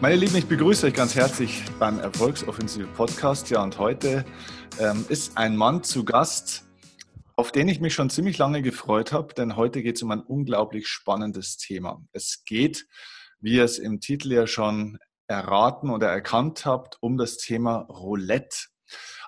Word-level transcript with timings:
Meine 0.00 0.16
Lieben, 0.16 0.36
ich 0.36 0.46
begrüße 0.46 0.86
euch 0.86 0.94
ganz 0.94 1.14
herzlich 1.14 1.62
beim 1.78 1.98
Erfolgsoffensive 1.98 2.86
Podcast. 2.86 3.50
Ja, 3.50 3.62
und 3.62 3.78
heute 3.78 4.24
ähm, 4.78 5.04
ist 5.10 5.36
ein 5.36 5.54
Mann 5.54 5.82
zu 5.82 6.06
Gast, 6.06 6.64
auf 7.36 7.52
den 7.52 7.68
ich 7.68 7.80
mich 7.80 7.92
schon 7.92 8.08
ziemlich 8.08 8.38
lange 8.38 8.62
gefreut 8.62 9.12
habe, 9.12 9.34
denn 9.34 9.56
heute 9.56 9.82
geht 9.82 9.96
es 9.96 10.02
um 10.02 10.10
ein 10.10 10.22
unglaublich 10.22 10.88
spannendes 10.88 11.58
Thema. 11.58 12.02
Es 12.12 12.44
geht, 12.46 12.86
wie 13.40 13.56
ihr 13.56 13.64
es 13.64 13.78
im 13.78 14.00
Titel 14.00 14.32
ja 14.32 14.46
schon 14.46 14.96
erraten 15.26 15.90
oder 15.90 16.08
erkannt 16.08 16.64
habt, 16.64 16.96
um 17.02 17.18
das 17.18 17.36
Thema 17.36 17.80
Roulette. 17.90 18.69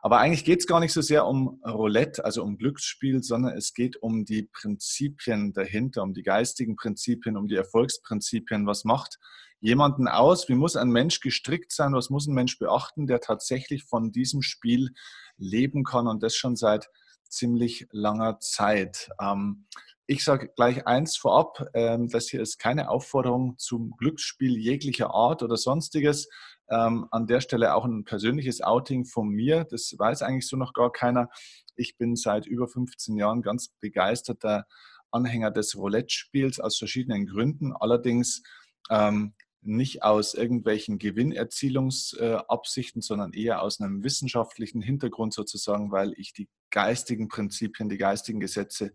Aber 0.05 0.19
eigentlich 0.19 0.45
geht 0.45 0.59
es 0.59 0.66
gar 0.66 0.80
nicht 0.80 0.92
so 0.92 1.01
sehr 1.01 1.27
um 1.27 1.61
Roulette, 1.65 2.24
also 2.24 2.42
um 2.42 2.59
Glücksspiel, 2.59 3.23
sondern 3.23 3.56
es 3.56 3.73
geht 3.73 4.02
um 4.02 4.25
die 4.25 4.42
Prinzipien 4.42 5.52
dahinter, 5.52 6.02
um 6.02 6.12
die 6.12 6.25
geistigen 6.25 6.75
Prinzipien, 6.75 7.37
um 7.37 7.47
die 7.47 7.55
Erfolgsprinzipien. 7.55 8.66
Was 8.66 8.84
macht 8.84 9.20
jemanden 9.61 10.09
aus? 10.09 10.48
Wie 10.48 10.56
muss 10.56 10.75
ein 10.75 10.91
Mensch 10.91 11.20
gestrickt 11.20 11.70
sein? 11.70 11.95
Was 11.95 12.11
muss 12.11 12.27
ein 12.27 12.34
Mensch 12.34 12.59
beachten, 12.59 13.06
der 13.06 13.20
tatsächlich 13.20 13.84
von 13.84 14.11
diesem 14.11 14.42
Spiel 14.42 14.91
leben 15.37 15.84
kann 15.84 16.09
und 16.09 16.20
das 16.25 16.34
schon 16.34 16.56
seit 16.56 16.91
ziemlich 17.28 17.87
langer 17.92 18.41
Zeit? 18.41 19.09
Ähm, 19.20 19.66
ich 20.06 20.24
sage 20.24 20.51
gleich 20.56 20.87
eins 20.87 21.16
vorab, 21.16 21.65
ähm, 21.74 22.09
das 22.09 22.29
hier 22.29 22.42
ist 22.42 22.59
keine 22.59 22.91
Aufforderung 22.91 23.56
zum 23.59 23.95
Glücksspiel 23.97 24.59
jeglicher 24.59 25.15
Art 25.15 25.42
oder 25.42 25.56
sonstiges. 25.56 26.28
Ähm, 26.69 27.06
an 27.11 27.27
der 27.27 27.41
Stelle 27.41 27.75
auch 27.75 27.84
ein 27.84 28.05
persönliches 28.05 28.62
Outing 28.62 29.05
von 29.05 29.28
mir. 29.28 29.64
Das 29.64 29.94
weiß 29.97 30.22
eigentlich 30.22 30.48
so 30.48 30.56
noch 30.56 30.72
gar 30.72 30.91
keiner. 30.91 31.28
Ich 31.77 31.98
bin 31.98 32.17
seit 32.17 32.47
über 32.47 32.67
15 32.69 33.17
Jahren 33.17 33.42
ganz 33.42 33.69
begeisterter 33.81 34.67
Anhänger 35.11 35.50
des 35.50 35.77
Roulette-Spiels 35.77 36.61
aus 36.61 36.78
verschiedenen 36.78 37.27
Gründen. 37.27 37.72
Allerdings 37.72 38.42
ähm, 38.91 39.34
nicht 39.61 40.03
aus 40.03 40.34
irgendwelchen 40.34 40.98
Gewinnerzielungsabsichten, 40.98 43.03
sondern 43.03 43.33
eher 43.33 43.62
aus 43.62 43.81
einem 43.81 44.03
wissenschaftlichen 44.03 44.83
Hintergrund 44.83 45.34
sozusagen, 45.34 45.92
weil 45.92 46.12
ich 46.16 46.33
die 46.33 46.48
geistigen 46.70 47.28
Prinzipien, 47.28 47.89
die 47.89 47.98
geistigen 47.98 48.41
Gesetze 48.41 48.92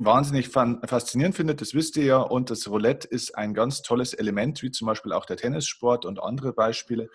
wahnsinnig 0.00 0.48
faszinierend 0.48 1.36
findet, 1.36 1.60
das 1.60 1.74
wisst 1.74 1.96
ihr 1.96 2.04
ja. 2.04 2.18
Und 2.18 2.50
das 2.50 2.68
Roulette 2.68 3.06
ist 3.06 3.36
ein 3.36 3.54
ganz 3.54 3.82
tolles 3.82 4.14
Element, 4.14 4.62
wie 4.62 4.70
zum 4.70 4.86
Beispiel 4.86 5.12
auch 5.12 5.26
der 5.26 5.36
Tennissport 5.36 6.06
und 6.06 6.22
andere 6.22 6.52
Beispiele, 6.52 7.08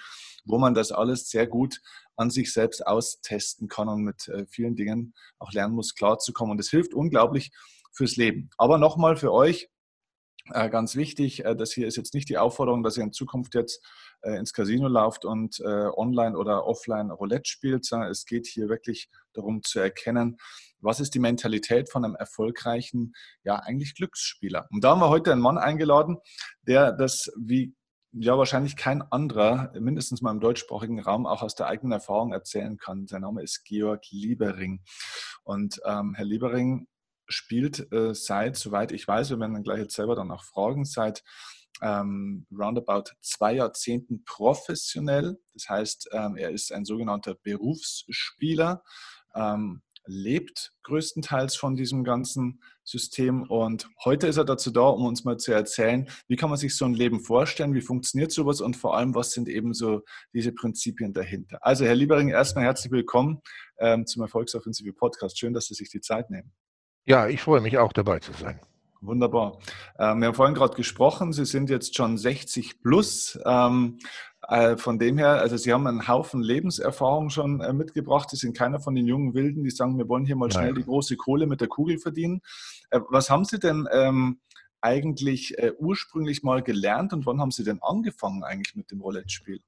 wo 0.45 0.57
man 0.57 0.73
das 0.73 0.91
alles 0.91 1.29
sehr 1.29 1.47
gut 1.47 1.81
an 2.15 2.29
sich 2.29 2.53
selbst 2.53 2.85
austesten 2.85 3.67
kann 3.67 3.89
und 3.89 4.03
mit 4.03 4.27
äh, 4.27 4.45
vielen 4.47 4.75
Dingen 4.75 5.13
auch 5.39 5.51
lernen 5.51 5.73
muss, 5.73 5.95
klarzukommen. 5.95 6.51
Und 6.51 6.59
es 6.59 6.69
hilft 6.69 6.93
unglaublich 6.93 7.51
fürs 7.91 8.15
Leben. 8.15 8.49
Aber 8.57 8.77
nochmal 8.77 9.17
für 9.17 9.33
euch, 9.33 9.69
ganz 10.49 10.95
wichtig, 10.95 11.45
äh, 11.45 11.55
das 11.55 11.71
hier 11.71 11.87
ist 11.87 11.97
jetzt 11.97 12.13
nicht 12.13 12.29
die 12.29 12.37
Aufforderung, 12.37 12.83
dass 12.83 12.97
ihr 12.97 13.03
in 13.03 13.13
Zukunft 13.13 13.55
jetzt 13.55 13.83
ins 14.23 14.53
Casino 14.53 14.87
lauft 14.87 15.23
und 15.23 15.59
online 15.61 16.35
oder 16.35 16.65
offline 16.65 17.11
Roulette 17.11 17.47
spielt, 17.47 17.85
sondern 17.85 18.09
es 18.09 18.25
geht 18.25 18.47
hier 18.47 18.69
wirklich 18.69 19.07
darum 19.33 19.61
zu 19.61 19.79
erkennen, 19.79 20.37
was 20.79 20.99
ist 20.99 21.13
die 21.13 21.19
Mentalität 21.19 21.91
von 21.91 22.03
einem 22.03 22.15
erfolgreichen, 22.15 23.13
ja, 23.43 23.57
eigentlich 23.57 23.93
Glücksspieler. 23.93 24.67
Und 24.71 24.83
da 24.83 24.91
haben 24.91 25.01
wir 25.01 25.09
heute 25.09 25.31
einen 25.31 25.41
Mann 25.41 25.59
eingeladen, 25.59 26.17
der 26.63 26.91
das 26.91 27.31
wie 27.37 27.75
ja 28.17 28.37
wahrscheinlich 28.37 28.77
kein 28.77 29.01
anderer, 29.01 29.71
mindestens 29.77 30.21
mal 30.21 30.31
im 30.31 30.39
deutschsprachigen 30.39 31.01
Raum, 31.01 31.25
auch 31.25 31.41
aus 31.41 31.55
der 31.55 31.67
eigenen 31.67 31.91
Erfahrung 31.91 32.31
erzählen 32.31 32.77
kann. 32.77 33.07
Sein 33.07 33.21
Name 33.21 33.43
ist 33.43 33.65
Georg 33.65 34.03
Liebering. 34.09 34.81
Und 35.43 35.81
ähm, 35.85 36.13
Herr 36.15 36.25
Liebering 36.25 36.87
spielt 37.27 37.91
äh, 37.91 38.13
seit, 38.13 38.55
soweit 38.55 38.91
ich 38.91 39.07
weiß, 39.07 39.29
wir 39.29 39.39
werden 39.39 39.53
dann 39.53 39.63
gleich 39.63 39.79
jetzt 39.79 39.95
selber 39.95 40.15
dann 40.15 40.31
auch 40.31 40.43
fragen, 40.43 40.85
seit 40.85 41.23
ähm, 41.81 42.45
roundabout 42.51 43.11
zwei 43.21 43.53
Jahrzehnten 43.53 44.23
professionell. 44.25 45.37
Das 45.53 45.69
heißt, 45.69 46.09
ähm, 46.11 46.37
er 46.37 46.51
ist 46.51 46.71
ein 46.71 46.85
sogenannter 46.85 47.35
Berufsspieler, 47.35 48.83
ähm, 49.35 49.81
lebt 50.07 50.73
größtenteils 50.83 51.55
von 51.55 51.75
diesem 51.75 52.03
ganzen 52.03 52.61
System. 52.83 53.43
Und 53.49 53.89
heute 54.03 54.27
ist 54.27 54.37
er 54.37 54.45
dazu 54.45 54.69
da, 54.69 54.81
um 54.81 55.05
uns 55.05 55.23
mal 55.23 55.37
zu 55.37 55.51
erzählen, 55.51 56.07
wie 56.27 56.35
kann 56.35 56.49
man 56.49 56.59
sich 56.59 56.75
so 56.75 56.85
ein 56.85 56.93
Leben 56.93 57.19
vorstellen, 57.19 57.73
wie 57.73 57.81
funktioniert 57.81 58.31
sowas 58.31 58.61
und 58.61 58.75
vor 58.77 58.95
allem, 58.95 59.15
was 59.15 59.31
sind 59.31 59.49
eben 59.49 59.73
so 59.73 60.03
diese 60.33 60.51
Prinzipien 60.51 61.13
dahinter. 61.13 61.57
Also, 61.61 61.85
Herr 61.85 61.95
Liebering, 61.95 62.29
erstmal 62.29 62.65
herzlich 62.65 62.91
willkommen 62.91 63.41
ähm, 63.79 64.05
zum 64.05 64.21
Erfolgsoffensive 64.21 64.93
Podcast. 64.93 65.39
Schön, 65.39 65.53
dass 65.53 65.65
Sie 65.65 65.73
sich 65.73 65.89
die 65.89 66.01
Zeit 66.01 66.29
nehmen. 66.29 66.53
Ja, 67.05 67.27
ich 67.27 67.41
freue 67.41 67.61
mich 67.61 67.77
auch 67.77 67.93
dabei 67.93 68.19
zu 68.19 68.33
sein. 68.33 68.59
Wunderbar. 69.01 69.59
Ähm, 69.99 70.19
wir 70.19 70.27
haben 70.27 70.33
vorhin 70.33 70.55
gerade 70.55 70.75
gesprochen, 70.75 71.31
Sie 71.31 71.45
sind 71.45 71.69
jetzt 71.69 71.95
schon 71.95 72.17
60 72.17 72.81
plus. 72.81 73.39
Ähm, 73.45 73.99
äh, 74.47 74.77
von 74.77 74.99
dem 74.99 75.17
her, 75.17 75.39
also 75.41 75.57
Sie 75.57 75.71
haben 75.73 75.87
einen 75.87 76.07
Haufen 76.07 76.41
Lebenserfahrung 76.41 77.29
schon 77.29 77.61
äh, 77.61 77.73
mitgebracht. 77.73 78.29
Sie 78.29 78.35
sind 78.37 78.57
keiner 78.57 78.79
von 78.79 78.95
den 78.95 79.05
jungen 79.05 79.33
Wilden, 79.33 79.63
die 79.63 79.69
sagen, 79.69 79.97
wir 79.97 80.07
wollen 80.07 80.25
hier 80.25 80.35
mal 80.35 80.51
schnell 80.51 80.67
Nein. 80.67 80.75
die 80.75 80.83
große 80.83 81.17
Kohle 81.17 81.45
mit 81.47 81.61
der 81.61 81.67
Kugel 81.67 81.99
verdienen. 81.99 82.41
Äh, 82.89 82.99
was 83.09 83.29
haben 83.29 83.45
Sie 83.45 83.59
denn 83.59 83.87
ähm, 83.91 84.39
eigentlich 84.81 85.57
äh, 85.57 85.73
ursprünglich 85.77 86.43
mal 86.43 86.61
gelernt 86.61 87.13
und 87.13 87.25
wann 87.25 87.39
haben 87.39 87.51
Sie 87.51 87.63
denn 87.63 87.81
angefangen 87.81 88.43
eigentlich 88.43 88.75
mit 88.75 88.91
dem 88.91 89.01
Roulette-Spiel? 89.01 89.61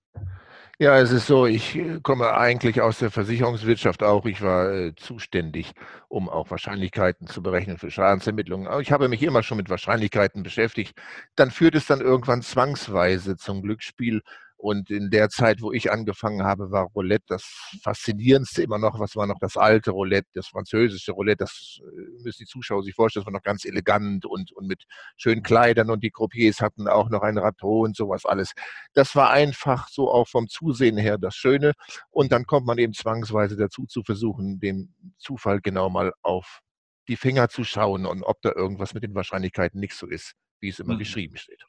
Ja, 0.80 1.00
es 1.00 1.12
ist 1.12 1.26
so, 1.26 1.48
ich 1.48 1.76
äh, 1.76 2.00
komme 2.04 2.34
eigentlich 2.36 2.82
aus 2.82 3.00
der 3.00 3.10
Versicherungswirtschaft 3.10 4.04
auch. 4.04 4.26
Ich 4.28 4.42
war 4.44 4.72
äh, 4.72 4.94
zuständig, 4.96 5.72
um 6.08 6.30
auch 6.30 6.52
Wahrscheinlichkeiten 6.52 7.26
zu 7.28 7.42
berechnen 7.42 7.80
für 7.80 7.90
Schadensermittlungen. 7.90 8.68
Aber 8.68 8.80
ich 8.82 8.92
habe 8.92 9.08
mich 9.10 9.24
immer 9.24 9.42
schon 9.42 9.58
mit 9.58 9.70
Wahrscheinlichkeiten 9.70 10.44
beschäftigt. 10.44 10.96
Dann 11.36 11.50
führt 11.50 11.74
es 11.74 11.88
dann 11.88 12.00
irgendwann 12.00 12.44
zwangsweise 12.44 13.38
zum 13.38 13.64
Glücksspiel 13.64 14.22
und 14.58 14.90
in 14.90 15.12
der 15.12 15.30
Zeit, 15.30 15.62
wo 15.62 15.72
ich 15.72 15.92
angefangen 15.92 16.44
habe, 16.44 16.72
war 16.72 16.86
Roulette 16.96 17.26
das 17.28 17.44
Faszinierendste 17.84 18.64
immer 18.64 18.80
noch. 18.80 19.00
Was 19.00 19.16
war 19.16 19.28
noch 19.28 19.38
das 19.40 19.56
alte 19.56 19.92
Roulette, 19.92 20.28
das 20.34 20.48
französische 20.48 21.12
Roulette? 21.12 21.44
Das 21.44 21.80
äh, 21.80 22.24
müssen 22.24 22.40
die 22.40 22.46
Zuschauer 22.46 22.82
sich 22.82 22.96
vorstellen, 22.96 23.22
das 23.22 23.32
war 23.32 23.38
noch 23.38 23.44
ganz 23.44 23.66
elegant 23.66 24.26
und, 24.26 24.52
und 24.54 24.66
mit 24.68 24.84
schönen 25.16 25.44
Kleidern 25.44 25.92
und 25.92 26.04
die 26.04 26.10
Croupiers 26.10 26.60
hatten 26.60 26.88
auch 26.88 27.10
noch 27.10 27.22
ein 27.22 27.38
Rateau 27.38 27.84
und 27.84 27.96
sowas 27.96 28.26
alles. 28.26 28.54
Das 28.94 29.16
war 29.16 29.30
einfach 29.30 29.90
so 29.90 30.12
auch 30.12 30.28
vom 30.28 30.48
Zusehen 30.48 30.98
her 30.98 31.20
das 31.20 31.36
Schöne. 31.36 31.74
Und 32.10 32.32
dann 32.32 32.46
kommt 32.46 32.66
man 32.66 32.80
eben 32.80 32.94
zwangsweise 32.94 33.58
dazu 33.58 33.86
zu 33.86 34.02
versuchen, 34.02 34.60
dem 34.60 34.94
Zufall 35.20 35.62
genau 35.62 35.92
mal 35.92 36.14
auf 36.24 36.62
die 37.08 37.16
Finger 37.16 37.48
zu 37.50 37.64
schauen 37.64 38.08
und 38.08 38.24
ob 38.24 38.42
da 38.42 38.52
irgendwas 38.54 38.96
mit 38.96 39.04
den 39.04 39.14
Wahrscheinlichkeiten 39.14 39.80
nicht 39.80 39.94
so 39.94 40.08
ist, 40.08 40.34
wie 40.60 40.70
es 40.70 40.80
immer 40.80 40.96
mhm. 40.96 41.00
geschrieben 41.00 41.38
steht. 41.38 41.64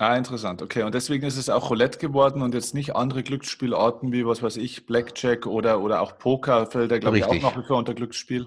Ah, 0.00 0.16
interessant. 0.16 0.62
Okay. 0.62 0.82
Und 0.82 0.94
deswegen 0.94 1.26
ist 1.26 1.36
es 1.36 1.50
auch 1.50 1.68
Roulette 1.68 1.98
geworden 1.98 2.40
und 2.40 2.54
jetzt 2.54 2.72
nicht 2.72 2.96
andere 2.96 3.22
Glücksspielarten 3.22 4.12
wie, 4.12 4.24
was 4.24 4.42
weiß 4.42 4.56
ich, 4.56 4.86
Blackjack 4.86 5.44
oder, 5.44 5.82
oder 5.82 6.00
auch 6.00 6.16
Poker 6.16 6.64
fällt 6.64 6.90
der, 6.90 7.00
glaube 7.00 7.18
ich, 7.18 7.24
auch 7.26 7.34
nach 7.34 7.54
wie 7.58 7.62
vor 7.62 7.76
unter 7.76 7.92
Glücksspiel. 7.92 8.46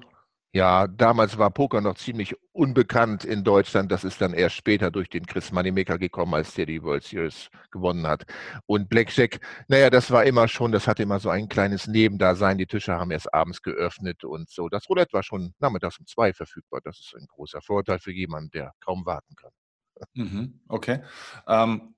Ja, 0.51 0.87
damals 0.87 1.37
war 1.37 1.51
Poker 1.51 1.79
noch 1.79 1.93
ziemlich 1.93 2.35
unbekannt 2.53 3.23
in 3.23 3.43
Deutschland. 3.43 3.91
Das 3.91 4.03
ist 4.03 4.19
dann 4.19 4.33
erst 4.33 4.55
später 4.55 4.89
durch 4.89 5.09
den 5.09 5.27
Chris 5.27 5.51
Moneymaker 5.51 5.99
gekommen, 5.99 6.33
als 6.33 6.55
der 6.55 6.65
die 6.65 6.81
World 6.81 7.03
Series 7.03 7.51
gewonnen 7.69 8.07
hat. 8.07 8.23
Und 8.65 8.89
Blackjack, 8.89 9.39
naja, 9.67 9.91
das 9.91 10.09
war 10.09 10.23
immer 10.23 10.47
schon, 10.47 10.71
das 10.71 10.87
hatte 10.87 11.03
immer 11.03 11.19
so 11.19 11.29
ein 11.29 11.49
kleines 11.49 11.85
Nebendasein. 11.85 12.57
Die 12.57 12.65
Tische 12.65 12.93
haben 12.93 13.11
erst 13.11 13.31
abends 13.31 13.61
geöffnet 13.61 14.23
und 14.23 14.49
so. 14.49 14.69
Das 14.69 14.89
Roulette 14.89 15.13
war 15.13 15.21
schon 15.21 15.53
nachmittags 15.59 15.99
um 15.99 16.07
zwei 16.07 16.33
verfügbar. 16.33 16.81
Das 16.83 16.97
ist 16.97 17.13
ein 17.15 17.27
großer 17.27 17.61
Vorteil 17.61 17.99
für 17.99 18.11
jemanden, 18.11 18.49
der 18.49 18.71
kaum 18.83 19.05
warten 19.05 19.35
kann. 19.35 19.51
Mhm, 20.13 20.61
okay. 20.67 21.01
Ähm, 21.47 21.93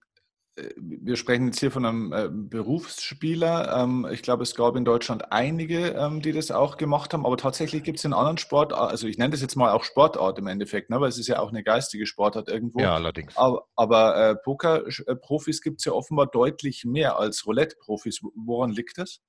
äh, 0.56 0.70
wir 0.78 1.16
sprechen 1.16 1.48
jetzt 1.48 1.60
hier 1.60 1.72
von 1.72 1.86
einem 1.86 2.14
äh, 2.14 2.30
Berufsspieler. 2.32 3.76
Ähm, 3.78 4.08
ich 4.12 4.22
glaube, 4.22 4.44
es 4.44 4.56
gab 4.56 4.76
in 4.76 4.86
Deutschland 4.86 5.32
einige, 5.32 5.90
ähm, 5.90 6.22
die 6.22 6.32
das 6.32 6.52
auch 6.52 6.78
gemacht 6.78 7.14
haben, 7.14 7.26
aber 7.26 7.38
tatsächlich 7.38 7.84
gibt 7.84 8.00
es 8.00 8.06
in 8.06 8.14
anderen 8.14 8.38
Sportarten, 8.38 8.90
also 8.90 9.08
ich 9.08 9.18
nenne 9.18 9.32
das 9.32 9.42
jetzt 9.42 9.56
mal 9.56 9.72
auch 9.72 9.84
Sportart 9.84 10.40
im 10.40 10.48
Endeffekt, 10.48 10.90
ne, 10.90 11.00
weil 11.00 11.10
es 11.10 11.18
ist 11.18 11.28
ja 11.28 11.40
auch 11.40 11.50
eine 11.50 11.64
geistige 11.64 12.06
Sportart 12.06 12.48
irgendwo. 12.48 12.80
Ja, 12.80 12.96
allerdings. 12.96 13.36
Aber, 13.36 13.66
aber 13.76 14.30
äh, 14.30 14.36
Poker-Profis 14.36 15.62
gibt 15.62 15.80
es 15.80 15.86
ja 15.86 15.92
offenbar 15.92 16.28
deutlich 16.28 16.86
mehr 16.86 17.18
als 17.20 17.46
Roulette-Profis. 17.46 18.22
Woran 18.36 18.72
liegt 18.72 18.98
das? 18.98 19.22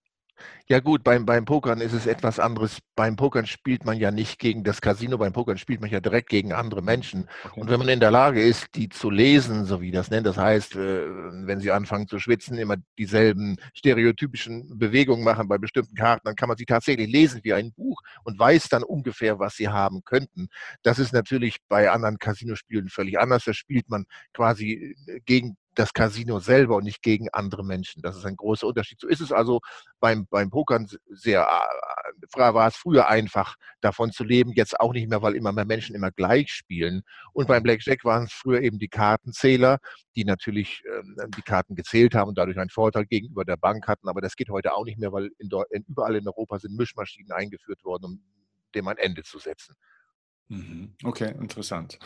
Ja 0.68 0.80
gut, 0.80 1.04
beim, 1.04 1.24
beim 1.26 1.44
Pokern 1.44 1.80
ist 1.80 1.92
es 1.92 2.06
etwas 2.06 2.40
anderes. 2.40 2.78
Beim 2.96 3.16
Pokern 3.16 3.46
spielt 3.46 3.84
man 3.84 3.98
ja 3.98 4.10
nicht 4.10 4.38
gegen 4.38 4.64
das 4.64 4.80
Casino, 4.80 5.16
beim 5.16 5.32
Pokern 5.32 5.58
spielt 5.58 5.80
man 5.80 5.90
ja 5.90 6.00
direkt 6.00 6.28
gegen 6.28 6.52
andere 6.52 6.82
Menschen. 6.82 7.28
Okay. 7.44 7.60
Und 7.60 7.70
wenn 7.70 7.78
man 7.78 7.88
in 7.88 8.00
der 8.00 8.10
Lage 8.10 8.42
ist, 8.42 8.74
die 8.74 8.88
zu 8.88 9.10
lesen, 9.10 9.64
so 9.64 9.80
wie 9.80 9.92
das 9.92 10.10
nennt, 10.10 10.26
das 10.26 10.36
heißt, 10.36 10.74
äh, 10.76 11.06
wenn 11.46 11.60
sie 11.60 11.70
anfangen 11.70 12.08
zu 12.08 12.18
schwitzen, 12.18 12.58
immer 12.58 12.76
dieselben 12.98 13.58
stereotypischen 13.74 14.78
Bewegungen 14.78 15.22
machen 15.22 15.46
bei 15.46 15.58
bestimmten 15.58 15.94
Karten, 15.94 16.22
dann 16.24 16.34
kann 16.34 16.48
man 16.48 16.56
sie 16.56 16.66
tatsächlich 16.66 17.08
lesen 17.08 17.40
wie 17.44 17.52
ein 17.52 17.72
Buch 17.72 18.00
und 18.24 18.38
weiß 18.38 18.68
dann 18.68 18.82
ungefähr, 18.82 19.38
was 19.38 19.54
sie 19.54 19.68
haben 19.68 20.02
könnten. 20.04 20.48
Das 20.82 20.98
ist 20.98 21.12
natürlich 21.12 21.58
bei 21.68 21.90
anderen 21.90 22.18
Casinospielen 22.18 22.88
völlig 22.88 23.20
anders. 23.20 23.44
Da 23.44 23.54
spielt 23.54 23.88
man 23.88 24.04
quasi 24.32 24.96
äh, 25.06 25.20
gegen 25.24 25.56
das 25.76 25.92
Casino 25.92 26.40
selber 26.40 26.76
und 26.76 26.84
nicht 26.84 27.02
gegen 27.02 27.28
andere 27.32 27.64
Menschen. 27.64 28.02
Das 28.02 28.16
ist 28.16 28.24
ein 28.24 28.36
großer 28.36 28.66
Unterschied. 28.66 28.98
So 28.98 29.06
ist 29.06 29.20
es 29.20 29.30
also 29.30 29.60
beim, 30.00 30.26
beim 30.28 30.50
Pokern 30.50 30.88
sehr, 31.10 31.46
war 32.34 32.66
es 32.66 32.76
früher 32.76 33.08
einfach, 33.08 33.56
davon 33.80 34.10
zu 34.10 34.24
leben, 34.24 34.52
jetzt 34.52 34.80
auch 34.80 34.92
nicht 34.92 35.08
mehr, 35.08 35.22
weil 35.22 35.36
immer 35.36 35.52
mehr 35.52 35.66
Menschen 35.66 35.94
immer 35.94 36.10
gleich 36.10 36.50
spielen. 36.50 37.02
Und 37.32 37.46
beim 37.46 37.62
Blackjack 37.62 38.04
waren 38.04 38.24
es 38.24 38.32
früher 38.32 38.62
eben 38.62 38.78
die 38.78 38.88
Kartenzähler, 38.88 39.78
die 40.16 40.24
natürlich 40.24 40.82
ähm, 40.92 41.16
die 41.36 41.42
Karten 41.42 41.74
gezählt 41.74 42.14
haben 42.14 42.28
und 42.28 42.38
dadurch 42.38 42.58
einen 42.58 42.70
Vorteil 42.70 43.04
gegenüber 43.04 43.44
der 43.44 43.58
Bank 43.58 43.86
hatten. 43.86 44.08
Aber 44.08 44.22
das 44.22 44.34
geht 44.34 44.48
heute 44.48 44.72
auch 44.74 44.84
nicht 44.84 44.98
mehr, 44.98 45.12
weil 45.12 45.30
in, 45.38 45.50
in, 45.70 45.84
überall 45.88 46.16
in 46.16 46.26
Europa 46.26 46.58
sind 46.58 46.76
Mischmaschinen 46.76 47.32
eingeführt 47.32 47.84
worden, 47.84 48.04
um 48.04 48.22
dem 48.74 48.88
ein 48.88 48.96
Ende 48.96 49.22
zu 49.22 49.38
setzen. 49.38 49.74
Mhm. 50.48 50.94
Okay, 51.04 51.32
interessant. 51.32 51.98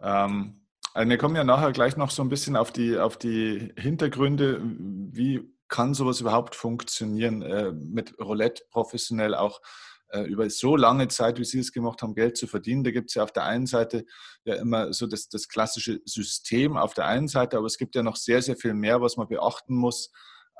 Ähm, 0.00 0.60
also 0.94 1.08
wir 1.08 1.18
kommen 1.18 1.36
ja 1.36 1.44
nachher 1.44 1.72
gleich 1.72 1.96
noch 1.96 2.10
so 2.10 2.22
ein 2.22 2.28
bisschen 2.28 2.56
auf 2.56 2.72
die, 2.72 2.98
auf 2.98 3.16
die 3.16 3.72
Hintergründe. 3.76 4.60
Wie 4.62 5.52
kann 5.68 5.94
sowas 5.94 6.20
überhaupt 6.20 6.54
funktionieren, 6.54 7.42
äh, 7.42 7.72
mit 7.72 8.18
Roulette 8.18 8.62
professionell 8.70 9.34
auch 9.34 9.60
äh, 10.08 10.22
über 10.22 10.48
so 10.48 10.76
lange 10.76 11.08
Zeit, 11.08 11.38
wie 11.38 11.44
Sie 11.44 11.58
es 11.58 11.72
gemacht 11.72 12.02
haben, 12.02 12.14
Geld 12.14 12.36
zu 12.36 12.46
verdienen? 12.46 12.84
Da 12.84 12.90
gibt 12.90 13.10
es 13.10 13.14
ja 13.14 13.22
auf 13.22 13.32
der 13.32 13.44
einen 13.44 13.66
Seite 13.66 14.04
ja 14.44 14.54
immer 14.54 14.92
so 14.92 15.06
das, 15.06 15.28
das 15.28 15.48
klassische 15.48 16.00
System 16.04 16.76
auf 16.76 16.94
der 16.94 17.06
einen 17.06 17.28
Seite, 17.28 17.58
aber 17.58 17.66
es 17.66 17.78
gibt 17.78 17.94
ja 17.94 18.02
noch 18.02 18.16
sehr, 18.16 18.42
sehr 18.42 18.56
viel 18.56 18.74
mehr, 18.74 19.00
was 19.00 19.16
man 19.16 19.28
beachten 19.28 19.74
muss. 19.74 20.10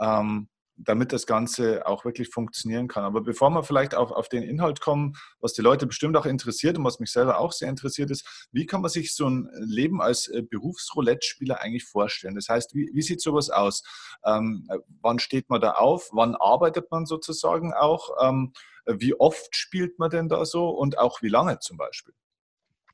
Ähm, 0.00 0.48
damit 0.78 1.12
das 1.12 1.26
Ganze 1.26 1.86
auch 1.86 2.04
wirklich 2.04 2.28
funktionieren 2.28 2.88
kann. 2.88 3.04
Aber 3.04 3.20
bevor 3.20 3.50
wir 3.50 3.62
vielleicht 3.62 3.94
auf, 3.94 4.12
auf 4.12 4.28
den 4.28 4.42
Inhalt 4.42 4.80
kommen, 4.80 5.14
was 5.40 5.52
die 5.52 5.62
Leute 5.62 5.86
bestimmt 5.86 6.16
auch 6.16 6.26
interessiert 6.26 6.78
und 6.78 6.84
was 6.84 7.00
mich 7.00 7.10
selber 7.10 7.38
auch 7.38 7.52
sehr 7.52 7.69
interessiert 7.69 8.10
ist, 8.10 8.48
wie 8.52 8.66
kann 8.66 8.80
man 8.80 8.90
sich 8.90 9.14
so 9.14 9.28
ein 9.28 9.48
Leben 9.54 10.00
als 10.00 10.28
äh, 10.28 10.42
Berufsroulette-Spieler 10.42 11.60
eigentlich 11.60 11.84
vorstellen? 11.84 12.36
Das 12.36 12.48
heißt, 12.48 12.75
wie, 12.75 12.90
wie 12.92 13.02
sieht 13.02 13.20
sowas 13.20 13.50
aus? 13.50 13.82
Ähm, 14.25 14.69
wann 15.02 15.19
steht 15.19 15.50
man 15.50 15.60
da 15.60 15.72
auf? 15.72 16.10
Wann 16.12 16.36
arbeitet 16.36 16.90
man 16.90 17.06
sozusagen 17.06 17.72
auch? 17.74 18.10
Ähm, 18.22 18.52
wie 18.86 19.14
oft 19.14 19.54
spielt 19.54 19.98
man 19.98 20.10
denn 20.10 20.28
da 20.28 20.44
so 20.44 20.69
und 20.70 20.98
auch 20.98 21.20
wie 21.22 21.28
lange 21.28 21.58
zum 21.58 21.76
Beispiel? 21.76 22.14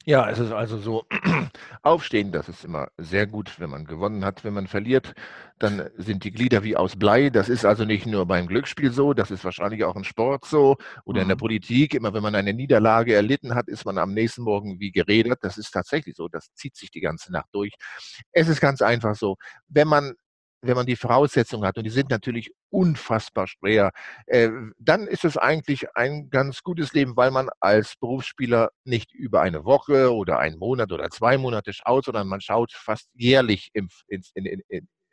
Ja, 0.06 0.28
es 0.28 0.38
ist 0.38 0.52
also 0.52 0.76
so, 0.76 1.06
aufstehen, 1.82 2.30
das 2.30 2.50
ist 2.50 2.62
immer 2.62 2.88
sehr 2.98 3.26
gut, 3.26 3.58
wenn 3.58 3.70
man 3.70 3.86
gewonnen 3.86 4.22
hat. 4.22 4.44
Wenn 4.44 4.52
man 4.52 4.66
verliert, 4.66 5.14
dann 5.58 5.88
sind 5.96 6.24
die 6.24 6.30
Glieder 6.30 6.62
wie 6.62 6.76
aus 6.76 6.96
Blei. 6.96 7.30
Das 7.30 7.48
ist 7.48 7.64
also 7.64 7.86
nicht 7.86 8.04
nur 8.04 8.26
beim 8.26 8.46
Glücksspiel 8.46 8.92
so, 8.92 9.14
das 9.14 9.30
ist 9.30 9.44
wahrscheinlich 9.44 9.82
auch 9.84 9.96
im 9.96 10.04
Sport 10.04 10.44
so 10.44 10.76
oder 11.06 11.22
in 11.22 11.28
der 11.28 11.36
mhm. 11.36 11.40
Politik. 11.40 11.94
Immer 11.94 12.12
wenn 12.12 12.22
man 12.22 12.34
eine 12.34 12.52
Niederlage 12.52 13.14
erlitten 13.14 13.54
hat, 13.54 13.68
ist 13.68 13.86
man 13.86 13.96
am 13.96 14.12
nächsten 14.12 14.42
Morgen 14.42 14.78
wie 14.78 14.92
geredet. 14.92 15.38
Das 15.40 15.56
ist 15.56 15.70
tatsächlich 15.70 16.16
so, 16.16 16.28
das 16.28 16.52
zieht 16.52 16.76
sich 16.76 16.90
die 16.90 17.00
ganze 17.00 17.32
Nacht 17.32 17.48
durch. 17.52 17.72
Es 18.32 18.48
ist 18.48 18.60
ganz 18.60 18.82
einfach 18.82 19.14
so, 19.14 19.36
wenn 19.68 19.88
man 19.88 20.12
wenn 20.66 20.76
man 20.76 20.86
die 20.86 20.96
Voraussetzungen 20.96 21.66
hat, 21.66 21.78
und 21.78 21.84
die 21.84 21.90
sind 21.90 22.10
natürlich 22.10 22.52
unfassbar 22.70 23.46
schwer, 23.46 23.92
äh, 24.26 24.50
dann 24.78 25.06
ist 25.06 25.24
es 25.24 25.36
eigentlich 25.36 25.86
ein 25.94 26.30
ganz 26.30 26.62
gutes 26.62 26.92
Leben, 26.92 27.16
weil 27.16 27.30
man 27.30 27.48
als 27.60 27.94
Berufsspieler 27.96 28.70
nicht 28.84 29.12
über 29.12 29.42
eine 29.42 29.64
Woche 29.64 30.14
oder 30.14 30.38
einen 30.38 30.58
Monat 30.58 30.92
oder 30.92 31.10
zwei 31.10 31.38
Monate 31.38 31.72
schaut, 31.72 32.06
sondern 32.06 32.28
man 32.28 32.40
schaut 32.40 32.72
fast 32.72 33.08
jährlich 33.14 33.70
im, 33.74 33.88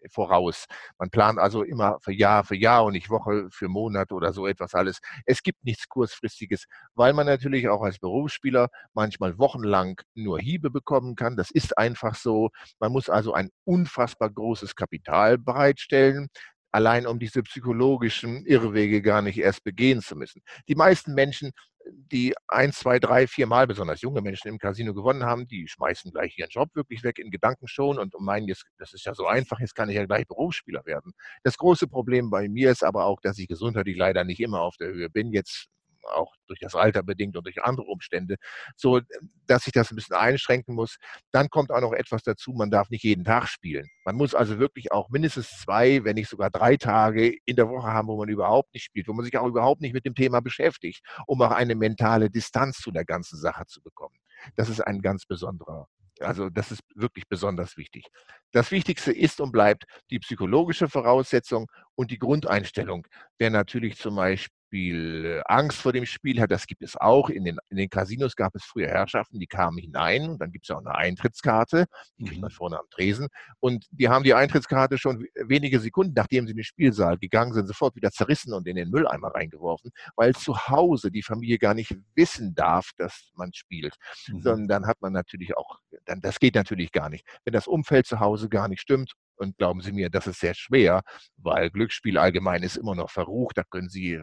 voraus. 0.10 0.66
Man 0.98 1.10
plant 1.10 1.40
also 1.40 1.64
immer 1.64 2.00
für 2.02 2.14
Jahr 2.14 2.44
für 2.44 2.56
Jahr 2.56 2.86
und 2.86 2.94
nicht 2.94 3.10
Woche 3.10 3.48
für 3.52 3.68
Monat 3.68 4.12
oder 4.12 4.34
so 4.34 4.48
etwas 4.48 4.74
alles. 4.74 5.00
Es 5.26 5.44
gibt 5.44 5.64
nichts 5.64 5.88
kurzfristiges, 5.88 6.66
weil 6.96 7.14
man 7.14 7.28
natürlich 7.28 7.70
auch 7.70 7.82
als 7.82 8.00
Berufsspieler 8.00 8.70
manchmal 8.94 9.38
wochenlang 9.38 10.00
nur 10.16 10.40
Hiebe 10.40 10.70
bekommen 10.70 11.16
kann. 11.16 11.36
Das 11.36 11.52
ist 11.52 11.78
einfach 11.78 12.16
so. 12.16 12.50
Man 12.80 12.92
muss 12.92 13.10
also 13.10 13.34
ein 13.34 13.50
unfassbar 13.66 14.30
großes 14.30 14.76
Kapital 14.76 15.38
bereitstellen 15.38 16.30
allein 16.72 17.06
um 17.06 17.20
diese 17.20 17.44
psychologischen 17.44 18.46
Irrwege 18.46 19.02
gar 19.02 19.22
nicht 19.22 19.38
erst 19.38 19.64
begehen 19.64 20.02
zu 20.02 20.16
müssen. 20.16 20.42
Die 20.68 20.76
meisten 20.76 21.14
Menschen 21.14 21.52
die 21.88 22.34
ein, 22.48 22.72
zwei, 22.72 23.00
drei, 23.00 23.28
vier 23.28 23.48
Mal, 23.48 23.68
besonders 23.68 24.02
junge 24.02 24.22
Menschen 24.22 24.48
im 24.48 24.58
Casino 24.58 24.94
gewonnen 24.94 25.24
haben, 25.24 25.48
die 25.48 25.68
schmeißen 25.68 26.12
gleich 26.12 26.38
ihren 26.38 26.50
Job 26.50 26.70
wirklich 26.76 27.04
weg 27.04 27.20
in 27.20 27.32
Gedanken 27.32 27.68
schon 27.68 27.98
und 28.00 28.14
meinen, 28.20 28.48
jetzt, 28.48 28.66
das 28.78 28.94
ist 28.94 29.06
ja 29.06 29.14
so 29.14 29.28
einfach, 29.28 29.60
jetzt 29.60 29.76
kann 29.76 29.90
ich 29.90 29.96
ja 29.96 30.06
gleich 30.06 30.28
Berufsspieler 30.28 30.86
werden. 30.86 31.14
Das 31.44 31.58
große 31.58 31.88
Problem 31.88 32.30
bei 32.30 32.50
mir 32.50 32.72
ist 32.72 32.84
aber 32.84 33.06
auch, 33.06 33.20
dass 33.22 33.38
ich 33.38 33.48
gesundheitlich 33.48 33.98
leider 33.98 34.24
nicht 34.24 34.40
immer 34.40 34.62
auf 34.62 34.78
der 34.78 34.90
Höhe 34.90 35.10
bin. 35.10 35.32
Jetzt 35.32 35.68
auch 36.06 36.34
durch 36.48 36.60
das 36.60 36.76
Alter 36.76 37.04
bedingt 37.04 37.38
und 37.38 37.46
durch 37.46 37.64
andere 37.64 37.86
Umstände, 37.88 38.36
so 38.76 39.02
dass 39.48 39.68
ich 39.68 39.74
das 39.74 39.92
ein 39.92 39.96
bisschen 39.96 40.16
einschränken 40.16 40.76
muss. 40.76 40.98
Dann 41.32 41.50
kommt 41.50 41.72
auch 41.72 41.82
noch 41.82 41.94
etwas 41.94 42.24
dazu, 42.24 42.54
man 42.54 42.72
darf 42.72 42.90
nicht 42.90 43.04
jeden 43.04 43.24
Tag 43.24 43.48
spielen. 43.48 43.88
Man 44.06 44.16
muss 44.16 44.36
also 44.36 44.60
wirklich 44.60 44.92
auch 44.92 45.10
mindestens 45.10 45.50
zwei, 45.60 46.04
wenn 46.04 46.16
nicht 46.16 46.30
sogar 46.30 46.50
drei 46.50 46.78
Tage 46.78 47.38
in 47.46 47.56
der 47.56 47.70
Woche 47.70 47.88
haben, 47.88 48.08
wo 48.08 48.18
man 48.18 48.30
überhaupt 48.30 48.74
nicht 48.74 48.84
spielt, 48.84 49.08
wo 49.08 49.14
man 49.14 49.26
sich 49.26 49.38
auch 49.38 49.48
überhaupt 49.48 49.82
nicht 49.82 49.94
mit 49.94 50.06
dem 50.06 50.16
Thema 50.16 50.42
beschäftigt, 50.42 51.04
um 51.28 51.42
auch 51.42 51.52
eine 51.52 51.76
mentale 51.76 52.30
Distanz 52.30 52.78
zu 52.78 52.92
der 52.92 53.06
ganzen 53.06 53.38
Sache 53.40 53.66
zu 53.66 53.82
bekommen. 53.82 54.16
Das 54.56 54.70
ist 54.70 54.82
ein 54.82 55.02
ganz 55.02 55.26
besonderer 55.26 55.88
also 56.22 56.50
das 56.50 56.72
ist 56.72 56.82
wirklich 56.96 57.28
besonders 57.28 57.78
wichtig. 57.78 58.06
Das 58.52 58.72
Wichtigste 58.72 59.12
ist 59.12 59.42
und 59.42 59.52
bleibt 59.52 59.86
die 60.10 60.20
psychologische 60.20 60.88
Voraussetzung 60.88 61.72
und 61.96 62.12
die 62.12 62.20
Grundeinstellung. 62.20 63.08
Wer 63.38 63.50
natürlich 63.50 63.98
zum 63.98 64.16
Beispiel 64.16 64.61
Beispiel 64.72 65.26
äh, 65.26 65.42
Angst 65.46 65.80
vor 65.80 65.92
dem 65.92 66.06
Spiel 66.06 66.40
hat, 66.40 66.52
das 66.52 66.66
gibt 66.66 66.82
es 66.82 66.96
auch. 66.96 67.30
In 67.30 67.44
den, 67.44 67.58
in 67.70 67.78
den 67.78 67.90
Casinos 67.90 68.36
gab 68.36 68.56
es 68.56 68.64
früher 68.64 68.88
Herrschaften, 68.88 69.40
die 69.40 69.48
kamen 69.48 69.78
hinein 69.78 70.30
und 70.30 70.42
dann 70.42 70.52
gibt 70.52 70.66
es 70.66 70.72
auch 70.72 70.80
eine 70.80 70.96
Eintrittskarte, 70.96 71.86
die 72.18 72.26
kriegt 72.26 72.42
man 72.42 72.52
mhm. 72.52 72.56
vorne 72.56 72.80
am 72.80 72.86
Tresen. 72.90 73.28
Und 73.60 73.86
die 73.92 74.08
haben 74.08 74.24
die 74.24 74.34
Eintrittskarte 74.34 74.98
schon 74.98 75.26
wenige 75.36 75.80
Sekunden, 75.80 76.14
nachdem 76.16 76.46
sie 76.46 76.52
in 76.52 76.58
den 76.58 76.64
Spielsaal 76.64 77.18
gegangen 77.18 77.54
sind, 77.54 77.68
sofort 77.68 77.96
wieder 77.96 78.12
zerrissen 78.12 78.54
und 78.54 78.68
in 78.68 78.76
den 78.78 78.90
Mülleimer 78.90 79.34
reingeworfen, 79.36 79.92
weil 80.16 80.34
zu 80.36 80.56
Hause 80.68 81.12
die 81.12 81.24
Familie 81.24 81.58
gar 81.58 81.74
nicht 81.74 81.96
wissen 82.16 82.56
darf, 82.56 82.92
dass 82.98 83.32
man 83.36 83.54
spielt. 83.54 83.96
Mhm. 84.28 84.42
Sondern 84.42 84.68
dann 84.68 84.88
hat 84.88 85.02
man 85.02 85.12
natürlich 85.12 85.58
auch, 85.58 85.80
dann, 86.06 86.22
das 86.22 86.40
geht 86.40 86.56
natürlich 86.56 86.92
gar 86.92 87.10
nicht. 87.10 87.26
Wenn 87.44 87.54
das 87.54 87.68
Umfeld 87.68 88.06
zu 88.08 88.20
Hause 88.20 88.48
gar 88.48 88.68
nicht 88.70 88.82
stimmt 88.82 89.14
und 89.36 89.58
glauben 89.58 89.82
Sie 89.82 89.92
mir, 89.92 90.10
das 90.10 90.28
ist 90.28 90.40
sehr 90.40 90.54
schwer, 90.54 91.02
weil 91.38 91.70
Glücksspiel 91.72 92.18
allgemein 92.18 92.64
ist 92.64 92.78
immer 92.78 92.96
noch 92.96 93.10
verrucht. 93.10 93.58
Da 93.58 93.64
können 93.64 93.90
Sie 93.90 94.22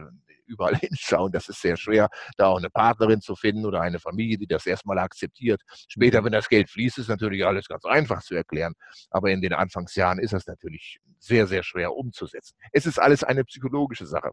überall 0.49 0.75
hinschauen. 0.81 1.31
Das 1.31 1.47
ist 1.47 1.61
sehr 1.61 1.77
schwer, 1.77 2.09
da 2.37 2.47
auch 2.47 2.57
eine 2.57 2.69
Partnerin 2.69 3.21
zu 3.21 3.35
finden 3.35 3.65
oder 3.65 3.81
eine 3.81 3.99
Familie, 3.99 4.37
die 4.37 4.47
das 4.47 4.65
erstmal 4.65 4.99
akzeptiert. 4.99 5.61
Später, 5.87 6.23
wenn 6.23 6.33
das 6.33 6.49
Geld 6.49 6.69
fließt, 6.69 6.97
ist 6.97 7.07
natürlich 7.07 7.45
alles 7.45 7.67
ganz 7.67 7.85
einfach 7.85 8.21
zu 8.21 8.35
erklären. 8.35 8.73
Aber 9.09 9.29
in 9.29 9.41
den 9.41 9.53
Anfangsjahren 9.53 10.19
ist 10.19 10.33
das 10.33 10.47
natürlich 10.47 10.99
sehr, 11.19 11.47
sehr 11.47 11.63
schwer 11.63 11.93
umzusetzen. 11.93 12.55
Es 12.71 12.85
ist 12.85 12.99
alles 12.99 13.23
eine 13.23 13.43
psychologische 13.45 14.05
Sache. 14.05 14.31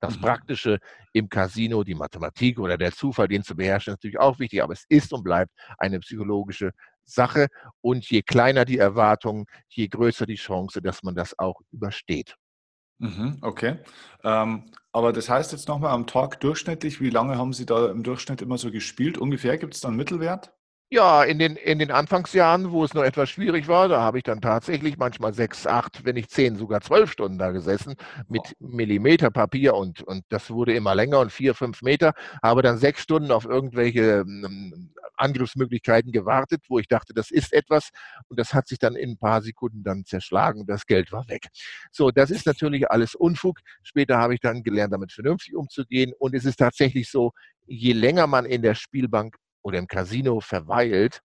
Das 0.00 0.16
mhm. 0.16 0.20
Praktische 0.20 0.78
im 1.12 1.28
Casino, 1.28 1.82
die 1.82 1.94
Mathematik 1.94 2.58
oder 2.58 2.76
der 2.78 2.92
Zufall, 2.92 3.28
den 3.28 3.42
zu 3.42 3.56
beherrschen, 3.56 3.92
ist 3.92 3.98
natürlich 3.98 4.18
auch 4.18 4.38
wichtig, 4.38 4.62
aber 4.62 4.72
es 4.72 4.84
ist 4.88 5.12
und 5.12 5.24
bleibt 5.24 5.52
eine 5.78 5.98
psychologische 6.00 6.70
Sache. 7.04 7.48
Und 7.80 8.08
je 8.08 8.22
kleiner 8.22 8.64
die 8.64 8.78
Erwartungen, 8.78 9.46
je 9.68 9.88
größer 9.88 10.26
die 10.26 10.36
Chance, 10.36 10.80
dass 10.82 11.02
man 11.02 11.14
das 11.14 11.38
auch 11.38 11.60
übersteht. 11.72 12.36
Mhm, 12.98 13.38
okay. 13.42 13.78
Ähm, 14.24 14.70
aber 14.92 15.12
das 15.12 15.28
heißt 15.28 15.52
jetzt 15.52 15.68
nochmal 15.68 15.92
am 15.92 16.06
Tag 16.06 16.40
durchschnittlich, 16.40 17.00
wie 17.00 17.10
lange 17.10 17.36
haben 17.38 17.52
Sie 17.52 17.66
da 17.66 17.90
im 17.90 18.02
Durchschnitt 18.02 18.42
immer 18.42 18.58
so 18.58 18.70
gespielt? 18.72 19.18
Ungefähr 19.18 19.56
gibt 19.58 19.74
es 19.74 19.80
da 19.80 19.88
einen 19.88 19.96
Mittelwert? 19.96 20.52
Ja, 20.90 21.22
in 21.22 21.38
den, 21.38 21.56
in 21.56 21.78
den 21.78 21.90
Anfangsjahren, 21.90 22.72
wo 22.72 22.82
es 22.82 22.94
noch 22.94 23.02
etwas 23.02 23.28
schwierig 23.28 23.68
war, 23.68 23.88
da 23.88 24.00
habe 24.00 24.16
ich 24.18 24.24
dann 24.24 24.40
tatsächlich 24.40 24.96
manchmal 24.96 25.34
sechs, 25.34 25.66
acht, 25.66 26.02
wenn 26.06 26.14
nicht 26.14 26.30
zehn, 26.30 26.56
sogar 26.56 26.80
zwölf 26.80 27.12
Stunden 27.12 27.36
da 27.38 27.50
gesessen 27.50 27.94
mit 28.26 28.56
Millimeterpapier 28.58 29.74
und, 29.74 30.00
und 30.02 30.24
das 30.30 30.48
wurde 30.50 30.72
immer 30.72 30.94
länger 30.94 31.20
und 31.20 31.30
vier, 31.30 31.54
fünf 31.54 31.82
Meter, 31.82 32.14
habe 32.42 32.62
dann 32.62 32.78
sechs 32.78 33.02
Stunden 33.02 33.32
auf 33.32 33.44
irgendwelche 33.44 34.20
ähm, 34.26 34.94
Angriffsmöglichkeiten 35.18 36.12
gewartet, 36.12 36.64
wo 36.68 36.78
ich 36.78 36.88
dachte, 36.88 37.14
das 37.14 37.30
ist 37.30 37.52
etwas 37.52 37.90
und 38.28 38.38
das 38.38 38.54
hat 38.54 38.68
sich 38.68 38.78
dann 38.78 38.96
in 38.96 39.10
ein 39.10 39.18
paar 39.18 39.42
Sekunden 39.42 39.82
dann 39.82 40.04
zerschlagen 40.04 40.66
das 40.68 40.86
Geld 40.86 41.10
war 41.12 41.28
weg. 41.28 41.48
So, 41.90 42.10
das 42.10 42.30
ist 42.30 42.46
natürlich 42.46 42.90
alles 42.90 43.14
Unfug. 43.14 43.60
Später 43.82 44.18
habe 44.18 44.34
ich 44.34 44.40
dann 44.40 44.62
gelernt, 44.62 44.92
damit 44.92 45.12
vernünftig 45.12 45.56
umzugehen 45.56 46.12
und 46.18 46.34
es 46.34 46.44
ist 46.44 46.56
tatsächlich 46.56 47.10
so, 47.10 47.32
je 47.66 47.92
länger 47.92 48.26
man 48.26 48.44
in 48.44 48.62
der 48.62 48.74
Spielbank 48.74 49.36
oder 49.62 49.78
im 49.78 49.86
Casino 49.86 50.40
verweilt, 50.40 51.20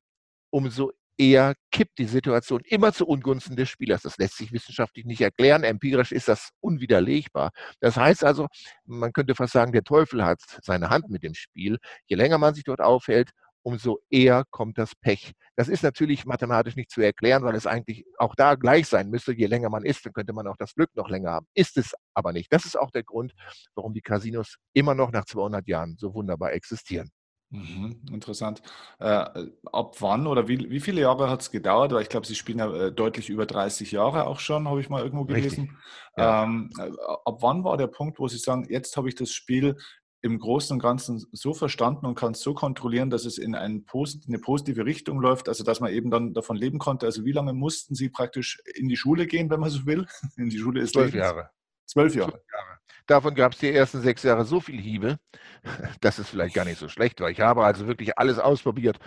umso 0.50 0.92
eher 1.18 1.54
kippt 1.72 2.00
die 2.00 2.06
Situation 2.06 2.62
immer 2.66 2.92
zu 2.92 3.06
Ungunsten 3.08 3.56
des 3.56 3.70
Spielers. 3.70 4.02
Das 4.02 4.18
lässt 4.18 4.38
sich 4.38 4.52
wissenschaftlich 4.52 5.06
nicht 5.06 5.22
erklären. 5.22 5.64
Empirisch 5.64 6.12
ist 6.12 6.28
das 6.28 6.50
unwiderlegbar. 6.60 7.52
Das 7.80 7.98
heißt 7.98 8.24
also, 8.24 8.48
man 8.86 9.14
könnte 9.14 9.36
fast 9.36 9.54
sagen, 9.54 9.72
der 9.72 9.84
Teufel 9.84 10.26
hat 10.26 10.40
seine 10.64 10.90
Hand 10.90 11.10
mit 11.10 11.24
dem 11.24 11.36
Spiel. 11.36 11.78
Je 12.08 12.16
länger 12.16 12.38
man 12.38 12.56
sich 12.56 12.64
dort 12.64 12.82
aufhält, 12.82 13.32
umso 13.64 14.00
eher 14.10 14.44
kommt 14.52 14.78
das 14.78 14.94
Pech. 14.96 15.34
Das 15.56 15.68
ist 15.68 15.84
natürlich 15.84 16.26
mathematisch 16.26 16.76
nicht 16.76 16.92
zu 16.92 17.02
erklären, 17.02 17.44
weil 17.44 17.56
es 17.56 17.66
eigentlich 17.66 18.06
auch 18.18 18.36
da 18.36 18.56
gleich 18.56 18.88
sein 18.88 19.10
müsste. 19.10 19.34
Je 19.34 19.48
länger 19.48 19.70
man 19.70 19.84
ist, 19.84 20.06
dann 20.06 20.14
könnte 20.14 20.34
man 20.34 20.48
auch 20.48 20.58
das 20.58 20.76
Glück 20.76 20.90
noch 20.96 21.10
länger 21.10 21.32
haben. 21.32 21.48
Ist 21.54 21.78
es 21.78 21.94
aber 22.14 22.34
nicht. 22.34 22.52
Das 22.52 22.66
ist 22.66 22.78
auch 22.78 22.92
der 22.92 23.04
Grund, 23.04 23.34
warum 23.76 23.94
die 23.94 24.02
Casinos 24.02 24.58
immer 24.74 24.96
noch 24.96 25.12
nach 25.12 25.26
200 25.26 25.68
Jahren 25.68 25.96
so 25.98 26.14
wunderbar 26.14 26.54
existieren. 26.54 27.10
Mhm, 27.54 28.02
interessant. 28.12 28.64
Äh, 29.00 29.26
ab 29.72 29.96
wann 30.00 30.26
oder 30.26 30.48
wie, 30.48 30.72
wie 30.72 30.80
viele 30.80 31.02
Jahre 31.02 31.30
hat 31.30 31.42
es 31.42 31.52
gedauert? 31.52 31.92
Weil 31.92 32.02
ich 32.02 32.10
glaube, 32.10 32.26
Sie 32.26 32.34
spielen 32.34 32.58
ja 32.58 32.74
äh, 32.74 32.92
deutlich 32.92 33.30
über 33.30 33.46
30 33.46 33.92
Jahre 33.92 34.26
auch 34.26 34.40
schon, 34.40 34.68
habe 34.68 34.82
ich 34.82 34.90
mal 34.90 35.04
irgendwo 35.04 35.26
gelesen. 35.26 35.78
ja. 36.18 36.44
Ähm, 36.44 36.72
äh, 36.80 36.90
ab 37.26 37.38
wann 37.42 37.64
war 37.64 37.78
der 37.78 37.88
Punkt, 37.88 38.18
wo 38.18 38.28
Sie 38.28 38.40
sagen, 38.40 38.66
jetzt 38.70 38.98
habe 38.98 39.08
ich 39.08 39.14
das 39.14 39.32
Spiel 39.32 39.78
im 40.24 40.40
Großen 40.40 40.74
und 40.74 40.82
Ganzen 40.82 41.26
so 41.34 41.54
verstanden 41.54 42.06
und 42.06 42.16
kann 42.16 42.32
es 42.32 42.40
so 42.40 42.54
kontrollieren, 42.54 43.10
dass 43.10 43.26
es 43.26 43.38
in 43.38 43.56
eine 43.56 43.82
positive 43.82 44.86
Richtung 44.86 45.20
läuft, 45.20 45.50
also 45.50 45.66
dass 45.66 45.82
man 45.82 45.92
eben 45.92 46.10
dann 46.10 46.34
davon 46.34 46.56
leben 46.56 46.80
konnte. 46.80 47.06
Also 47.06 47.26
wie 47.26 47.34
lange 47.34 47.52
mussten 47.52 47.94
Sie 47.94 48.08
praktisch 48.08 48.62
in 48.74 48.88
die 48.88 48.96
Schule 48.96 49.28
gehen, 49.28 49.50
wenn 49.50 49.60
man 49.60 49.70
so 49.70 49.86
will? 49.86 50.08
In 50.38 50.50
die 50.50 50.58
Schule 50.58 50.80
des 50.80 50.94
Zwölf? 50.94 51.14
Jahre. 51.14 51.50
Zwölf 51.86 52.14
Zwölf 52.14 52.16
Jahre. 52.16 52.42
Jahre. 52.52 52.80
Davon 53.06 53.36
gab 53.36 53.52
es 53.52 53.60
die 53.60 53.74
ersten 53.74 54.02
sechs 54.02 54.24
Jahre 54.24 54.46
so 54.46 54.62
viel 54.62 54.80
Hiebe, 54.80 55.20
dass 56.02 56.20
es 56.20 56.30
vielleicht 56.30 56.56
gar 56.56 56.64
nicht 56.64 56.80
so 56.80 56.88
schlecht 56.88 57.20
war. 57.20 57.30
Ich 57.30 57.42
habe 57.42 57.66
also 57.66 57.86
wirklich 57.86 58.18
alles 58.18 58.40
ausprobiert. 58.40 59.00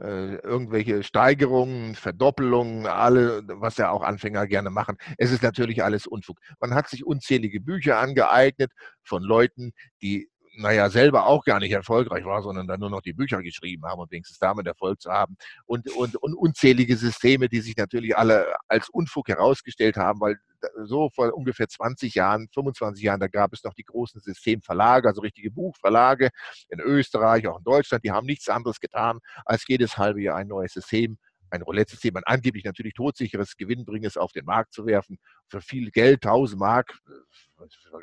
Äh, 0.00 0.38
irgendwelche 0.38 1.04
Steigerungen, 1.04 1.94
Verdoppelungen, 1.94 2.86
alle, 2.86 3.44
was 3.46 3.76
ja 3.76 3.90
auch 3.90 4.02
Anfänger 4.02 4.48
gerne 4.48 4.70
machen. 4.70 4.96
Es 5.18 5.30
ist 5.30 5.44
natürlich 5.44 5.84
alles 5.84 6.08
Unfug. 6.08 6.40
Man 6.58 6.74
hat 6.74 6.88
sich 6.88 7.06
unzählige 7.06 7.60
Bücher 7.60 8.00
angeeignet 8.00 8.72
von 9.04 9.22
Leuten, 9.22 9.70
die 10.02 10.28
naja, 10.56 10.90
selber 10.90 11.26
auch 11.26 11.44
gar 11.44 11.60
nicht 11.60 11.72
erfolgreich 11.72 12.24
war, 12.24 12.42
sondern 12.42 12.66
dann 12.66 12.80
nur 12.80 12.90
noch 12.90 13.02
die 13.02 13.12
Bücher 13.12 13.42
geschrieben 13.42 13.84
haben 13.86 14.00
und 14.00 14.10
wenigstens 14.10 14.38
damit 14.38 14.66
Erfolg 14.66 15.00
zu 15.00 15.10
haben. 15.10 15.36
Und, 15.66 15.90
und, 15.96 16.16
und 16.16 16.34
unzählige 16.34 16.96
Systeme, 16.96 17.48
die 17.48 17.60
sich 17.60 17.76
natürlich 17.76 18.16
alle 18.16 18.54
als 18.68 18.88
Unfug 18.88 19.28
herausgestellt 19.28 19.96
haben, 19.96 20.20
weil 20.20 20.36
so 20.84 21.10
vor 21.10 21.34
ungefähr 21.34 21.68
20 21.68 22.14
Jahren, 22.14 22.48
25 22.52 23.02
Jahren, 23.02 23.20
da 23.20 23.28
gab 23.28 23.52
es 23.52 23.64
noch 23.64 23.74
die 23.74 23.84
großen 23.84 24.20
Systemverlage, 24.20 25.08
also 25.08 25.20
richtige 25.20 25.50
Buchverlage 25.50 26.30
in 26.68 26.80
Österreich, 26.80 27.46
auch 27.46 27.58
in 27.58 27.64
Deutschland, 27.64 28.04
die 28.04 28.12
haben 28.12 28.26
nichts 28.26 28.48
anderes 28.48 28.80
getan, 28.80 29.18
als 29.44 29.66
jedes 29.66 29.98
halbe 29.98 30.22
Jahr 30.22 30.36
ein 30.36 30.48
neues 30.48 30.72
System 30.72 31.18
ein 31.54 31.62
Roulette-System, 31.62 32.16
ein 32.16 32.24
angeblich 32.24 32.64
natürlich 32.64 32.94
todsicheres, 32.94 33.56
gewinnbringendes 33.56 34.16
auf 34.16 34.32
den 34.32 34.44
Markt 34.44 34.72
zu 34.74 34.86
werfen, 34.86 35.18
für 35.48 35.60
viel 35.60 35.90
Geld, 35.90 36.24
1000 36.24 36.58
Mark, 36.60 36.98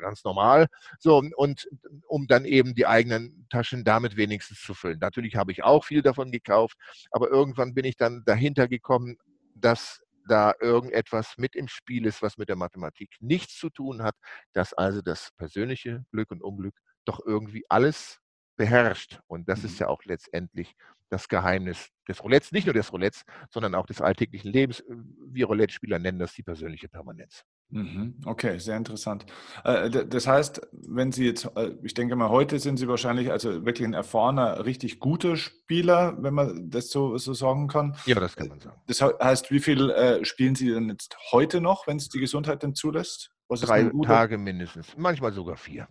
ganz 0.00 0.24
normal. 0.24 0.66
So, 0.98 1.22
und 1.36 1.68
um 2.06 2.26
dann 2.26 2.44
eben 2.44 2.74
die 2.74 2.86
eigenen 2.86 3.46
Taschen 3.50 3.84
damit 3.84 4.16
wenigstens 4.16 4.60
zu 4.62 4.74
füllen. 4.74 4.98
Natürlich 4.98 5.36
habe 5.36 5.52
ich 5.52 5.62
auch 5.62 5.84
viel 5.84 6.02
davon 6.02 6.30
gekauft, 6.30 6.76
aber 7.10 7.28
irgendwann 7.28 7.74
bin 7.74 7.84
ich 7.84 7.96
dann 7.96 8.22
dahinter 8.24 8.68
gekommen, 8.68 9.16
dass 9.54 10.00
da 10.28 10.54
irgendetwas 10.60 11.34
mit 11.36 11.56
im 11.56 11.68
Spiel 11.68 12.06
ist, 12.06 12.22
was 12.22 12.38
mit 12.38 12.48
der 12.48 12.56
Mathematik 12.56 13.10
nichts 13.20 13.58
zu 13.58 13.70
tun 13.70 14.02
hat, 14.02 14.14
dass 14.52 14.72
also 14.72 15.02
das 15.02 15.30
persönliche 15.36 16.04
Glück 16.12 16.30
und 16.30 16.42
Unglück 16.42 16.76
doch 17.04 17.20
irgendwie 17.26 17.64
alles 17.68 18.20
beherrscht. 18.56 19.20
Und 19.26 19.48
das 19.48 19.64
ist 19.64 19.72
Mhm. 19.74 19.78
ja 19.80 19.88
auch 19.88 20.04
letztendlich 20.04 20.74
das 21.12 21.28
Geheimnis 21.28 21.88
des 22.08 22.22
Roulettes, 22.24 22.52
nicht 22.52 22.66
nur 22.66 22.74
des 22.74 22.92
Roulettes, 22.92 23.22
sondern 23.50 23.74
auch 23.74 23.86
des 23.86 24.00
alltäglichen 24.00 24.50
Lebens. 24.50 24.82
Wir 25.30 25.46
Roulette-Spieler 25.46 25.98
nennen 25.98 26.18
das 26.18 26.32
die 26.32 26.42
persönliche 26.42 26.88
Permanenz. 26.88 27.44
Mhm. 27.68 28.16
Okay, 28.26 28.58
sehr 28.58 28.76
interessant. 28.76 29.24
Äh, 29.64 29.88
Das 30.06 30.26
heißt, 30.26 30.60
wenn 30.72 31.12
Sie 31.12 31.24
jetzt, 31.26 31.48
äh, 31.56 31.72
ich 31.82 31.94
denke 31.94 32.16
mal, 32.16 32.28
heute 32.28 32.58
sind 32.58 32.76
Sie 32.78 32.88
wahrscheinlich 32.88 33.30
also 33.30 33.64
wirklich 33.64 33.86
ein 33.86 33.94
erfahrener, 33.94 34.64
richtig 34.66 35.00
guter 35.00 35.36
Spieler, 35.36 36.16
wenn 36.22 36.34
man 36.34 36.70
das 36.70 36.90
so, 36.90 37.16
so 37.18 37.32
sagen 37.34 37.68
kann. 37.68 37.96
Ja, 38.06 38.16
das 38.20 38.36
kann 38.36 38.46
Äh, 38.46 38.50
man 38.50 38.60
sagen. 38.60 38.80
Das 38.86 39.00
he- 39.00 39.14
heißt, 39.22 39.50
wie 39.50 39.60
viel 39.60 39.90
äh, 39.90 40.24
spielen 40.24 40.54
Sie 40.54 40.70
denn 40.70 40.88
jetzt 40.90 41.16
heute 41.30 41.60
noch, 41.60 41.86
wenn 41.86 41.96
es 41.98 42.08
die 42.08 42.20
Gesundheit 42.20 42.62
denn 42.62 42.74
zulässt? 42.74 43.30
Was 43.48 43.62
ist 43.62 43.68
Drei? 43.68 43.90
Tage 44.04 44.38
mindestens, 44.38 44.94
manchmal 44.96 45.32
sogar 45.32 45.56
vier. 45.56 45.88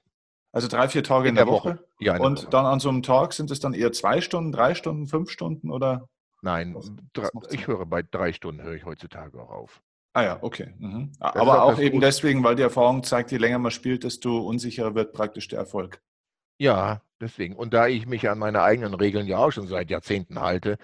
Also 0.54 0.68
drei, 0.68 0.88
vier 0.90 1.04
Tage 1.04 1.26
In 1.26 1.30
in 1.30 1.36
der 1.36 1.46
der 1.46 1.54
Woche. 1.54 1.70
Woche? 1.70 1.86
Ja, 2.00 2.18
Und 2.18 2.40
Woche. 2.40 2.50
dann 2.50 2.66
an 2.66 2.80
so 2.80 2.90
einem 2.90 3.04
Tag 3.04 3.34
sind 3.34 3.52
es 3.52 3.60
dann 3.60 3.74
eher 3.74 3.92
zwei 3.92 4.22
Stunden, 4.22 4.52
drei 4.52 4.76
Stunden, 4.76 5.08
fünf 5.08 5.30
Stunden 5.30 5.72
oder 5.72 6.08
Nein, 6.42 6.76
was, 6.76 6.92
ich 7.52 7.68
höre 7.68 7.86
bei 7.86 8.02
drei 8.02 8.34
Stunden 8.34 8.62
höre 8.64 8.74
ich 8.74 8.84
heutzutage 8.84 9.40
auch 9.40 9.52
auf. 9.52 9.82
Ah 10.14 10.24
ja, 10.24 10.40
okay. 10.42 10.74
Mhm. 10.80 11.12
Aber 11.20 11.64
auch 11.64 11.80
eben 11.80 11.96
Gute. 11.98 12.08
deswegen, 12.08 12.44
weil 12.44 12.56
die 12.56 12.64
Erfahrung 12.64 13.04
zeigt, 13.04 13.32
je 13.32 13.38
länger 13.38 13.60
man 13.60 13.72
spielt, 13.72 14.04
desto 14.04 14.40
unsicherer 14.40 14.96
wird 14.96 15.14
praktisch 15.14 15.48
der 15.48 15.60
Erfolg. 15.60 16.02
Ja, 16.60 17.02
deswegen. 17.22 17.56
Und 17.56 17.74
da 17.74 17.88
ich 17.88 18.08
mich 18.08 18.30
an 18.30 18.40
meine 18.40 18.62
eigenen 18.62 18.94
Regeln 18.94 19.26
ja 19.28 19.38
auch 19.38 19.52
schon 19.52 19.68
seit 19.68 19.90
Jahrzehnten 19.90 20.42
halte, 20.42 20.78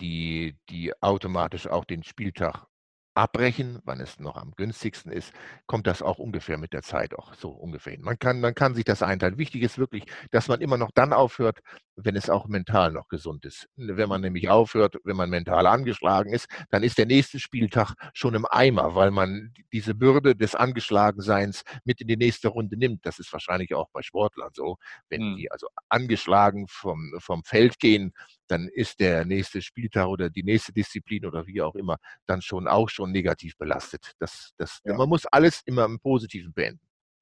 die, 0.00 0.56
die 0.68 0.92
automatisch 1.00 1.66
auch 1.66 1.84
den 1.84 2.02
Spieltag 2.02 2.66
abbrechen, 3.14 3.80
wann 3.84 4.00
es 4.00 4.18
noch 4.20 4.36
am 4.36 4.52
günstigsten 4.56 5.12
ist, 5.12 5.32
kommt 5.66 5.86
das 5.86 6.02
auch 6.02 6.18
ungefähr 6.18 6.58
mit 6.58 6.72
der 6.72 6.82
Zeit 6.82 7.14
auch 7.14 7.34
so 7.34 7.50
ungefähr 7.50 7.92
hin. 7.94 8.02
Man 8.02 8.18
kann, 8.18 8.40
man 8.40 8.54
kann 8.54 8.74
sich 8.74 8.84
das 8.84 9.02
einteilen. 9.02 9.38
Wichtig 9.38 9.62
ist 9.62 9.78
wirklich, 9.78 10.04
dass 10.30 10.48
man 10.48 10.60
immer 10.60 10.76
noch 10.76 10.90
dann 10.94 11.12
aufhört, 11.12 11.60
wenn 11.96 12.16
es 12.16 12.28
auch 12.30 12.46
mental 12.48 12.92
noch 12.92 13.08
gesund 13.08 13.44
ist. 13.44 13.68
Wenn 13.76 14.08
man 14.08 14.20
nämlich 14.20 14.48
aufhört, 14.48 14.96
wenn 15.04 15.16
man 15.16 15.30
mental 15.30 15.66
angeschlagen 15.66 16.32
ist, 16.32 16.46
dann 16.70 16.82
ist 16.82 16.98
der 16.98 17.06
nächste 17.06 17.38
Spieltag 17.38 17.94
schon 18.12 18.34
im 18.34 18.46
Eimer, 18.50 18.94
weil 18.94 19.10
man 19.10 19.52
diese 19.72 19.94
Bürde 19.94 20.34
des 20.34 20.54
Angeschlagenseins 20.54 21.62
mit 21.84 22.00
in 22.00 22.08
die 22.08 22.16
nächste 22.16 22.48
Runde 22.48 22.76
nimmt. 22.76 23.06
Das 23.06 23.18
ist 23.18 23.32
wahrscheinlich 23.32 23.74
auch 23.74 23.88
bei 23.92 24.02
Sportlern 24.02 24.50
so. 24.54 24.76
Wenn 25.08 25.22
Mhm. 25.32 25.36
die 25.36 25.50
also 25.50 25.68
angeschlagen 25.88 26.66
vom, 26.68 27.12
vom 27.18 27.44
Feld 27.44 27.78
gehen, 27.78 28.12
dann 28.48 28.68
ist 28.68 29.00
der 29.00 29.24
nächste 29.24 29.62
Spieltag 29.62 30.06
oder 30.08 30.30
die 30.30 30.42
nächste 30.42 30.72
Disziplin 30.72 31.24
oder 31.26 31.46
wie 31.46 31.62
auch 31.62 31.74
immer 31.74 31.96
dann 32.26 32.42
schon 32.42 32.68
auch 32.68 32.88
schon 32.90 33.12
negativ 33.12 33.56
belastet. 33.56 34.12
Das, 34.18 34.52
das, 34.56 34.80
Ja. 34.84 34.94
man 34.96 35.08
muss 35.08 35.26
alles 35.26 35.62
immer 35.64 35.84
im 35.84 35.98
Positiven 36.00 36.52
beenden. 36.52 36.80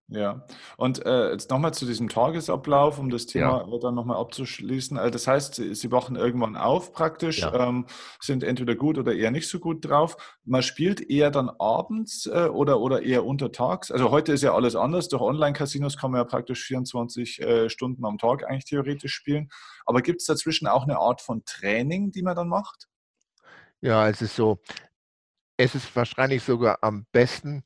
Ja, 0.09 0.47
und 0.77 1.07
äh, 1.07 1.31
jetzt 1.31 1.51
nochmal 1.51 1.73
zu 1.73 1.87
diesem 1.87 2.09
Tagesablauf, 2.09 2.99
um 2.99 3.09
das 3.09 3.33
Ja, 3.33 3.61
Thema 3.61 3.75
äh, 3.75 3.81
dann 3.81 3.95
nochmal 3.95 4.19
abzuschließen. 4.19 4.99
Also 4.99 5.11
das 5.11 5.27
heißt, 5.27 5.55
Sie, 5.55 5.75
Sie 5.75 5.91
wachen 5.91 6.17
irgendwann 6.17 6.57
auf 6.57 6.93
praktisch, 6.93 7.39
ja. 7.39 7.69
ähm, 7.69 7.87
sind 8.21 8.45
entweder 8.45 8.75
gut 8.75 8.99
oder 8.99 9.15
eher 9.15 9.31
nicht 9.31 9.49
so 9.49 9.59
gut 9.59 9.89
drauf. 9.89 10.17
Man 10.45 10.63
spielt 10.63 11.01
eher 11.09 11.31
dann 11.31 11.49
abends 11.59 12.27
äh, 12.27 12.49
oder, 12.49 12.81
oder 12.81 13.03
eher 13.03 13.25
untertags. 13.25 13.91
Also 13.91 14.11
heute 14.11 14.33
ist 14.33 14.43
ja 14.43 14.55
alles 14.55 14.77
anders. 14.77 15.09
Durch 15.09 15.23
Online-Casinos 15.23 15.97
kann 15.97 16.11
man 16.11 16.21
ja 16.21 16.25
praktisch 16.25 16.63
24 16.65 17.41
äh, 17.41 17.71
Stunden 17.71 18.05
am 18.05 18.19
Tag 18.19 18.45
eigentlich 18.45 18.67
theoretisch 18.67 19.15
spielen. 19.15 19.49
Aber 19.87 20.03
gibt 20.03 20.21
es 20.21 20.27
dazwischen 20.27 20.67
auch 20.67 20.83
eine 20.83 20.99
Art 20.99 21.23
von 21.23 21.43
Training, 21.47 22.11
die 22.11 22.23
man 22.23 22.37
dann 22.37 22.49
macht? 22.49 22.89
Ja, 23.81 24.09
es 24.09 24.21
ist 24.21 24.37
so, 24.37 24.61
es 25.57 25.75
ist 25.75 25.95
wahrscheinlich 25.97 26.43
sogar 26.43 26.79
am 26.83 27.07
besten, 27.13 27.63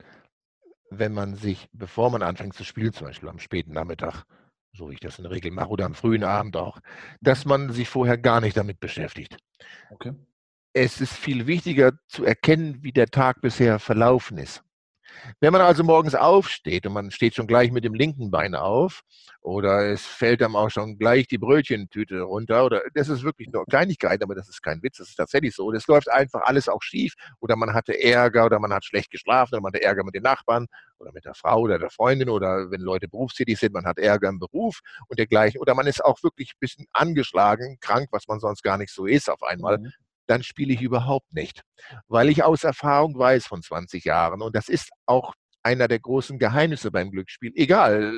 wenn 0.90 1.12
man 1.12 1.34
sich, 1.34 1.68
bevor 1.72 2.10
man 2.10 2.22
anfängt 2.22 2.54
zu 2.54 2.64
spielen, 2.64 2.92
zum 2.92 3.06
Beispiel 3.06 3.28
am 3.28 3.38
späten 3.38 3.72
Nachmittag, 3.72 4.24
so 4.72 4.90
wie 4.90 4.94
ich 4.94 5.00
das 5.00 5.18
in 5.18 5.24
der 5.24 5.32
Regel 5.32 5.50
mache, 5.50 5.68
oder 5.68 5.86
am 5.86 5.94
frühen 5.94 6.24
Abend 6.24 6.56
auch, 6.56 6.80
dass 7.20 7.44
man 7.44 7.72
sich 7.72 7.88
vorher 7.88 8.18
gar 8.18 8.40
nicht 8.40 8.56
damit 8.56 8.80
beschäftigt. 8.80 9.36
Okay. 9.90 10.12
Es 10.72 11.00
ist 11.00 11.14
viel 11.14 11.46
wichtiger 11.46 11.92
zu 12.06 12.24
erkennen, 12.24 12.82
wie 12.82 12.92
der 12.92 13.06
Tag 13.06 13.40
bisher 13.40 13.78
verlaufen 13.78 14.36
ist. 14.36 14.62
Wenn 15.40 15.52
man 15.52 15.60
also 15.62 15.84
morgens 15.84 16.14
aufsteht 16.14 16.86
und 16.86 16.92
man 16.92 17.10
steht 17.10 17.34
schon 17.34 17.46
gleich 17.46 17.70
mit 17.72 17.84
dem 17.84 17.94
linken 17.94 18.30
Bein 18.30 18.54
auf 18.54 19.02
oder 19.40 19.86
es 19.92 20.04
fällt 20.04 20.42
einem 20.42 20.56
auch 20.56 20.70
schon 20.70 20.98
gleich 20.98 21.26
die 21.28 21.38
Brötchentüte 21.38 22.20
runter 22.22 22.64
oder 22.64 22.82
das 22.94 23.08
ist 23.08 23.22
wirklich 23.22 23.48
nur 23.52 23.64
Kleinigkeit, 23.66 24.22
aber 24.22 24.34
das 24.34 24.48
ist 24.48 24.62
kein 24.62 24.82
Witz, 24.82 24.98
das 24.98 25.08
ist 25.10 25.16
tatsächlich 25.16 25.54
so. 25.54 25.72
Es 25.72 25.86
läuft 25.86 26.10
einfach 26.10 26.42
alles 26.44 26.68
auch 26.68 26.82
schief 26.82 27.14
oder 27.40 27.56
man 27.56 27.74
hatte 27.74 28.00
Ärger 28.02 28.46
oder 28.46 28.58
man 28.58 28.72
hat 28.72 28.84
schlecht 28.84 29.10
geschlafen 29.10 29.54
oder 29.54 29.62
man 29.62 29.72
hatte 29.72 29.82
Ärger 29.82 30.04
mit 30.04 30.14
den 30.14 30.22
Nachbarn 30.22 30.66
oder 30.98 31.12
mit 31.12 31.24
der 31.24 31.34
Frau 31.34 31.60
oder 31.60 31.78
der 31.78 31.90
Freundin 31.90 32.28
oder 32.28 32.70
wenn 32.70 32.80
Leute 32.80 33.08
berufstätig 33.08 33.58
sind, 33.58 33.72
man 33.72 33.86
hat 33.86 33.98
Ärger 33.98 34.28
im 34.28 34.38
Beruf 34.38 34.80
und 35.08 35.18
dergleichen 35.18 35.60
oder 35.60 35.74
man 35.74 35.86
ist 35.86 36.04
auch 36.04 36.22
wirklich 36.22 36.50
ein 36.54 36.60
bisschen 36.60 36.86
angeschlagen, 36.92 37.78
krank, 37.80 38.08
was 38.10 38.26
man 38.28 38.40
sonst 38.40 38.62
gar 38.62 38.78
nicht 38.78 38.92
so 38.92 39.06
ist 39.06 39.28
auf 39.30 39.42
einmal, 39.42 39.78
Mhm. 39.78 39.92
Dann 40.26 40.42
spiele 40.42 40.72
ich 40.74 40.82
überhaupt 40.82 41.32
nicht. 41.32 41.62
Weil 42.08 42.28
ich 42.28 42.42
aus 42.42 42.64
Erfahrung 42.64 43.18
weiß 43.18 43.46
von 43.46 43.62
20 43.62 44.04
Jahren, 44.04 44.42
und 44.42 44.54
das 44.54 44.68
ist 44.68 44.90
auch 45.06 45.34
einer 45.62 45.88
der 45.88 45.98
großen 45.98 46.38
Geheimnisse 46.38 46.90
beim 46.90 47.10
Glücksspiel, 47.10 47.52
egal 47.56 48.12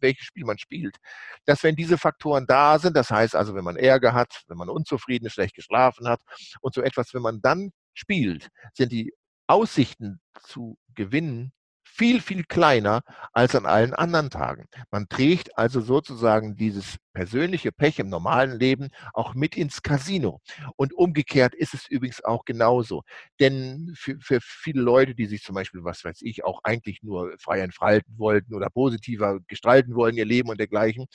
welches 0.00 0.26
Spiel 0.26 0.44
man 0.44 0.58
spielt, 0.58 0.96
dass 1.44 1.62
wenn 1.62 1.76
diese 1.76 1.98
Faktoren 1.98 2.46
da 2.46 2.78
sind, 2.78 2.96
das 2.96 3.10
heißt 3.10 3.34
also, 3.34 3.54
wenn 3.54 3.64
man 3.64 3.76
Ärger 3.76 4.14
hat, 4.14 4.44
wenn 4.48 4.56
man 4.56 4.68
unzufrieden 4.68 5.26
ist, 5.26 5.34
schlecht 5.34 5.54
geschlafen 5.54 6.08
hat 6.08 6.20
und 6.60 6.74
so 6.74 6.82
etwas, 6.82 7.14
wenn 7.14 7.22
man 7.22 7.40
dann 7.40 7.72
spielt, 7.94 8.48
sind 8.74 8.92
die 8.92 9.12
Aussichten 9.46 10.20
zu 10.42 10.78
gewinnen 10.94 11.52
viel, 11.98 12.20
viel 12.20 12.44
kleiner 12.44 13.02
als 13.32 13.56
an 13.56 13.66
allen 13.66 13.92
anderen 13.92 14.30
Tagen. 14.30 14.66
Man 14.90 15.08
trägt 15.08 15.58
also 15.58 15.80
sozusagen 15.80 16.54
dieses 16.56 16.96
persönliche 17.12 17.72
Pech 17.72 17.98
im 17.98 18.08
normalen 18.08 18.58
Leben 18.58 18.88
auch 19.12 19.34
mit 19.34 19.56
ins 19.56 19.82
Casino. 19.82 20.40
Und 20.76 20.94
umgekehrt 20.94 21.54
ist 21.54 21.74
es 21.74 21.88
übrigens 21.88 22.22
auch 22.22 22.44
genauso. 22.44 23.02
Denn 23.40 23.92
für, 23.96 24.16
für 24.20 24.38
viele 24.40 24.80
Leute, 24.80 25.16
die 25.16 25.26
sich 25.26 25.42
zum 25.42 25.56
Beispiel, 25.56 25.82
was 25.82 26.04
weiß 26.04 26.18
ich, 26.22 26.44
auch 26.44 26.60
eigentlich 26.62 27.02
nur 27.02 27.34
frei 27.40 27.60
entfalten 27.60 28.16
wollten 28.16 28.54
oder 28.54 28.70
positiver 28.70 29.40
gestalten 29.48 29.96
wollen, 29.96 30.16
ihr 30.16 30.24
Leben 30.24 30.50
und 30.50 30.60
dergleichen, 30.60 31.06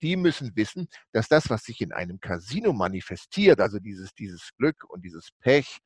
die 0.00 0.16
müssen 0.16 0.56
wissen, 0.56 0.88
dass 1.12 1.28
das, 1.28 1.50
was 1.50 1.62
sich 1.62 1.80
in 1.82 1.92
einem 1.92 2.18
Casino 2.20 2.72
manifestiert, 2.72 3.60
also 3.60 3.78
dieses, 3.78 4.14
dieses 4.14 4.50
Glück 4.56 4.84
und 4.88 5.04
dieses 5.04 5.28
Pech, 5.40 5.78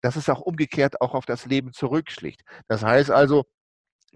dass 0.00 0.16
es 0.16 0.28
auch 0.28 0.40
umgekehrt 0.40 1.00
auch 1.00 1.14
auf 1.14 1.26
das 1.26 1.46
Leben 1.46 1.72
zurückschlägt. 1.72 2.42
Das 2.68 2.82
heißt 2.82 3.10
also, 3.10 3.44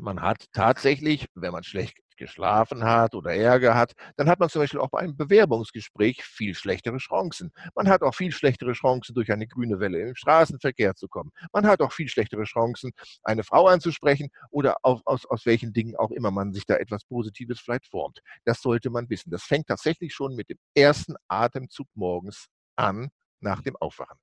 man 0.01 0.23
hat 0.23 0.47
tatsächlich, 0.53 1.27
wenn 1.35 1.53
man 1.53 1.63
schlecht 1.65 1.97
geschlafen 2.21 2.85
hat 2.85 3.15
oder 3.15 3.35
Ärger 3.35 3.75
hat, 3.75 3.95
dann 4.17 4.29
hat 4.29 4.39
man 4.39 4.49
zum 4.49 4.63
Beispiel 4.63 4.79
auch 4.79 4.91
bei 4.91 5.01
einem 5.01 5.17
Bewerbungsgespräch 5.17 6.23
viel 6.23 6.55
schlechtere 6.55 6.99
Chancen. 6.99 7.51
Man 7.75 7.89
hat 7.89 8.03
auch 8.03 8.15
viel 8.15 8.31
schlechtere 8.31 8.73
Chancen, 8.73 9.15
durch 9.15 9.33
eine 9.33 9.49
grüne 9.49 9.81
Welle 9.81 10.01
im 10.01 10.15
Straßenverkehr 10.15 10.95
zu 10.95 11.09
kommen. 11.09 11.31
Man 11.53 11.67
hat 11.67 11.81
auch 11.81 11.93
viel 11.93 12.09
schlechtere 12.09 12.45
Chancen, 12.45 12.93
eine 13.25 13.43
Frau 13.43 13.67
anzusprechen 13.67 14.29
oder 14.51 14.77
aus, 14.83 15.01
aus, 15.07 15.27
aus 15.27 15.47
welchen 15.47 15.73
Dingen 15.73 15.97
auch 15.97 16.11
immer 16.11 16.31
man 16.31 16.53
sich 16.53 16.67
da 16.67 16.77
etwas 16.77 17.05
Positives 17.05 17.59
vielleicht 17.59 17.87
formt. 17.87 18.21
Das 18.45 18.61
sollte 18.61 18.91
man 18.91 19.09
wissen. 19.09 19.31
Das 19.31 19.43
fängt 19.43 19.69
tatsächlich 19.69 20.13
schon 20.15 20.37
mit 20.37 20.51
dem 20.51 20.59
ersten 20.75 21.15
Atemzug 21.29 21.89
morgens 21.95 22.49
an 22.77 23.09
nach 23.41 23.63
dem 23.63 23.77
Aufwachen. 23.77 24.19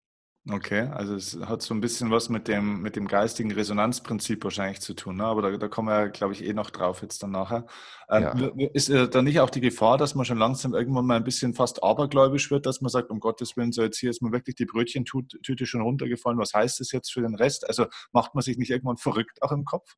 Okay, 0.50 0.88
also 0.94 1.16
es 1.16 1.38
hat 1.42 1.62
so 1.62 1.74
ein 1.74 1.82
bisschen 1.82 2.10
was 2.10 2.30
mit 2.30 2.48
dem, 2.48 2.82
mit 2.82 2.96
dem 2.96 3.08
geistigen 3.08 3.51
Resonanzprinzip 3.51 4.44
wahrscheinlich 4.46 4.80
zu 4.80 4.94
tun, 4.94 5.18
ne? 5.18 5.25
aber 5.25 5.42
da, 5.42 5.58
da 5.58 5.68
kommen 5.68 5.89
wir, 5.89 6.08
glaube 6.10 6.34
ich, 6.34 6.44
eh 6.44 6.54
noch 6.54 6.70
drauf 6.70 7.01
jetzt 7.01 7.22
dann 7.22 7.32
nachher. 7.32 7.66
Ähm, 8.10 8.54
ja. 8.58 8.68
Ist 8.74 8.89
äh, 8.89 9.10
da 9.10 9.22
nicht 9.22 9.42
auch 9.42 9.50
die 9.50 9.60
Gefahr, 9.60 9.98
dass 9.98 10.16
man 10.16 10.25
schon 10.25 10.38
langsam 10.38 10.74
irgendwann 10.74 11.06
mal 11.06 11.18
ein 11.18 11.25
bisschen 11.25 11.54
fast 11.54 11.84
abergläubisch 11.84 12.50
wird, 12.50 12.66
dass 12.66 12.80
man 12.80 12.89
sagt, 12.89 13.10
um 13.10 13.20
Gottes 13.20 13.58
Willen, 13.58 13.74
so 13.74 13.82
jetzt 13.82 13.98
hier 14.00 14.10
ist 14.10 14.22
mir 14.22 14.32
wirklich 14.32 14.56
die 14.56 14.66
Brötchentüte 14.66 15.66
schon 15.66 15.82
runtergefallen, 15.82 16.39
was 16.39 16.54
heißt 16.54 16.80
das 16.80 16.94
jetzt 16.94 17.12
für 17.12 17.22
den 17.22 17.36
Rest? 17.36 17.68
Also 17.68 17.88
macht 18.13 18.34
man 18.34 18.42
sich 18.42 18.58
nicht 18.58 18.72
irgendwann 18.72 18.98
verrückt 18.98 19.42
auch 19.42 19.51
im 19.51 19.66
Kopf? 19.66 19.96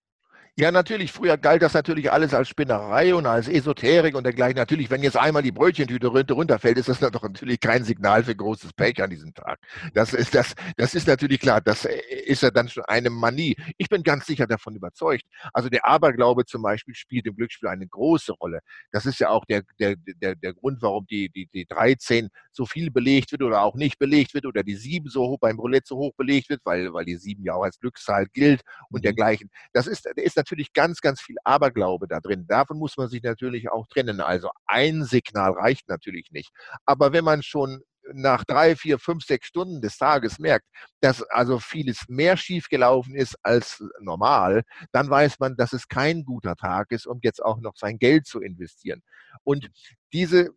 Ja, 0.58 0.72
natürlich. 0.72 1.12
Früher 1.14 1.38
galt 1.38 1.62
das 1.62 1.74
natürlich 1.74 2.12
alles 2.12 2.34
als 2.34 2.50
Spinnerei 2.50 3.16
und 3.16 3.26
als 3.26 3.48
Esoterik 3.48 4.16
und 4.16 4.26
dergleichen. 4.26 4.58
Natürlich, 4.58 4.90
wenn 4.90 5.02
jetzt 5.02 5.16
einmal 5.16 5.42
die 5.42 5.54
Brötchentüte 5.54 6.08
runterfällt, 6.08 6.78
ist 6.78 6.90
das 6.90 7.00
doch 7.00 7.24
natürlich 7.24 7.62
kein 7.62 7.86
Signal 7.86 8.24
für 8.26 8.36
großes 8.36 8.74
Pech 8.74 9.02
an 9.02 9.10
diesem 9.10 9.34
Tag. 9.34 9.60
Das 9.94 10.14
ist, 10.14 10.36
das, 10.36 10.56
das 10.76 10.96
ist 10.96 11.08
natürlich 11.08 11.40
klar. 11.40 11.62
Das 11.62 11.86
ist 12.26 12.44
ja 12.44 12.52
dann 12.52 12.68
schon 12.68 12.84
eine 12.86 13.10
Manie. 13.10 13.56
Ich 13.78 13.88
bin 13.88 14.04
ganz 14.04 14.26
sicher 14.26 14.48
davon 14.48 14.76
überzeugt. 14.76 15.24
Also 15.54 15.70
der 15.70 15.86
Aberglaube 15.86 16.46
zum 16.46 16.62
Beispiel 16.62 16.94
spielt 16.94 17.26
im 17.28 17.38
Glücksspiel 17.38 17.70
eine 17.70 17.88
große 17.88 18.34
Rolle. 18.34 18.60
Das 18.92 19.06
ist 19.06 19.20
ja 19.20 19.30
auch 19.30 19.46
der, 19.46 19.64
der, 19.80 19.96
der, 19.98 20.36
der 20.36 20.54
Grund, 20.54 20.82
warum 20.82 21.06
die, 21.08 21.30
die, 21.30 21.48
die 21.54 21.68
13 21.68 22.30
so 22.52 22.66
viel 22.66 22.92
belegt 22.92 23.32
wird 23.32 23.44
oder 23.44 23.62
auch 23.62 23.76
nicht 23.76 23.98
belegt 23.98 24.34
wird 24.34 24.46
oder 24.46 24.64
die 24.64 24.76
7 24.76 25.08
so 25.08 25.22
hoch 25.22 25.38
beim 25.40 25.58
Roulette 25.58 25.88
so 25.88 25.96
hoch 25.96 26.14
belegt 26.18 26.50
wird, 26.50 26.62
weil, 26.66 26.92
weil 26.94 27.06
die 27.06 27.16
7 27.16 27.44
ja 27.46 27.54
auch 27.54 27.64
als 27.64 27.80
Glückszahl 27.80 28.26
gilt 28.34 28.62
und 28.90 29.00
mhm. 29.00 29.04
dergleichen. 29.04 29.50
Das 29.72 29.88
ist, 29.88 30.06
ist 30.06 30.36
natürlich 30.36 30.49
natürlich 30.50 30.74
ganz, 30.74 31.02
ganz 31.02 31.22
viel 31.22 31.36
Aberglaube 31.44 32.08
da 32.08 32.20
drin. 32.20 32.46
Davon 32.48 32.78
muss 32.78 32.98
man 32.98 33.08
sich 33.08 33.22
natürlich 33.22 33.70
auch 33.70 33.88
trennen. 33.88 34.20
Also 34.20 34.50
ein 34.66 35.04
Signal 35.04 35.52
reicht 35.52 35.88
natürlich 35.88 36.32
nicht. 36.32 36.52
Aber 36.86 37.14
wenn 37.14 37.24
man 37.24 37.44
schon 37.44 37.84
nach 38.14 38.44
drei, 38.44 38.76
vier, 38.76 38.98
fünf, 38.98 39.24
sechs 39.24 39.48
Stunden 39.48 39.82
des 39.82 39.98
Tages 39.98 40.40
merkt, 40.40 40.66
dass 41.00 41.22
also 41.22 41.60
vieles 41.60 42.06
mehr 42.08 42.38
schiefgelaufen 42.38 43.14
ist 43.14 43.38
als 43.44 43.84
normal, 44.00 44.64
dann 44.92 45.10
weiß 45.10 45.40
man, 45.40 45.56
dass 45.56 45.74
es 45.74 45.88
kein 45.88 46.24
guter 46.24 46.56
Tag 46.56 46.92
ist, 46.92 47.06
um 47.06 47.20
jetzt 47.22 47.44
auch 47.44 47.60
noch 47.60 47.76
sein 47.76 48.00
Geld 48.00 48.26
zu 48.26 48.42
investieren. 48.42 49.04
Und 49.44 49.70
diese, 50.12 50.50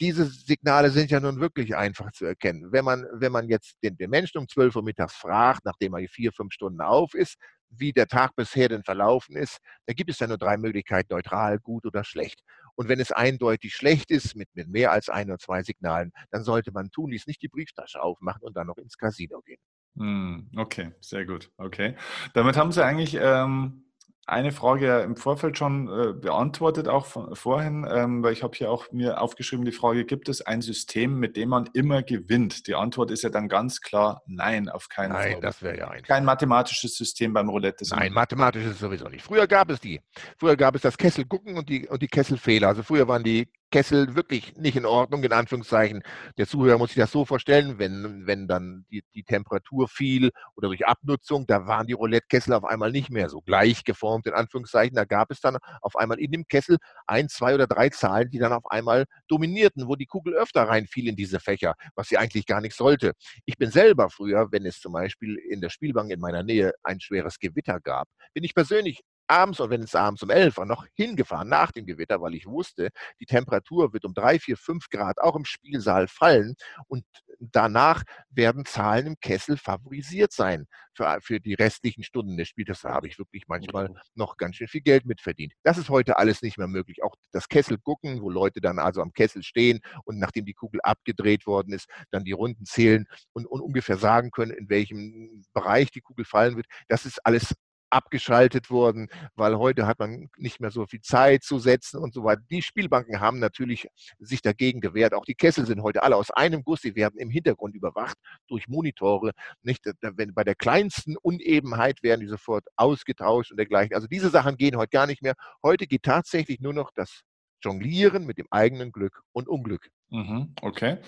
diese 0.00 0.26
Signale 0.26 0.90
sind 0.90 1.10
ja 1.10 1.18
nun 1.18 1.40
wirklich 1.40 1.74
einfach 1.76 2.12
zu 2.12 2.26
erkennen. 2.26 2.72
Wenn 2.72 2.84
man, 2.84 3.06
wenn 3.12 3.32
man 3.32 3.48
jetzt 3.48 3.76
den, 3.82 3.96
den 3.96 4.10
Menschen 4.10 4.38
um 4.38 4.48
12 4.48 4.76
Uhr 4.76 4.82
mittags 4.82 5.14
fragt, 5.14 5.64
nachdem 5.64 5.94
er 5.94 6.06
vier, 6.08 6.32
fünf 6.32 6.52
Stunden 6.52 6.82
auf 6.82 7.14
ist, 7.14 7.38
wie 7.70 7.92
der 7.92 8.06
Tag 8.06 8.34
bisher 8.36 8.68
denn 8.68 8.82
verlaufen 8.82 9.36
ist, 9.36 9.58
da 9.86 9.92
gibt 9.92 10.10
es 10.10 10.18
ja 10.18 10.26
nur 10.26 10.38
drei 10.38 10.56
Möglichkeiten, 10.56 11.12
neutral, 11.12 11.58
gut 11.58 11.86
oder 11.86 12.04
schlecht. 12.04 12.40
Und 12.74 12.88
wenn 12.88 13.00
es 13.00 13.12
eindeutig 13.12 13.74
schlecht 13.74 14.10
ist, 14.10 14.36
mit, 14.36 14.48
mit 14.54 14.68
mehr 14.68 14.92
als 14.92 15.08
ein 15.08 15.28
oder 15.28 15.38
zwei 15.38 15.62
Signalen, 15.62 16.12
dann 16.30 16.44
sollte 16.44 16.72
man 16.72 16.90
tunlichst 16.90 17.26
nicht 17.26 17.42
die 17.42 17.48
Brieftasche 17.48 18.00
aufmachen 18.00 18.42
und 18.42 18.56
dann 18.56 18.66
noch 18.66 18.78
ins 18.78 18.96
Casino 18.96 19.40
gehen. 19.42 19.60
Hm, 19.96 20.50
okay, 20.56 20.92
sehr 21.00 21.26
gut. 21.26 21.50
Okay. 21.56 21.96
Damit 22.34 22.56
haben 22.56 22.70
Sie 22.70 22.84
eigentlich 22.84 23.18
ähm, 23.20 23.87
eine 24.28 24.52
Frage 24.52 25.00
im 25.00 25.16
Vorfeld 25.16 25.56
schon 25.56 25.88
äh, 25.88 26.12
beantwortet, 26.12 26.86
auch 26.86 27.06
von, 27.06 27.34
vorhin, 27.34 27.86
ähm, 27.90 28.22
weil 28.22 28.34
ich 28.34 28.42
habe 28.42 28.56
hier 28.56 28.70
auch 28.70 28.92
mir 28.92 29.22
aufgeschrieben, 29.22 29.64
die 29.64 29.72
Frage, 29.72 30.04
gibt 30.04 30.28
es 30.28 30.42
ein 30.42 30.60
System, 30.60 31.18
mit 31.18 31.36
dem 31.36 31.48
man 31.48 31.68
immer 31.72 32.02
gewinnt? 32.02 32.66
Die 32.66 32.74
Antwort 32.74 33.10
ist 33.10 33.22
ja 33.22 33.30
dann 33.30 33.48
ganz 33.48 33.80
klar, 33.80 34.22
nein, 34.26 34.68
auf 34.68 34.88
keinen 34.88 35.12
nein, 35.12 35.22
Fall. 35.22 35.32
Nein, 35.32 35.40
das 35.40 35.62
wäre 35.62 35.78
ja 35.78 35.88
ein. 35.88 36.02
Kein 36.02 36.24
mathematisches 36.24 36.96
System 36.96 37.32
beim 37.32 37.48
Roulette. 37.48 37.84
Nein, 37.90 38.12
mathematisches 38.12 38.78
sowieso 38.78 39.08
nicht. 39.08 39.24
Früher 39.24 39.46
gab 39.46 39.70
es 39.70 39.80
die. 39.80 40.00
Früher 40.36 40.56
gab 40.56 40.74
es 40.74 40.82
das 40.82 40.98
Kesselgucken 40.98 41.56
und 41.56 41.68
die, 41.68 41.88
und 41.88 42.02
die 42.02 42.08
Kesselfehler. 42.08 42.68
Also 42.68 42.82
früher 42.82 43.08
waren 43.08 43.24
die 43.24 43.48
Kessel 43.70 44.14
wirklich 44.14 44.56
nicht 44.56 44.76
in 44.76 44.86
Ordnung, 44.86 45.22
in 45.22 45.32
Anführungszeichen. 45.32 46.02
Der 46.36 46.46
Zuhörer 46.46 46.78
muss 46.78 46.90
sich 46.90 46.98
das 46.98 47.12
so 47.12 47.24
vorstellen, 47.24 47.78
wenn, 47.78 48.26
wenn 48.26 48.48
dann 48.48 48.86
die, 48.90 49.02
die 49.14 49.24
Temperatur 49.24 49.88
fiel 49.88 50.30
oder 50.56 50.68
durch 50.68 50.86
Abnutzung, 50.86 51.46
da 51.46 51.66
waren 51.66 51.86
die 51.86 51.92
Roulette-Kessel 51.92 52.54
auf 52.54 52.64
einmal 52.64 52.90
nicht 52.90 53.10
mehr 53.10 53.28
so 53.28 53.40
gleich 53.40 53.84
geformt, 53.84 54.26
in 54.26 54.32
Anführungszeichen. 54.32 54.96
Da 54.96 55.04
gab 55.04 55.30
es 55.30 55.40
dann 55.40 55.58
auf 55.82 55.96
einmal 55.96 56.18
in 56.18 56.32
dem 56.32 56.46
Kessel 56.48 56.78
ein, 57.06 57.28
zwei 57.28 57.54
oder 57.54 57.66
drei 57.66 57.90
Zahlen, 57.90 58.30
die 58.30 58.38
dann 58.38 58.52
auf 58.52 58.70
einmal 58.70 59.04
dominierten, 59.28 59.88
wo 59.88 59.96
die 59.96 60.06
Kugel 60.06 60.34
öfter 60.34 60.62
reinfiel 60.62 61.08
in 61.08 61.16
diese 61.16 61.40
Fächer, 61.40 61.74
was 61.94 62.08
sie 62.08 62.18
eigentlich 62.18 62.46
gar 62.46 62.60
nicht 62.60 62.74
sollte. 62.74 63.12
Ich 63.44 63.56
bin 63.56 63.70
selber 63.70 64.10
früher, 64.10 64.50
wenn 64.50 64.64
es 64.66 64.80
zum 64.80 64.92
Beispiel 64.92 65.36
in 65.36 65.60
der 65.60 65.70
Spielbank 65.70 66.10
in 66.10 66.20
meiner 66.20 66.42
Nähe 66.42 66.72
ein 66.82 67.00
schweres 67.00 67.38
Gewitter 67.38 67.80
gab, 67.80 68.08
bin 68.32 68.44
ich 68.44 68.54
persönlich 68.54 69.02
abends 69.28 69.60
und 69.60 69.70
wenn 69.70 69.82
es 69.82 69.94
abends 69.94 70.22
um 70.22 70.30
11 70.30 70.56
war, 70.56 70.66
noch 70.66 70.86
hingefahren 70.94 71.48
nach 71.48 71.72
dem 71.72 71.86
Gewitter, 71.86 72.20
weil 72.20 72.34
ich 72.34 72.46
wusste, 72.46 72.90
die 73.20 73.26
Temperatur 73.26 73.92
wird 73.92 74.04
um 74.04 74.14
3, 74.14 74.38
4, 74.38 74.56
5 74.56 74.88
Grad 74.90 75.18
auch 75.20 75.36
im 75.36 75.44
Spielsaal 75.44 76.08
fallen 76.08 76.54
und 76.86 77.04
danach 77.40 78.02
werden 78.30 78.64
Zahlen 78.64 79.06
im 79.06 79.20
Kessel 79.20 79.56
favorisiert 79.56 80.32
sein 80.32 80.66
für, 80.92 81.18
für 81.20 81.40
die 81.40 81.54
restlichen 81.54 82.02
Stunden 82.02 82.36
des 82.36 82.48
Spiels. 82.48 82.80
Da 82.82 82.90
habe 82.90 83.06
ich 83.06 83.18
wirklich 83.18 83.44
manchmal 83.46 83.94
noch 84.14 84.36
ganz 84.36 84.56
schön 84.56 84.68
viel 84.68 84.80
Geld 84.80 85.06
mitverdient. 85.06 85.52
Das 85.62 85.78
ist 85.78 85.88
heute 85.88 86.18
alles 86.18 86.42
nicht 86.42 86.58
mehr 86.58 86.66
möglich. 86.66 87.02
Auch 87.02 87.14
das 87.32 87.48
Kessel 87.48 87.78
gucken, 87.78 88.20
wo 88.20 88.30
Leute 88.30 88.60
dann 88.60 88.78
also 88.78 89.00
am 89.00 89.12
Kessel 89.12 89.42
stehen 89.42 89.80
und 90.04 90.18
nachdem 90.18 90.44
die 90.44 90.54
Kugel 90.54 90.80
abgedreht 90.82 91.46
worden 91.46 91.72
ist, 91.72 91.88
dann 92.10 92.24
die 92.24 92.32
Runden 92.32 92.64
zählen 92.64 93.06
und, 93.32 93.46
und 93.46 93.60
ungefähr 93.60 93.96
sagen 93.98 94.30
können, 94.30 94.52
in 94.52 94.68
welchem 94.68 95.44
Bereich 95.52 95.90
die 95.90 96.00
Kugel 96.00 96.24
fallen 96.24 96.56
wird. 96.56 96.66
Das 96.88 97.06
ist 97.06 97.24
alles 97.24 97.54
abgeschaltet 97.90 98.70
worden, 98.70 99.08
weil 99.34 99.56
heute 99.58 99.86
hat 99.86 99.98
man 99.98 100.28
nicht 100.36 100.60
mehr 100.60 100.70
so 100.70 100.86
viel 100.86 101.00
Zeit 101.00 101.42
zu 101.42 101.58
setzen 101.58 101.98
und 101.98 102.14
so 102.14 102.24
weiter. 102.24 102.42
Die 102.50 102.62
Spielbanken 102.62 103.20
haben 103.20 103.38
natürlich 103.38 103.88
sich 104.18 104.42
dagegen 104.42 104.80
gewehrt. 104.80 105.14
Auch 105.14 105.24
die 105.24 105.34
Kessel 105.34 105.66
sind 105.66 105.82
heute 105.82 106.02
alle 106.02 106.16
aus 106.16 106.30
einem 106.30 106.62
Guss. 106.62 106.82
Sie 106.82 106.94
werden 106.94 107.18
im 107.18 107.30
Hintergrund 107.30 107.74
überwacht 107.74 108.16
durch 108.48 108.68
Monitore. 108.68 109.32
Nicht, 109.62 109.84
wenn 110.00 110.34
bei 110.34 110.44
der 110.44 110.54
kleinsten 110.54 111.16
Unebenheit 111.16 112.02
werden 112.02 112.20
die 112.20 112.26
sofort 112.26 112.64
ausgetauscht 112.76 113.50
und 113.50 113.56
dergleichen. 113.56 113.94
Also 113.94 114.06
diese 114.06 114.30
Sachen 114.30 114.56
gehen 114.56 114.76
heute 114.76 114.90
gar 114.90 115.06
nicht 115.06 115.22
mehr. 115.22 115.34
Heute 115.62 115.86
geht 115.86 116.02
tatsächlich 116.02 116.60
nur 116.60 116.74
noch 116.74 116.90
das 116.94 117.22
Jonglieren 117.62 118.24
mit 118.24 118.38
dem 118.38 118.46
eigenen 118.50 118.92
Glück 118.92 119.22
und 119.32 119.48
Unglück. 119.48 119.88
Mhm, 120.10 120.54
okay, 120.62 120.98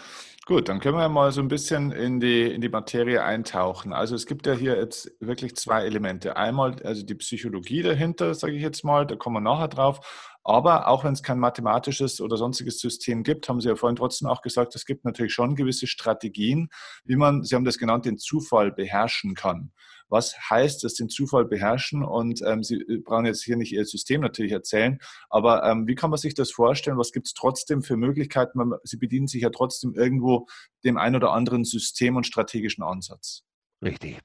gut, 0.44 0.68
dann 0.68 0.78
können 0.78 0.98
wir 0.98 1.08
mal 1.08 1.32
so 1.32 1.40
ein 1.40 1.48
bisschen 1.48 1.90
in 1.90 2.20
die, 2.20 2.42
in 2.42 2.60
die 2.60 2.68
Materie 2.68 3.22
eintauchen. 3.24 3.94
Also 3.94 4.14
es 4.14 4.26
gibt 4.26 4.46
ja 4.46 4.52
hier 4.52 4.76
jetzt 4.76 5.10
wirklich 5.20 5.56
zwei 5.56 5.84
Elemente. 5.86 6.36
Einmal 6.36 6.76
also 6.84 7.02
die 7.02 7.14
Psychologie 7.14 7.82
dahinter, 7.82 8.34
sage 8.34 8.52
ich 8.54 8.62
jetzt 8.62 8.84
mal, 8.84 9.06
da 9.06 9.16
kommen 9.16 9.36
wir 9.36 9.40
nachher 9.40 9.68
drauf. 9.68 10.36
Aber 10.44 10.88
auch 10.88 11.04
wenn 11.04 11.14
es 11.14 11.22
kein 11.22 11.38
mathematisches 11.38 12.20
oder 12.20 12.36
sonstiges 12.36 12.78
System 12.78 13.22
gibt, 13.22 13.48
haben 13.48 13.60
Sie 13.60 13.68
ja 13.68 13.76
vorhin 13.76 13.96
trotzdem 13.96 14.28
auch 14.28 14.42
gesagt, 14.42 14.74
es 14.74 14.84
gibt 14.84 15.04
natürlich 15.04 15.32
schon 15.32 15.54
gewisse 15.54 15.86
Strategien, 15.86 16.68
wie 17.04 17.16
man, 17.16 17.42
Sie 17.42 17.54
haben 17.54 17.64
das 17.64 17.78
genannt, 17.78 18.04
den 18.04 18.18
Zufall 18.18 18.70
beherrschen 18.70 19.34
kann 19.34 19.72
was 20.10 20.36
heißt 20.50 20.84
es, 20.84 20.94
den 20.94 21.08
Zufall 21.08 21.46
beherrschen. 21.46 22.04
Und 22.04 22.42
ähm, 22.44 22.62
Sie 22.62 22.76
äh, 22.76 22.98
brauchen 22.98 23.26
jetzt 23.26 23.42
hier 23.42 23.56
nicht 23.56 23.72
Ihr 23.72 23.84
System 23.84 24.20
natürlich 24.20 24.52
erzählen, 24.52 24.98
aber 25.30 25.64
ähm, 25.64 25.86
wie 25.86 25.94
kann 25.94 26.10
man 26.10 26.18
sich 26.18 26.34
das 26.34 26.50
vorstellen? 26.50 26.98
Was 26.98 27.12
gibt 27.12 27.28
es 27.28 27.34
trotzdem 27.34 27.82
für 27.82 27.96
Möglichkeiten? 27.96 28.60
Sie 28.84 28.98
bedienen 28.98 29.28
sich 29.28 29.42
ja 29.42 29.50
trotzdem 29.50 29.94
irgendwo 29.94 30.46
dem 30.84 30.98
ein 30.98 31.16
oder 31.16 31.32
anderen 31.32 31.64
System 31.64 32.16
und 32.16 32.26
strategischen 32.26 32.84
Ansatz. 32.84 33.44
Richtig. 33.82 34.18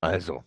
Also, 0.00 0.44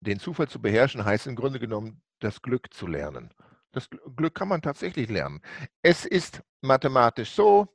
den 0.00 0.18
Zufall 0.18 0.48
zu 0.48 0.60
beherrschen 0.60 1.04
heißt 1.04 1.26
im 1.26 1.36
Grunde 1.36 1.58
genommen, 1.58 2.00
das 2.20 2.40
Glück 2.42 2.72
zu 2.72 2.86
lernen. 2.86 3.34
Das 3.72 3.88
Glück 4.16 4.34
kann 4.34 4.48
man 4.48 4.62
tatsächlich 4.62 5.08
lernen. 5.08 5.40
Es 5.82 6.04
ist 6.04 6.42
mathematisch 6.60 7.30
so, 7.30 7.68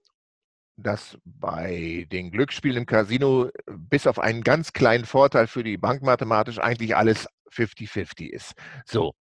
dass 0.77 1.17
bei 1.23 2.07
den 2.11 2.31
Glücksspielen 2.31 2.79
im 2.79 2.85
Casino 2.85 3.49
bis 3.67 4.07
auf 4.07 4.19
einen 4.19 4.43
ganz 4.43 4.73
kleinen 4.73 5.05
Vorteil 5.05 5.47
für 5.47 5.63
die 5.63 5.77
Bank 5.77 6.01
mathematisch 6.01 6.59
eigentlich 6.59 6.95
alles 6.95 7.27
50-50 7.51 8.29
ist. 8.29 8.53
So. 8.85 9.13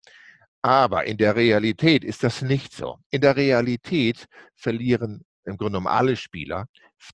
Aber 0.62 1.04
in 1.06 1.16
der 1.16 1.34
Realität 1.36 2.04
ist 2.04 2.22
das 2.22 2.40
nicht 2.42 2.72
so. 2.72 2.98
In 3.10 3.20
der 3.20 3.36
Realität 3.36 4.26
verlieren 4.54 5.24
im 5.44 5.56
Grunde 5.56 5.72
genommen 5.72 5.88
alle 5.88 6.16
Spieler 6.16 6.66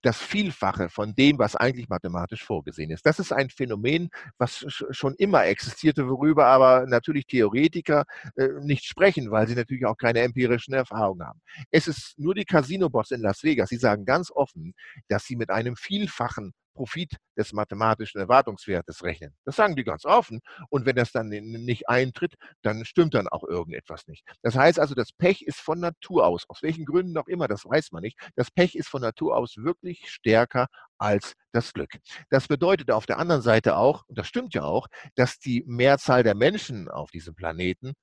das 0.03 0.19
Vielfache 0.19 0.89
von 0.89 1.15
dem, 1.15 1.39
was 1.39 1.57
eigentlich 1.57 1.89
mathematisch 1.89 2.45
vorgesehen 2.45 2.91
ist. 2.91 3.07
Das 3.07 3.19
ist 3.19 3.33
ein 3.33 3.51
Phänomen, 3.51 4.11
was 4.39 4.65
schon 4.91 5.15
immer 5.15 5.47
existierte, 5.47 6.09
worüber 6.09 6.47
aber 6.47 6.87
natürlich 6.87 7.27
Theoretiker 7.27 8.05
äh, 8.37 8.49
nicht 8.61 8.85
sprechen, 8.85 9.31
weil 9.31 9.49
sie 9.49 9.55
natürlich 9.55 9.87
auch 9.87 9.97
keine 9.97 10.21
empirischen 10.21 10.75
Erfahrungen 10.75 11.27
haben. 11.27 11.41
Es 11.71 11.89
ist 11.89 12.19
nur 12.19 12.35
die 12.35 12.45
Casino-Boss 12.45 13.11
in 13.11 13.23
Las 13.23 13.43
Vegas, 13.43 13.71
sie 13.71 13.77
sagen 13.77 14.05
ganz 14.05 14.31
offen, 14.31 14.75
dass 15.09 15.25
sie 15.25 15.37
mit 15.37 15.51
einem 15.51 15.77
Vielfachen 15.77 16.53
Profit 16.79 17.17
des 17.37 17.53
mathematischen 17.53 18.21
Erwartungswertes 18.21 19.03
rechnen. 19.03 19.35
Das 19.45 19.57
sagen 19.57 19.75
die 19.75 19.83
ganz 19.83 20.05
offen. 20.05 20.41
Und 20.71 20.87
wenn 20.87 20.95
das 20.95 21.11
dann 21.11 21.29
nicht 21.29 21.89
eintritt, 21.89 22.35
dann 22.63 22.85
stimmt 22.85 23.15
dann 23.15 23.27
auch 23.27 23.43
irgendetwas 23.43 24.07
nicht. 24.07 24.25
Das 24.43 24.55
heißt 24.55 24.79
also, 24.79 24.95
das 24.95 25.13
Pech 25.13 25.43
ist 25.43 25.59
von 25.59 25.81
Natur 25.81 26.25
aus, 26.25 26.45
aus 26.49 26.63
welchen 26.63 26.85
Gründen 26.85 27.19
auch 27.19 27.27
immer, 27.27 27.49
das 27.49 27.65
weiß 27.65 27.91
man 27.91 28.03
nicht, 28.03 28.17
das 28.37 28.53
Pech 28.53 28.77
ist 28.77 28.89
von 28.89 29.03
Natur 29.03 29.37
aus 29.37 29.57
wirklich 29.57 30.09
stärker 30.09 30.69
als 30.99 31.35
das 31.51 31.73
Glück. 31.73 31.99
Das 32.31 32.47
bedeutet 32.47 32.93
auf 32.93 33.07
der 33.07 33.19
anderen 33.19 33.43
Seite 33.43 33.77
auch, 33.77 34.05
und 34.07 34.17
das 34.17 34.29
stimmt 34.29 34.55
ja 34.55 34.63
auch, 34.63 34.87
dass 35.17 35.41
die 35.41 35.65
Mehrzahl 35.67 36.23
der 36.23 36.37
Menschen 36.37 36.89
auf 36.89 37.11
diesem 37.11 37.35
Planeten 37.35 37.95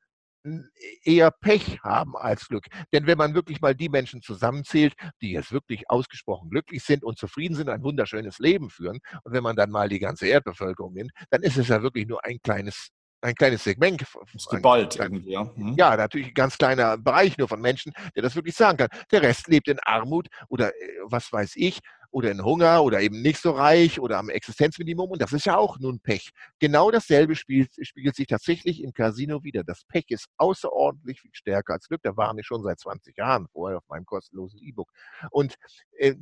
eher 1.04 1.32
Pech 1.32 1.80
haben 1.84 2.16
als 2.16 2.48
Glück. 2.48 2.66
Denn 2.94 3.08
wenn 3.08 3.18
man 3.18 3.34
wirklich 3.34 3.62
mal 3.62 3.76
die 3.76 3.90
Menschen 3.90 4.22
zusammenzählt, 4.22 4.94
die 5.22 5.32
jetzt 5.32 5.52
wirklich 5.52 5.90
ausgesprochen 5.90 6.50
glücklich 6.50 6.84
sind 6.84 7.04
und 7.04 7.18
zufrieden 7.18 7.56
sind, 7.56 7.70
ein 7.70 7.84
wunderschönes 7.84 8.40
Leben 8.40 8.70
führen, 8.70 9.00
und 9.24 9.34
wenn 9.34 9.44
man 9.44 9.56
dann 9.56 9.72
mal 9.72 9.90
die 9.90 10.00
ganze 10.00 10.28
Erdbevölkerung 10.28 10.94
nimmt, 10.94 11.12
dann 11.30 11.42
ist 11.44 11.58
es 11.58 11.68
ja 11.68 11.82
wirklich 11.82 12.08
nur 12.08 12.24
ein 12.24 12.40
kleines 12.42 12.90
ein 13.22 13.34
kleines 13.34 13.64
Segment. 13.64 14.04
Ist 14.34 14.50
geballt 14.50 14.98
irgendwie, 14.98 15.32
ja. 15.32 15.52
Mhm. 15.56 15.74
Ja, 15.78 15.98
natürlich 15.98 16.28
ein 16.28 16.34
ganz 16.34 16.58
kleiner 16.58 16.98
Bereich 16.98 17.38
nur 17.38 17.48
von 17.48 17.60
Menschen, 17.60 17.92
der 18.16 18.22
das 18.22 18.36
wirklich 18.36 18.56
sagen 18.56 18.78
kann. 18.78 18.90
Der 19.12 19.24
Rest 19.24 19.48
lebt 19.48 19.68
in 19.68 19.80
Armut 19.80 20.28
oder 20.48 20.70
äh, 20.70 20.74
was 21.06 21.32
weiß 21.34 21.54
ich, 21.56 21.80
oder 22.16 22.32
in 22.32 22.46
Hunger 22.46 22.82
oder 22.82 23.02
eben 23.02 23.22
nicht 23.22 23.42
so 23.42 23.52
reich 23.52 24.00
oder 24.00 24.20
am 24.20 24.30
Existenzminimum. 24.30 25.12
Und 25.12 25.22
das 25.22 25.34
ist 25.34 25.46
ja 25.46 25.58
auch 25.58 25.80
nun 25.80 26.00
Pech. 26.00 26.30
Genau 26.60 26.90
dasselbe 26.90 27.36
spielt, 27.36 27.72
spiegelt 27.86 28.16
sich 28.16 28.28
tatsächlich 28.28 28.82
im 28.82 28.94
Casino 28.94 29.44
wieder. 29.44 29.66
Das 29.66 29.84
Pech 29.84 30.06
ist 30.08 30.28
außerordentlich 30.38 31.20
viel 31.20 31.34
stärker 31.34 31.74
als 31.74 31.90
Glück. 31.90 32.00
Da 32.04 32.16
waren 32.16 32.38
wir 32.38 32.46
schon 32.46 32.64
seit 32.64 32.80
20 32.80 33.18
Jahren 33.18 33.50
vorher 33.50 33.80
auf 33.80 33.84
meinem 33.90 34.06
kostenlosen 34.06 34.62
E-Book. 34.62 34.90
Und 35.30 35.56
äh, 35.98 36.16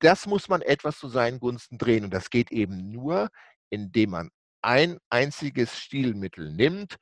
das 0.00 0.26
muss 0.26 0.50
man 0.50 0.60
etwas 0.60 0.98
zu 0.98 1.08
seinen 1.08 1.40
Gunsten 1.40 1.78
drehen. 1.78 2.04
Und 2.04 2.12
das 2.12 2.28
geht 2.28 2.52
eben 2.52 2.90
nur, 2.90 3.30
indem 3.70 4.10
man 4.10 4.30
ein 4.60 4.98
einziges 5.08 5.78
Stilmittel 5.78 6.52
nimmt 6.52 6.96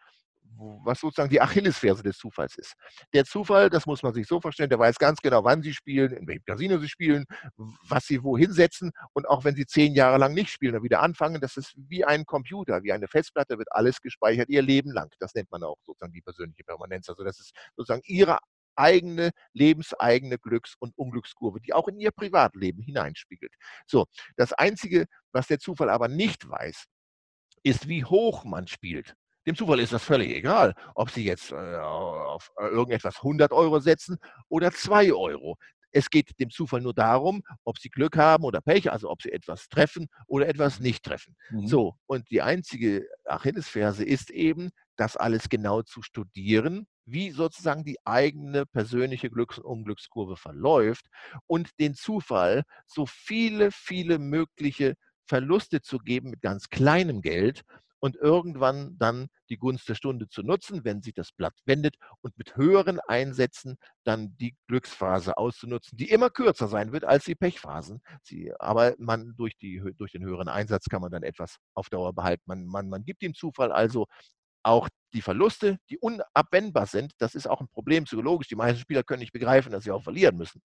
was 0.85 1.01
sozusagen 1.01 1.31
die 1.31 1.41
Achillesferse 1.41 2.03
des 2.03 2.19
Zufalls 2.19 2.57
ist. 2.57 2.75
Der 3.13 3.25
Zufall, 3.25 3.71
das 3.71 3.87
muss 3.87 4.03
man 4.03 4.13
sich 4.15 4.27
so 4.27 4.41
vorstellen, 4.41 4.71
der 4.71 4.79
weiß 4.79 4.97
ganz 4.97 5.21
genau, 5.21 5.45
wann 5.45 5.63
sie 5.63 5.73
spielen, 5.73 6.13
in 6.13 6.27
welchem 6.27 6.45
Casino 6.45 6.79
sie 6.79 6.89
spielen, 6.89 7.25
was 7.89 8.07
sie 8.07 8.23
wohin 8.23 8.53
setzen 8.53 8.91
und 9.13 9.29
auch 9.29 9.45
wenn 9.45 9.55
sie 9.55 9.67
zehn 9.67 9.95
Jahre 9.95 10.19
lang 10.19 10.35
nicht 10.35 10.51
spielen 10.51 10.77
und 10.77 10.83
wieder 10.83 11.01
anfangen, 11.01 11.41
das 11.41 11.57
ist 11.57 11.75
wie 11.77 12.05
ein 12.05 12.25
Computer, 12.25 12.83
wie 12.83 12.93
eine 12.93 13.09
Festplatte, 13.09 13.59
wird 13.59 13.73
alles 13.73 14.01
gespeichert 14.01 14.49
ihr 14.49 14.63
Leben 14.63 14.93
lang. 14.93 15.11
Das 15.21 15.35
nennt 15.35 15.51
man 15.51 15.63
auch 15.63 15.77
sozusagen 15.85 16.13
die 16.13 16.23
persönliche 16.23 16.65
Permanenz. 16.65 17.09
Also 17.09 17.25
das 17.25 17.39
ist 17.41 17.53
sozusagen 17.77 18.03
ihre 18.05 18.39
eigene, 18.79 19.33
lebenseigene 19.53 20.39
Glücks- 20.39 20.77
und 20.79 20.97
Unglückskurve, 20.97 21.61
die 21.61 21.73
auch 21.73 21.89
in 21.89 21.99
ihr 21.99 22.13
Privatleben 22.13 22.83
hineinspiegelt. 22.83 23.53
So, 23.87 24.07
das 24.37 24.53
Einzige, 24.53 25.07
was 25.33 25.49
der 25.49 25.59
Zufall 25.59 25.91
aber 25.91 26.09
nicht 26.09 26.49
weiß, 26.49 26.85
ist, 27.65 27.89
wie 27.89 28.05
hoch 28.05 28.45
man 28.45 28.69
spielt. 28.69 29.15
Dem 29.49 29.57
Zufall 29.57 29.81
ist 29.81 29.95
das 29.95 30.05
völlig 30.05 30.29
egal, 30.29 30.75
ob 30.95 31.09
Sie 31.09 31.25
jetzt 31.25 31.53
äh, 31.53 31.55
auf 31.55 32.53
äh, 32.59 32.67
irgendetwas 32.67 33.17
100 33.17 33.51
Euro 33.51 33.81
setzen 33.81 34.19
oder 34.51 34.73
2 34.73 35.15
Euro. 35.15 35.57
Es 35.91 36.11
geht 36.11 36.39
dem 36.39 36.51
Zufall 36.51 36.83
nur 36.83 36.93
darum, 36.93 37.43
ob 37.65 37.79
Sie 37.79 37.89
Glück 37.89 38.19
haben 38.19 38.45
oder 38.45 38.61
Pech, 38.61 38.93
also 38.93 39.09
ob 39.09 39.23
Sie 39.23 39.33
etwas 39.33 39.71
treffen 39.71 40.09
oder 40.27 40.49
etwas 40.49 40.81
nicht 40.81 41.03
treffen. 41.03 41.35
Mhm. 41.49 41.67
So, 41.67 41.95
und 42.05 42.31
die 42.31 42.43
einzige 42.43 43.09
Achillesferse 43.25 44.05
ist 44.05 44.29
eben, 44.29 44.69
das 44.97 45.17
alles 45.17 45.49
genau 45.49 45.81
zu 45.81 46.03
studieren, 46.03 46.87
wie 47.07 47.31
sozusagen 47.31 47.85
die 47.85 47.97
eigene 48.05 48.67
persönliche 48.67 49.31
Glücks- 49.31 49.57
und 49.57 49.65
Unglückskurve 49.65 50.37
verläuft 50.37 51.07
und 51.47 51.71
den 51.81 51.95
Zufall 51.95 52.65
so 52.87 53.07
viele, 53.07 53.71
viele 53.73 54.19
mögliche 54.19 54.97
Verluste 55.25 55.81
zu 55.81 55.99
geben 56.01 56.29
mit 56.29 56.43
ganz 56.43 56.69
kleinem 56.69 57.23
Geld, 57.23 57.63
und 58.01 58.17
irgendwann 58.17 58.97
dann 58.99 59.29
die 59.49 59.57
Gunst 59.57 59.89
der 59.89 59.95
Stunde 59.95 60.29
zu 60.29 60.43
nutzen, 60.43 60.85
wenn 60.85 61.03
sich 61.03 61.15
das 61.15 61.33
Blatt 61.33 61.55
wendet 61.65 61.97
und 62.21 62.37
mit 62.39 62.57
höheren 62.57 63.01
Einsätzen 63.01 63.77
dann 64.05 64.37
die 64.39 64.57
Glücksphase 64.69 65.37
auszunutzen, 65.37 65.97
die 65.97 66.11
immer 66.11 66.31
kürzer 66.31 66.69
sein 66.69 66.93
wird 66.93 67.05
als 67.05 67.25
die 67.25 67.35
Pechphasen. 67.35 68.01
Sie, 68.23 68.53
aber 68.59 68.95
man 68.99 69.35
durch, 69.37 69.57
die, 69.57 69.83
durch 69.97 70.13
den 70.13 70.25
höheren 70.25 70.49
Einsatz 70.49 70.87
kann 70.89 71.03
man 71.03 71.11
dann 71.11 71.23
etwas 71.23 71.57
auf 71.75 71.89
Dauer 71.89 72.13
behalten. 72.13 72.43
Man, 72.47 72.67
man, 72.67 72.89
man 72.89 73.05
gibt 73.05 73.23
dem 73.23 73.35
Zufall 73.35 73.73
also 73.73 74.07
auch 74.63 74.89
die 75.15 75.23
Verluste, 75.23 75.79
die 75.89 75.99
unabwendbar 75.99 76.87
sind, 76.87 77.13
das 77.19 77.35
ist 77.35 77.47
auch 77.49 77.61
ein 77.61 77.69
Problem 77.69 78.05
psychologisch. 78.05 78.49
Die 78.49 78.57
meisten 78.57 78.81
Spieler 78.81 79.03
können 79.03 79.21
nicht 79.21 79.33
begreifen, 79.33 79.73
dass 79.73 79.85
sie 79.85 79.91
auch 79.91 80.03
verlieren 80.03 80.37
müssen. 80.37 80.61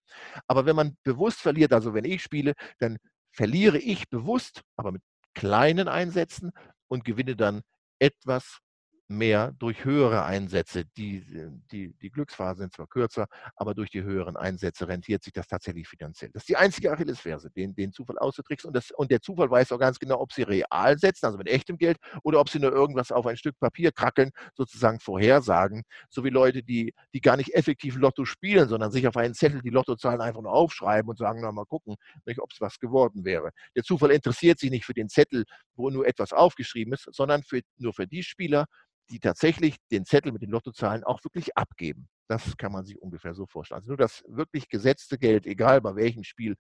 Aber 0.48 0.66
wenn 0.66 0.76
man 0.76 0.98
bewusst 1.04 1.40
verliert, 1.40 1.72
also 1.72 1.94
wenn 1.94 2.04
ich 2.04 2.22
spiele, 2.22 2.54
dann 2.80 2.98
verliere 3.32 3.78
ich 3.78 4.10
bewusst, 4.10 4.62
aber 4.76 4.92
mit 4.92 5.02
kleinen 5.34 5.88
Einsätzen 5.88 6.52
und 6.94 7.06
gewinne 7.06 7.36
dann 7.36 7.64
etwas 8.00 8.60
mehr 9.08 9.54
durch 9.60 9.86
höhere 9.86 10.24
Einsätze. 10.24 10.86
Die, 10.98 11.18
äh, 11.18 11.50
die, 11.72 11.94
die 12.02 12.10
Glücksphasen 12.10 12.64
sind 12.64 12.74
zwar 12.74 12.88
kürzer, 12.88 13.28
aber 13.56 13.74
durch 13.74 13.90
die 13.90 14.04
höheren 14.04 14.38
Einsätze 14.38 14.88
rentiert 14.88 15.24
sich 15.24 15.34
das 15.34 15.48
tatsächlich 15.48 15.88
finanziell. 15.88 16.32
Das 16.34 16.44
ist 16.44 16.50
die 16.50 16.58
einzige 16.58 16.92
Achillesferse, 16.92 17.50
den, 17.52 17.76
den 17.76 17.92
Zufall 17.92 18.18
auszutricksen. 18.18 18.70
Und, 18.70 18.76
das, 18.76 18.92
und 18.92 19.12
der 19.12 19.22
Zufall 19.22 19.50
weiß 19.50 19.72
auch 19.72 19.80
ganz 19.80 20.00
genau, 20.00 20.20
ob 20.20 20.34
sie 20.34 20.44
real 20.44 20.98
setzen, 20.98 21.26
also 21.26 21.38
mit 21.38 21.48
echtem 21.48 21.78
Geld, 21.78 21.98
oder 22.24 22.40
ob 22.40 22.50
sie 22.50 22.60
nur 22.60 22.72
irgendwas 22.72 23.12
auf 23.12 23.26
ein 23.26 23.38
Stück 23.38 23.60
Papier 23.60 23.92
krackeln, 23.92 24.32
sozusagen 24.56 25.00
vorhersagen. 25.00 25.84
So 26.10 26.24
wie 26.24 26.30
Leute, 26.30 26.64
die, 26.64 26.94
die 27.14 27.22
gar 27.22 27.38
nicht 27.38 27.54
effektiv 27.54 27.96
Lotto 27.96 28.26
spielen, 28.26 28.68
sondern 28.70 28.92
sich 28.92 29.08
auf 29.08 29.18
einen 29.18 29.34
Zettel 29.34 29.62
die 29.62 29.70
Lottozahlen 29.70 30.22
einfach 30.22 30.42
nur 30.42 30.54
aufschreiben 30.54 31.10
und 31.10 31.18
sagen, 31.18 31.42
na 31.42 31.52
mal 31.52 31.66
gucken, 31.66 31.96
ob 32.38 32.52
es 32.52 32.62
was 32.62 32.80
geworden 32.80 33.26
wäre. 33.26 33.52
Der 33.76 33.84
Zufall 33.84 34.12
interessiert 34.12 34.60
sich 34.60 34.72
nicht 34.72 34.86
für 34.86 34.94
den 34.94 35.10
Zettel, 35.10 35.46
wo 35.76 35.90
nur 35.90 36.08
etwas 36.08 36.34
aufgeschrieben 36.34 36.94
ist, 36.94 37.08
sondern 37.12 37.44
für, 37.44 37.62
nur 37.78 37.94
für 37.94 38.08
die 38.08 38.24
Spieler, 38.24 38.66
die 39.10 39.20
tatsächlich 39.20 39.78
den 39.92 40.06
Zettel 40.06 40.32
mit 40.32 40.42
den 40.42 40.50
Lottozahlen 40.50 41.04
auch 41.04 41.24
wirklich 41.24 41.56
abgeben. 41.58 42.08
Das 42.28 42.58
kann 42.58 42.72
man 42.72 42.86
sich 42.86 43.02
ungefähr 43.02 43.34
so 43.34 43.46
vorstellen. 43.46 43.80
Also 43.80 43.90
nur 43.90 43.98
das 43.98 44.24
wirklich 44.28 44.70
gesetzte 44.70 45.18
Geld, 45.18 45.46
egal 45.46 45.82
bei 45.82 45.96
welchem 45.96 46.24
Spiel, 46.24 46.56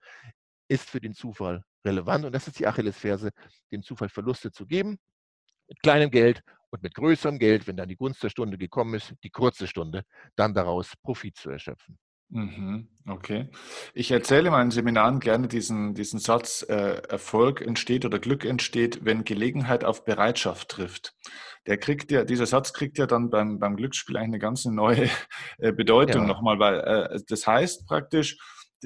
ist 0.67 0.89
für 0.89 0.99
den 0.99 1.13
Zufall 1.13 1.63
relevant. 1.85 2.25
Und 2.25 2.33
das 2.33 2.47
ist 2.47 2.59
die 2.59 2.67
Achillesferse, 2.67 3.31
dem 3.71 3.83
Zufall 3.83 4.09
Verluste 4.09 4.51
zu 4.51 4.65
geben, 4.65 4.97
mit 5.67 5.81
kleinem 5.81 6.11
Geld 6.11 6.41
und 6.69 6.83
mit 6.83 6.93
größerem 6.95 7.39
Geld, 7.39 7.67
wenn 7.67 7.77
dann 7.77 7.89
die 7.89 7.95
Gunst 7.95 8.23
der 8.23 8.29
Stunde 8.29 8.57
gekommen 8.57 8.95
ist, 8.95 9.13
die 9.23 9.29
kurze 9.29 9.67
Stunde, 9.67 10.03
dann 10.35 10.53
daraus 10.53 10.93
Profit 11.03 11.37
zu 11.37 11.49
erschöpfen. 11.49 11.97
Mhm, 12.35 12.87
okay. 13.07 13.47
Ich 13.93 14.09
erzähle 14.09 14.47
in 14.47 14.53
meinen 14.53 14.71
Seminaren 14.71 15.19
gerne 15.19 15.47
diesen, 15.47 15.93
diesen 15.93 16.19
Satz, 16.19 16.65
äh, 16.67 17.01
Erfolg 17.07 17.61
entsteht 17.61 18.05
oder 18.05 18.17
Glück 18.17 18.43
entsteht, 18.43 19.05
wenn 19.05 19.23
Gelegenheit 19.23 19.83
auf 19.83 20.03
Bereitschaft 20.03 20.69
trifft. 20.69 21.15
Der 21.67 21.77
kriegt 21.77 22.11
ja, 22.11 22.23
dieser 22.23 22.47
Satz 22.47 22.73
kriegt 22.73 22.97
ja 22.97 23.05
dann 23.05 23.29
beim, 23.29 23.59
beim 23.59 23.75
Glücksspiel 23.75 24.17
eigentlich 24.17 24.29
eine 24.29 24.39
ganz 24.39 24.65
neue 24.65 25.09
äh, 25.59 25.71
Bedeutung 25.71 26.23
ja. 26.23 26.27
nochmal, 26.27 26.57
weil 26.57 26.79
äh, 26.79 27.19
das 27.27 27.45
heißt 27.45 27.85
praktisch, 27.85 28.39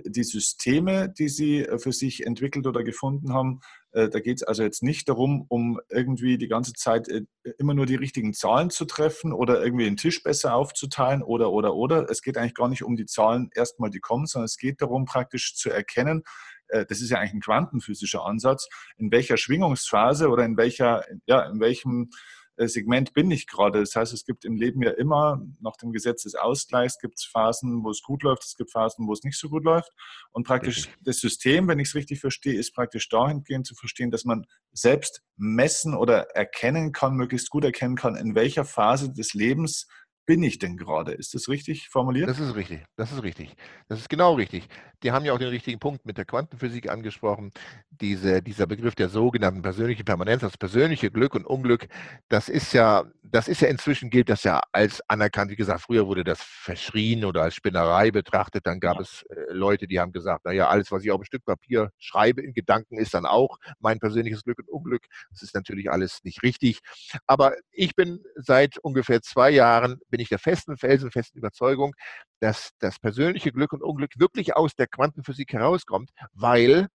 die 0.06 0.24
Systeme, 0.24 1.10
die 1.10 1.30
Sie 1.30 1.62
äh, 1.62 1.80
für 1.80 1.94
sich 1.94 2.26
entwickelt 2.26 2.68
oder 2.68 2.84
gefunden 2.84 3.34
haben, 3.34 3.62
da 3.92 4.20
geht 4.20 4.38
es 4.38 4.44
also 4.44 4.64
jetzt 4.64 4.84
nicht 4.84 5.10
darum, 5.10 5.46
um 5.48 5.80
irgendwie 5.90 6.38
die 6.38 6.48
ganze 6.48 6.74
Zeit 6.74 7.08
äh, 7.08 7.24
immer 7.58 7.74
nur 7.74 7.86
die 7.86 7.96
richtigen 7.96 8.34
Zahlen 8.34 8.70
zu 8.70 8.86
treffen 8.86 9.34
oder 9.34 9.64
irgendwie 9.64 9.86
den 9.86 9.98
Tisch 9.98 10.24
besser 10.24 10.54
aufzuteilen 10.54 11.24
oder, 11.24 11.52
oder, 11.52 11.74
oder. 11.76 12.10
Es 12.10 12.22
geht 12.22 12.38
eigentlich 12.38 12.56
gar 12.56 12.70
nicht 12.70 12.84
um 12.84 12.96
die 12.96 13.06
Zahlen 13.06 13.50
erstmal, 13.56 13.90
die 13.90 14.00
kommen, 14.00 14.26
sondern 14.26 14.46
es 14.46 14.58
geht 14.58 14.82
darum, 14.82 15.06
praktisch 15.06 15.56
zu 15.56 15.70
erkennen, 15.70 16.24
das 16.70 17.00
ist 17.00 17.10
ja 17.10 17.20
eigentlich 17.20 17.34
ein 17.34 17.40
quantenphysischer 17.40 18.26
Ansatz, 18.26 18.68
in 18.98 19.10
welcher 19.10 19.38
Schwingungsphase 19.38 20.28
oder 20.28 20.44
in 20.44 20.58
welcher, 20.58 21.06
ja, 21.26 21.50
in 21.50 21.62
welchem 21.62 22.04
äh, 22.04 22.16
Segment 22.58 23.14
bin 23.14 23.30
ich 23.30 23.48
gerade. 23.48 23.80
Das 23.80 23.96
heißt, 23.96 24.14
es 24.14 24.26
gibt 24.26 24.46
im 24.46 24.56
Leben 24.56 24.82
ja 24.82 24.92
immer, 24.92 25.42
nach 25.60 25.78
dem 25.78 25.92
Gesetz 25.92 26.24
des 26.24 26.36
Ausgleichs, 26.36 26.98
gibt 27.00 27.20
es 27.20 27.26
Phasen, 27.26 27.84
wo 27.84 27.92
es 27.92 28.02
gut 28.02 28.24
läuft, 28.24 28.44
es 28.44 28.58
gibt 28.58 28.72
Phasen, 28.72 29.08
wo 29.08 29.14
es 29.14 29.24
nicht 29.24 29.38
so 29.38 29.50
gut 29.50 29.64
läuft. 29.64 29.92
Und 30.32 30.48
praktisch 30.48 30.88
richtig. 30.88 31.04
das 31.04 31.20
System, 31.20 31.68
wenn 31.68 31.80
ich 31.80 31.90
es 31.90 31.96
richtig 31.96 32.20
verstehe, 32.20 32.58
ist 32.58 32.74
praktisch 32.74 33.10
dahingehend 33.10 33.68
zu 33.68 33.76
verstehen, 33.76 34.10
dass 34.10 34.26
man 34.26 34.46
selbst 34.72 35.22
messen 35.36 35.94
oder 35.94 36.36
erkennen 36.36 36.92
kann, 36.92 37.16
möglichst 37.16 37.50
gut 37.50 37.64
erkennen 37.64 37.96
kann, 37.96 38.16
in 38.16 38.34
welcher 38.34 38.66
Phase 38.66 39.14
des 39.14 39.34
Lebens 39.34 39.88
bin 40.28 40.44
ich 40.44 40.60
denn 40.60 40.76
gerade? 40.76 41.14
Ist 41.14 41.34
das 41.34 41.48
richtig 41.48 41.88
formuliert? 41.88 42.30
Das 42.30 42.40
ist 42.40 42.54
richtig. 42.54 42.84
Das 42.98 43.12
ist 43.14 43.24
richtig. 43.24 43.56
Das 43.88 43.98
ist 44.00 44.10
genau 44.10 44.34
richtig. 44.34 44.68
Die 45.02 45.12
haben 45.12 45.24
ja 45.24 45.32
auch 45.32 45.40
den 45.40 45.48
richtigen 45.48 45.80
Punkt 45.80 46.06
mit 46.06 46.18
der 46.18 46.26
Quantenphysik 46.26 46.90
angesprochen. 46.90 47.54
Diese, 47.90 48.42
dieser 48.42 48.68
Begriff 48.68 48.94
der 48.94 49.08
sogenannten 49.08 49.62
persönlichen 49.62 50.04
Permanenz, 50.04 50.42
das 50.42 50.58
persönliche 50.58 51.12
Glück 51.12 51.34
und 51.34 51.46
Unglück, 51.46 51.88
das 52.28 52.50
ist 52.50 52.74
ja, 52.74 53.06
das 53.24 53.48
ist 53.48 53.62
ja 53.62 53.70
inzwischen 53.70 54.10
gilt 54.10 54.28
das 54.30 54.44
ja 54.44 54.62
als 54.74 55.02
anerkannt. 55.08 55.50
Wie 55.50 55.56
gesagt, 55.56 55.82
früher 55.82 56.08
wurde 56.08 56.26
das 56.26 56.42
verschrien 56.42 57.24
oder 57.24 57.44
als 57.44 57.56
Spinnerei 57.56 58.12
betrachtet. 58.12 58.68
Dann 58.68 58.82
gab 58.82 58.96
ja. 58.96 59.02
es 59.04 59.24
äh, 59.30 59.54
Leute, 59.54 59.88
die 59.88 60.00
haben 60.00 60.12
gesagt, 60.12 60.44
naja, 60.44 60.68
alles, 60.68 60.92
was 60.92 61.06
ich 61.06 61.12
auf 61.12 61.22
ein 61.22 61.26
Stück 61.26 61.46
Papier 61.46 61.92
schreibe 61.98 62.42
in 62.42 62.54
Gedanken, 62.54 62.98
ist 62.98 63.14
dann 63.14 63.26
auch 63.26 63.58
mein 63.80 64.00
persönliches 64.00 64.44
Glück 64.44 64.60
und 64.60 64.68
Unglück. 64.68 65.06
Das 65.30 65.42
ist 65.42 65.56
natürlich 65.56 65.90
alles 65.90 66.22
nicht 66.26 66.44
richtig. 66.44 66.82
Aber 67.28 67.54
ich 67.72 67.96
bin 67.96 68.20
seit 68.36 68.78
ungefähr 68.80 69.22
zwei 69.22 69.52
Jahren 69.52 70.02
bin 70.18 70.24
ich 70.24 70.30
der 70.30 70.40
festen, 70.40 70.78
felsenfesten 70.78 71.38
Überzeugung, 71.38 71.94
dass 72.40 72.72
das 72.80 72.98
persönliche 72.98 73.52
Glück 73.52 73.72
und 73.72 73.84
Unglück 73.84 74.18
wirklich 74.18 74.56
aus 74.56 74.74
der 74.74 74.88
Quantenphysik 74.88 75.54
herauskommt, 75.54 76.10
weil 76.34 76.88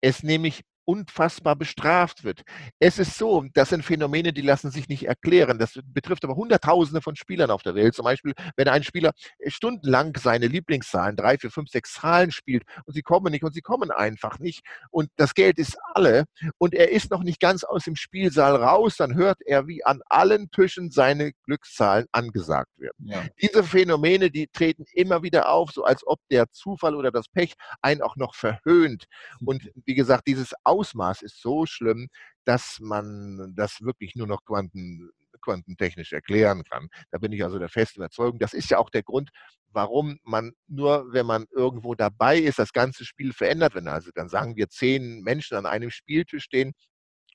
es 0.00 0.22
nämlich 0.22 0.62
unfassbar 0.88 1.54
bestraft 1.54 2.24
wird. 2.24 2.44
Es 2.78 2.98
ist 2.98 3.18
so, 3.18 3.44
das 3.52 3.68
sind 3.68 3.84
Phänomene, 3.84 4.32
die 4.32 4.40
lassen 4.40 4.70
sich 4.70 4.88
nicht 4.88 5.04
erklären. 5.06 5.58
Das 5.58 5.78
betrifft 5.84 6.24
aber 6.24 6.34
Hunderttausende 6.34 7.02
von 7.02 7.14
Spielern 7.14 7.50
auf 7.50 7.62
der 7.62 7.74
Welt. 7.74 7.94
Zum 7.94 8.04
Beispiel, 8.04 8.32
wenn 8.56 8.68
ein 8.68 8.82
Spieler 8.82 9.12
stundenlang 9.48 10.16
seine 10.18 10.46
Lieblingszahlen, 10.46 11.14
drei, 11.14 11.36
vier, 11.36 11.50
fünf, 11.50 11.68
sechs 11.68 11.92
Zahlen 11.92 12.30
spielt 12.30 12.62
und 12.86 12.94
sie 12.94 13.02
kommen 13.02 13.30
nicht 13.32 13.44
und 13.44 13.52
sie 13.52 13.60
kommen 13.60 13.90
einfach 13.90 14.38
nicht 14.38 14.62
und 14.90 15.10
das 15.16 15.34
Geld 15.34 15.58
ist 15.58 15.76
alle 15.92 16.24
und 16.56 16.72
er 16.72 16.90
ist 16.90 17.10
noch 17.10 17.22
nicht 17.22 17.38
ganz 17.38 17.64
aus 17.64 17.84
dem 17.84 17.94
Spielsaal 17.94 18.56
raus, 18.56 18.96
dann 18.96 19.14
hört 19.14 19.42
er, 19.44 19.66
wie 19.66 19.84
an 19.84 20.00
allen 20.08 20.50
Tischen 20.50 20.90
seine 20.90 21.32
Glückszahlen 21.44 22.06
angesagt 22.12 22.70
werden. 22.78 22.96
Ja. 23.04 23.24
Diese 23.42 23.62
Phänomene, 23.62 24.30
die 24.30 24.46
treten 24.46 24.86
immer 24.94 25.22
wieder 25.22 25.50
auf, 25.50 25.70
so 25.70 25.84
als 25.84 26.06
ob 26.06 26.18
der 26.30 26.50
Zufall 26.50 26.96
oder 26.96 27.10
das 27.10 27.28
Pech 27.28 27.52
einen 27.82 28.00
auch 28.00 28.16
noch 28.16 28.34
verhöhnt. 28.34 29.04
Und 29.44 29.70
wie 29.84 29.94
gesagt, 29.94 30.26
dieses 30.26 30.54
Ausmaß 30.78 31.22
ist 31.22 31.40
so 31.40 31.66
schlimm, 31.66 32.08
dass 32.44 32.78
man 32.80 33.54
das 33.56 33.80
wirklich 33.80 34.14
nur 34.16 34.26
noch 34.26 34.44
Quanten, 34.44 35.10
quantentechnisch 35.40 36.12
erklären 36.12 36.64
kann. 36.64 36.88
Da 37.10 37.18
bin 37.18 37.32
ich 37.32 37.44
also 37.44 37.58
der 37.58 37.68
festen 37.68 38.00
Überzeugung. 38.00 38.38
Das 38.38 38.54
ist 38.54 38.70
ja 38.70 38.78
auch 38.78 38.90
der 38.90 39.02
Grund, 39.02 39.30
warum 39.70 40.18
man 40.24 40.52
nur, 40.66 41.12
wenn 41.12 41.26
man 41.26 41.46
irgendwo 41.50 41.94
dabei 41.94 42.38
ist, 42.38 42.58
das 42.58 42.72
ganze 42.72 43.04
Spiel 43.04 43.32
verändert. 43.32 43.74
Wenn 43.74 43.88
also 43.88 44.10
dann 44.14 44.28
sagen 44.28 44.56
wir 44.56 44.68
zehn 44.68 45.20
Menschen 45.22 45.56
an 45.56 45.66
einem 45.66 45.90
Spieltisch 45.90 46.44
stehen, 46.44 46.72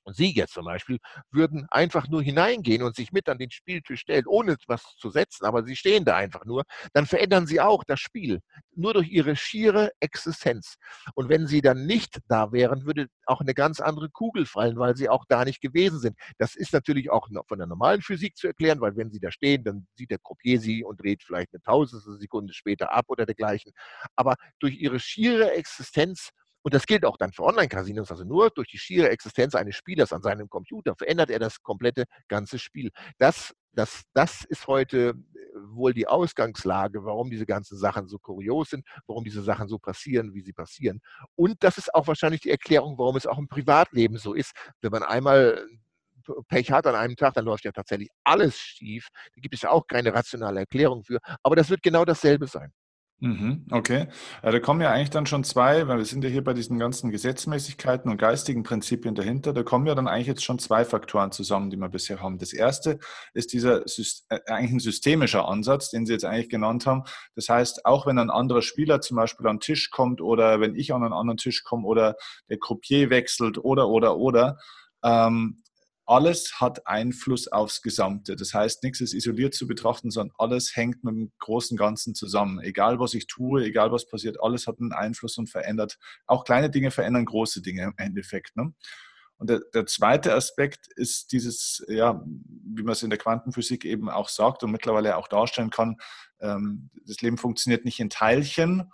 und 0.04 0.14
Sie 0.16 0.30
jetzt 0.32 0.54
zum 0.54 0.64
Beispiel 0.64 0.98
würden 1.30 1.66
einfach 1.70 2.08
nur 2.08 2.22
hineingehen 2.22 2.82
und 2.82 2.94
sich 2.94 3.12
mit 3.12 3.28
an 3.28 3.38
den 3.38 3.50
Spieltisch 3.50 4.00
stellen, 4.00 4.26
ohne 4.26 4.56
was 4.66 4.82
zu 4.96 5.10
setzen, 5.10 5.44
aber 5.44 5.64
Sie 5.64 5.76
stehen 5.76 6.04
da 6.04 6.16
einfach 6.16 6.44
nur, 6.44 6.64
dann 6.92 7.06
verändern 7.06 7.46
Sie 7.46 7.60
auch 7.60 7.84
das 7.84 8.00
Spiel, 8.00 8.40
nur 8.74 8.94
durch 8.94 9.08
Ihre 9.08 9.36
schiere 9.36 9.90
Existenz. 10.00 10.76
Und 11.14 11.28
wenn 11.28 11.46
Sie 11.46 11.60
dann 11.60 11.86
nicht 11.86 12.18
da 12.28 12.52
wären, 12.52 12.86
würde 12.86 13.08
auch 13.26 13.40
eine 13.40 13.54
ganz 13.54 13.80
andere 13.80 14.10
Kugel 14.10 14.46
fallen, 14.46 14.78
weil 14.78 14.96
Sie 14.96 15.08
auch 15.08 15.24
da 15.28 15.44
nicht 15.44 15.60
gewesen 15.60 15.98
sind. 15.98 16.16
Das 16.38 16.54
ist 16.54 16.72
natürlich 16.72 17.10
auch 17.10 17.28
von 17.48 17.58
der 17.58 17.66
normalen 17.66 18.02
Physik 18.02 18.36
zu 18.36 18.46
erklären, 18.46 18.80
weil 18.80 18.96
wenn 18.96 19.10
Sie 19.10 19.20
da 19.20 19.30
stehen, 19.30 19.64
dann 19.64 19.86
sieht 19.94 20.10
der 20.10 20.18
Croupier 20.18 20.60
Sie 20.60 20.84
und 20.84 21.00
dreht 21.02 21.22
vielleicht 21.22 21.52
eine 21.52 21.62
Tausendstel 21.62 22.18
Sekunde 22.18 22.52
später 22.52 22.92
ab 22.92 23.06
oder 23.08 23.26
dergleichen. 23.26 23.72
Aber 24.16 24.34
durch 24.58 24.76
Ihre 24.76 25.00
schiere 25.00 25.52
Existenz 25.52 26.30
und 26.64 26.72
das 26.72 26.86
gilt 26.86 27.04
auch 27.04 27.18
dann 27.18 27.30
für 27.30 27.42
Online-Casinos. 27.42 28.10
Also 28.10 28.24
nur 28.24 28.48
durch 28.48 28.68
die 28.68 28.78
schiere 28.78 29.10
Existenz 29.10 29.54
eines 29.54 29.76
Spielers 29.76 30.14
an 30.14 30.22
seinem 30.22 30.48
Computer 30.48 30.96
verändert 30.96 31.28
er 31.28 31.38
das 31.38 31.62
komplette 31.62 32.04
ganze 32.26 32.58
Spiel. 32.58 32.90
Das, 33.18 33.54
das, 33.72 34.04
das 34.14 34.44
ist 34.44 34.66
heute 34.66 35.10
äh, 35.10 35.14
wohl 35.68 35.92
die 35.92 36.06
Ausgangslage, 36.08 37.04
warum 37.04 37.28
diese 37.28 37.44
ganzen 37.44 37.76
Sachen 37.76 38.08
so 38.08 38.18
kurios 38.18 38.70
sind, 38.70 38.86
warum 39.06 39.24
diese 39.24 39.42
Sachen 39.42 39.68
so 39.68 39.78
passieren, 39.78 40.32
wie 40.32 40.40
sie 40.40 40.54
passieren. 40.54 41.02
Und 41.36 41.62
das 41.62 41.76
ist 41.76 41.94
auch 41.94 42.06
wahrscheinlich 42.06 42.40
die 42.40 42.50
Erklärung, 42.50 42.96
warum 42.98 43.16
es 43.16 43.26
auch 43.26 43.38
im 43.38 43.46
Privatleben 43.46 44.16
so 44.16 44.32
ist. 44.32 44.52
Wenn 44.80 44.90
man 44.90 45.02
einmal 45.02 45.66
Pech 46.48 46.72
hat 46.72 46.86
an 46.86 46.94
einem 46.94 47.16
Tag, 47.16 47.34
dann 47.34 47.44
läuft 47.44 47.66
ja 47.66 47.72
tatsächlich 47.72 48.08
alles 48.24 48.56
schief. 48.56 49.08
Da 49.34 49.40
gibt 49.42 49.54
es 49.54 49.60
ja 49.60 49.70
auch 49.70 49.86
keine 49.86 50.14
rationale 50.14 50.60
Erklärung 50.60 51.04
für. 51.04 51.18
Aber 51.42 51.56
das 51.56 51.68
wird 51.68 51.82
genau 51.82 52.06
dasselbe 52.06 52.46
sein. 52.46 52.72
Mhm, 53.20 53.64
okay. 53.70 54.08
Ja, 54.42 54.50
da 54.50 54.60
kommen 54.60 54.80
ja 54.82 54.90
eigentlich 54.90 55.08
dann 55.10 55.24
schon 55.24 55.44
zwei, 55.44 55.86
weil 55.88 55.98
wir 55.98 56.04
sind 56.04 56.24
ja 56.24 56.28
hier 56.30 56.44
bei 56.44 56.52
diesen 56.52 56.78
ganzen 56.78 57.10
Gesetzmäßigkeiten 57.10 58.10
und 58.10 58.18
geistigen 58.18 58.64
Prinzipien 58.64 59.14
dahinter, 59.14 59.54
da 59.54 59.62
kommen 59.62 59.86
ja 59.86 59.94
dann 59.94 60.08
eigentlich 60.08 60.26
jetzt 60.26 60.44
schon 60.44 60.58
zwei 60.58 60.84
Faktoren 60.84 61.32
zusammen, 61.32 61.70
die 61.70 61.76
wir 61.78 61.88
bisher 61.88 62.20
haben. 62.20 62.38
Das 62.38 62.52
erste 62.52 62.98
ist 63.32 63.52
dieser 63.52 63.82
äh, 64.28 64.40
eigentlich 64.46 64.72
ein 64.72 64.80
systemischer 64.80 65.48
Ansatz, 65.48 65.90
den 65.90 66.04
Sie 66.06 66.12
jetzt 66.12 66.24
eigentlich 66.24 66.50
genannt 66.50 66.86
haben. 66.86 67.04
Das 67.34 67.48
heißt, 67.48 67.86
auch 67.86 68.06
wenn 68.06 68.18
ein 68.18 68.30
anderer 68.30 68.62
Spieler 68.62 69.00
zum 69.00 69.16
Beispiel 69.16 69.46
an 69.46 69.56
den 69.56 69.60
Tisch 69.60 69.90
kommt 69.90 70.20
oder 70.20 70.60
wenn 70.60 70.74
ich 70.74 70.92
an 70.92 71.02
einen 71.02 71.14
anderen 71.14 71.38
Tisch 71.38 71.62
komme 71.62 71.86
oder 71.86 72.16
der 72.50 72.58
Croupier 72.58 73.08
wechselt 73.10 73.56
oder, 73.58 73.88
oder, 73.88 74.18
oder, 74.18 74.58
ähm, 75.02 75.62
alles 76.06 76.60
hat 76.60 76.86
Einfluss 76.86 77.48
aufs 77.48 77.80
Gesamte. 77.80 78.36
Das 78.36 78.52
heißt, 78.52 78.82
nichts 78.82 79.00
ist 79.00 79.14
isoliert 79.14 79.54
zu 79.54 79.66
betrachten, 79.66 80.10
sondern 80.10 80.34
alles 80.38 80.76
hängt 80.76 81.02
mit 81.02 81.14
dem 81.14 81.32
großen 81.38 81.76
Ganzen 81.76 82.14
zusammen. 82.14 82.60
Egal, 82.60 82.98
was 82.98 83.14
ich 83.14 83.26
tue, 83.26 83.64
egal, 83.64 83.90
was 83.90 84.06
passiert, 84.06 84.42
alles 84.42 84.66
hat 84.66 84.80
einen 84.80 84.92
Einfluss 84.92 85.38
und 85.38 85.48
verändert. 85.48 85.98
Auch 86.26 86.44
kleine 86.44 86.70
Dinge 86.70 86.90
verändern 86.90 87.24
große 87.24 87.62
Dinge 87.62 87.84
im 87.84 87.94
Endeffekt. 87.96 88.56
Ne? 88.56 88.74
Und 89.38 89.50
der, 89.50 89.60
der, 89.72 89.86
zweite 89.86 90.34
Aspekt 90.34 90.88
ist 90.94 91.32
dieses, 91.32 91.84
ja, 91.88 92.22
wie 92.24 92.82
man 92.82 92.92
es 92.92 93.02
in 93.02 93.10
der 93.10 93.18
Quantenphysik 93.18 93.84
eben 93.84 94.08
auch 94.08 94.28
sagt 94.28 94.62
und 94.62 94.70
mittlerweile 94.70 95.16
auch 95.16 95.28
darstellen 95.28 95.70
kann, 95.70 95.96
ähm, 96.40 96.90
das 97.06 97.20
Leben 97.20 97.38
funktioniert 97.38 97.84
nicht 97.84 97.98
in 97.98 98.10
Teilchen, 98.10 98.90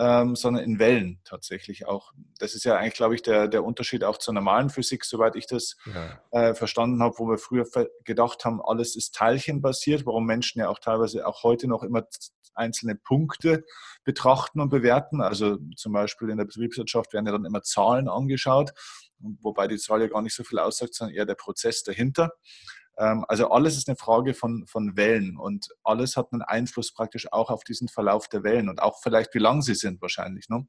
ähm, 0.00 0.34
sondern 0.34 0.64
in 0.64 0.78
Wellen 0.78 1.20
tatsächlich 1.24 1.86
auch. 1.86 2.12
Das 2.38 2.54
ist 2.54 2.64
ja 2.64 2.76
eigentlich, 2.76 2.94
glaube 2.94 3.14
ich, 3.14 3.22
der, 3.22 3.48
der 3.48 3.62
Unterschied 3.62 4.02
auch 4.02 4.16
zur 4.16 4.32
normalen 4.32 4.70
Physik, 4.70 5.04
soweit 5.04 5.36
ich 5.36 5.46
das 5.46 5.76
ja. 5.84 6.20
äh, 6.30 6.54
verstanden 6.54 7.02
habe, 7.02 7.18
wo 7.18 7.28
wir 7.28 7.36
früher 7.36 7.66
gedacht 8.04 8.46
haben, 8.46 8.62
alles 8.62 8.96
ist 8.96 9.14
teilchenbasiert, 9.14 10.06
warum 10.06 10.24
Menschen 10.24 10.60
ja 10.60 10.70
auch 10.70 10.78
teilweise 10.78 11.26
auch 11.26 11.42
heute 11.42 11.68
noch 11.68 11.82
immer 11.82 12.06
einzelne 12.54 12.94
Punkte 12.94 13.64
betrachten 14.02 14.60
und 14.60 14.70
bewerten. 14.70 15.20
Also 15.20 15.58
zum 15.76 15.92
Beispiel 15.92 16.30
in 16.30 16.38
der 16.38 16.46
Betriebswirtschaft 16.46 17.12
werden 17.12 17.26
ja 17.26 17.32
dann 17.32 17.44
immer 17.44 17.62
Zahlen 17.62 18.08
angeschaut, 18.08 18.72
wobei 19.18 19.68
die 19.68 19.76
Zahl 19.76 20.00
ja 20.00 20.08
gar 20.08 20.22
nicht 20.22 20.34
so 20.34 20.44
viel 20.44 20.58
aussagt, 20.58 20.94
sondern 20.94 21.14
eher 21.14 21.26
der 21.26 21.34
Prozess 21.34 21.82
dahinter. 21.82 22.32
Ähm, 23.00 23.24
also 23.28 23.50
alles 23.50 23.76
ist 23.76 23.88
eine 23.88 23.96
Frage 23.96 24.34
von, 24.34 24.66
von 24.66 24.96
Wellen 24.96 25.38
und 25.38 25.68
alles 25.82 26.16
hat 26.16 26.32
einen 26.32 26.42
Einfluss 26.42 26.92
praktisch 26.92 27.32
auch 27.32 27.50
auf 27.50 27.64
diesen 27.64 27.88
Verlauf 27.88 28.28
der 28.28 28.44
Wellen 28.44 28.68
und 28.68 28.82
auch 28.82 29.00
vielleicht, 29.02 29.34
wie 29.34 29.38
lang 29.38 29.62
sie 29.62 29.74
sind 29.74 30.02
wahrscheinlich. 30.02 30.48
Ne? 30.50 30.68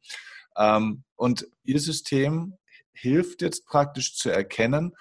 Ähm, 0.56 1.04
und 1.16 1.48
Ihr 1.64 1.80
System 1.80 2.58
hilft 2.94 3.42
jetzt 3.42 3.66
praktisch 3.66 4.16
zu 4.16 4.30
erkennen, 4.30 4.94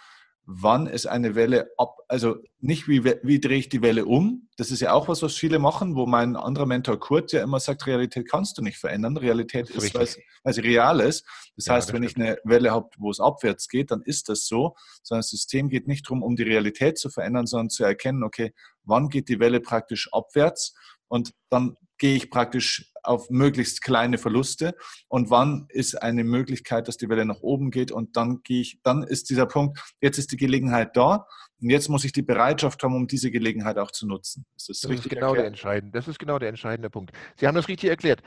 wann 0.53 0.89
ist 0.89 1.07
eine 1.07 1.37
Welle 1.37 1.71
ab, 1.79 1.99
also 2.09 2.37
nicht 2.59 2.89
wie, 2.89 3.05
wie 3.05 3.41
drehe 3.41 3.59
ich 3.59 3.69
die 3.69 3.83
Welle 3.83 4.05
um, 4.05 4.49
das 4.57 4.73
ist 4.73 4.81
ja 4.81 4.93
auch 4.93 5.07
was, 5.07 5.23
was 5.23 5.37
viele 5.37 5.61
machen, 5.61 5.95
wo 5.95 6.07
mein 6.07 6.35
anderer 6.35 6.67
Mentor 6.67 6.99
Kurt 6.99 7.31
ja 7.31 7.43
immer 7.43 7.61
sagt, 7.61 7.87
Realität 7.87 8.29
kannst 8.29 8.59
du 8.59 8.63
nicht 8.63 8.79
verändern, 8.79 9.17
Realität 9.17 9.71
ist, 9.71 9.95
weil, 9.95 10.09
weil 10.43 10.53
sie 10.53 10.61
real 10.61 10.99
ist. 11.01 11.25
Das 11.55 11.67
ja, 11.67 11.75
heißt, 11.75 11.89
das 11.89 11.95
wenn 11.95 12.09
stimmt. 12.09 12.27
ich 12.27 12.29
eine 12.29 12.39
Welle 12.43 12.73
habe, 12.73 12.89
wo 12.99 13.11
es 13.11 13.21
abwärts 13.21 13.69
geht, 13.69 13.93
dann 13.93 14.03
ist 14.03 14.29
das 14.29 14.47
so, 14.47 14.75
sondern 15.05 15.21
das 15.21 15.31
System 15.31 15.69
geht 15.69 15.87
nicht 15.87 16.07
darum, 16.07 16.23
um 16.25 16.35
die 16.35 16.43
Realität 16.43 16.99
zu 16.99 17.11
verändern, 17.11 17.47
sondern 17.47 17.71
zu 17.71 17.85
erkennen, 17.85 18.25
okay, 18.25 18.53
wann 18.83 19.09
geht 19.09 19.29
die 19.29 19.39
Welle 19.39 19.61
praktisch 19.61 20.09
abwärts? 20.13 20.75
Und 21.07 21.33
dann 21.49 21.77
gehe 22.01 22.17
ich 22.17 22.31
praktisch 22.31 22.91
auf 23.03 23.31
möglichst 23.31 23.83
kleine 23.83 24.19
Verluste 24.19 24.75
und 25.09 25.31
wann 25.31 25.67
ist 25.69 26.03
eine 26.03 26.25
Möglichkeit, 26.25 26.89
dass 26.89 26.97
die 26.97 27.09
Welle 27.09 27.25
nach 27.25 27.41
oben 27.41 27.71
geht 27.71 27.93
und 27.93 28.17
dann 28.17 28.43
gehe 28.43 28.63
ich, 28.63 28.81
dann 28.83 29.03
ist 29.03 29.31
dieser 29.31 29.47
Punkt, 29.47 29.79
jetzt 30.01 30.19
ist 30.19 30.33
die 30.33 30.37
Gelegenheit 30.37 30.97
da 30.97 31.27
und 31.61 31.71
jetzt 31.71 31.89
muss 31.89 32.05
ich 32.05 32.13
die 32.13 32.23
Bereitschaft 32.23 32.83
haben, 32.83 32.97
um 32.97 33.07
diese 33.07 33.31
Gelegenheit 33.31 33.79
auch 33.79 33.91
zu 33.91 34.07
nutzen. 34.07 34.45
Ist 34.57 34.69
das, 34.69 34.81
das 34.81 34.91
ist 34.91 35.09
genau 35.09 35.29
erklärt? 35.29 35.39
der 35.39 35.47
entscheidende, 35.47 35.99
das 35.99 36.09
ist 36.09 36.19
genau 36.19 36.39
der 36.39 36.49
entscheidende 36.49 36.91
Punkt. 36.91 37.13
Sie 37.37 37.47
haben 37.47 37.55
das 37.55 37.69
richtig 37.69 37.91
erklärt. 37.91 38.23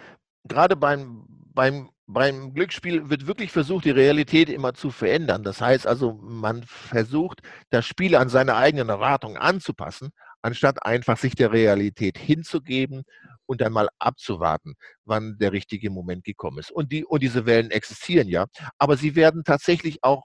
Gerade 0.46 0.76
beim, 0.76 1.26
beim, 1.28 1.90
beim 2.06 2.54
Glücksspiel 2.54 3.10
wird 3.10 3.28
wirklich 3.28 3.52
versucht, 3.52 3.86
die 3.86 3.92
Realität 3.92 4.50
immer 4.50 4.74
zu 4.74 4.92
verändern. 4.92 5.44
Das 5.44 5.62
heißt 5.62 5.88
also, 5.88 6.14
man 6.22 6.64
versucht, 6.64 7.42
das 7.70 7.86
Spiel 7.86 8.16
an 8.16 8.30
seine 8.30 8.56
eigenen 8.56 8.90
Erwartungen 8.90 9.38
anzupassen, 9.38 10.12
anstatt 10.42 10.86
einfach 10.86 11.18
sich 11.18 11.36
der 11.36 11.54
Realität 11.54 12.18
hinzugeben 12.18 13.04
und 13.46 13.62
dann 13.62 13.74
mal 13.74 13.90
abzuwarten, 14.00 14.76
wann 15.06 15.38
der 15.38 15.52
richtige 15.52 15.90
Moment 15.90 16.24
gekommen 16.24 16.60
ist. 16.60 16.72
Und, 16.72 16.92
die, 16.92 17.06
und 17.06 17.22
diese 17.24 17.46
Wellen 17.46 17.72
existieren 17.72 18.28
ja, 18.28 18.46
aber 18.78 18.98
sie 18.98 19.16
werden 19.16 19.44
tatsächlich 19.44 20.04
auch 20.04 20.24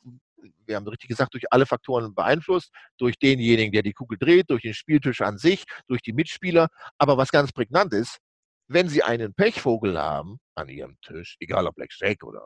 wir 0.67 0.77
haben 0.77 0.87
richtig 0.87 1.09
gesagt, 1.09 1.35
durch 1.35 1.51
alle 1.51 1.67
Faktoren 1.67 2.15
beeinflusst, 2.15 2.71
durch 2.99 3.19
denjenigen, 3.19 3.73
der 3.73 3.83
die 3.83 3.93
Kugel 3.93 4.19
dreht, 4.19 4.51
durch 4.51 4.63
den 4.63 4.75
Spieltisch 4.75 5.21
an 5.21 5.39
sich, 5.39 5.65
durch 5.89 6.03
die 6.03 6.13
Mitspieler. 6.13 6.69
Aber 6.99 7.17
was 7.17 7.31
ganz 7.31 7.53
prägnant 7.53 7.93
ist, 7.93 8.19
wenn 8.69 8.89
Sie 8.89 9.03
einen 9.03 9.35
Pechvogel 9.35 9.99
haben 9.99 10.39
an 10.55 10.69
Ihrem 10.69 10.97
Tisch, 11.01 11.37
egal 11.41 11.67
ob 11.67 11.75
Blackjack 11.75 12.23
oder 12.23 12.43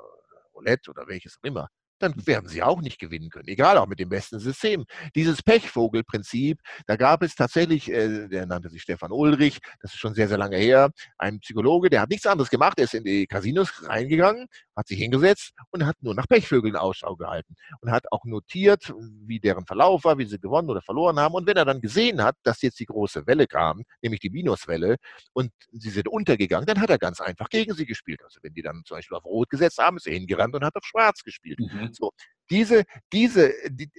Roulette 0.55 0.91
oder 0.91 1.07
welches 1.09 1.37
auch 1.39 1.45
immer, 1.45 1.69
dann 2.03 2.27
werden 2.27 2.49
sie 2.49 2.62
auch 2.62 2.81
nicht 2.81 2.99
gewinnen 2.99 3.31
können, 3.31 3.49
egal 3.49 3.79
auch 3.79 3.87
mit 3.87 3.99
dem 3.99 4.09
besten 4.09 4.41
System. 4.41 4.85
Dieses 5.15 5.43
Pechvogelprinzip, 5.43 6.61
da 6.87 6.97
gab 6.97 7.23
es 7.23 7.35
tatsächlich, 7.35 7.91
äh, 7.91 8.29
der 8.29 8.47
nannte 8.47 8.69
sich 8.69 8.83
Stefan 8.83 9.12
Ulrich, 9.12 9.61
das 9.81 9.93
ist 9.93 10.01
schon 10.01 10.15
sehr, 10.15 10.29
sehr 10.29 10.38
lange 10.38 10.57
her, 10.57 10.91
ein 11.19 11.41
Psychologe, 11.41 11.91
der 11.91 12.03
hat 12.03 12.11
nichts 12.11 12.27
anderes 12.27 12.51
gemacht, 12.51 12.79
er 12.79 12.85
ist 12.85 12.95
in 12.95 13.05
die 13.05 13.27
Casinos 13.27 13.88
reingegangen, 13.88 14.47
hat 14.77 14.88
sich 14.88 14.99
hingesetzt 14.99 15.53
und 15.71 15.87
hat 15.87 15.97
nur 16.01 16.15
nach 16.15 16.27
Pechvögeln 16.29 16.77
Ausschau 16.77 17.17
gehalten 17.17 17.55
und 17.81 17.91
hat 17.91 18.05
auch 18.11 18.25
notiert, 18.25 18.93
wie 19.27 19.41
deren 19.41 19.67
Verlauf 19.67 20.05
war, 20.05 20.19
wie 20.19 20.25
sie 20.25 20.38
gewonnen 20.38 20.71
oder 20.71 20.83
verloren 20.83 21.19
haben. 21.19 21.35
Und 21.35 21.47
wenn 21.47 21.57
er 21.57 21.65
dann 21.65 21.81
gesehen 21.81 22.23
hat, 22.23 22.37
dass 22.43 22.62
jetzt 22.62 22.81
die 22.81 22.87
große 22.87 23.27
Welle 23.27 23.47
kam, 23.47 23.83
nämlich 24.01 24.21
die 24.21 24.31
Minuswelle, 24.31 24.97
und 25.33 25.53
sie 25.73 25.91
sind 25.91 26.09
untergegangen, 26.09 26.67
dann 26.67 26.81
hat 26.81 26.91
er 26.91 26.99
ganz 26.99 27.21
einfach 27.21 27.49
gegen 27.49 27.75
sie 27.75 27.87
gespielt. 27.87 28.23
Also 28.25 28.41
wenn 28.43 28.55
die 28.55 28.62
dann 28.62 28.83
zum 28.85 28.97
Beispiel 28.97 29.17
auf 29.17 29.25
Rot 29.25 29.51
gesetzt 29.51 29.79
haben, 29.79 29.97
ist 29.97 30.07
er 30.07 30.15
hingerannt 30.15 30.55
und 30.55 30.65
hat 30.65 30.75
auf 30.77 30.85
Schwarz 30.85 31.23
gespielt. 31.23 31.61
Mhm. 31.61 31.91
So, 31.92 32.12
diese, 32.50 32.85
diese, 33.12 33.52
die, 33.68 33.90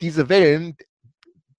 diese 0.00 0.28
Wellen, 0.28 0.76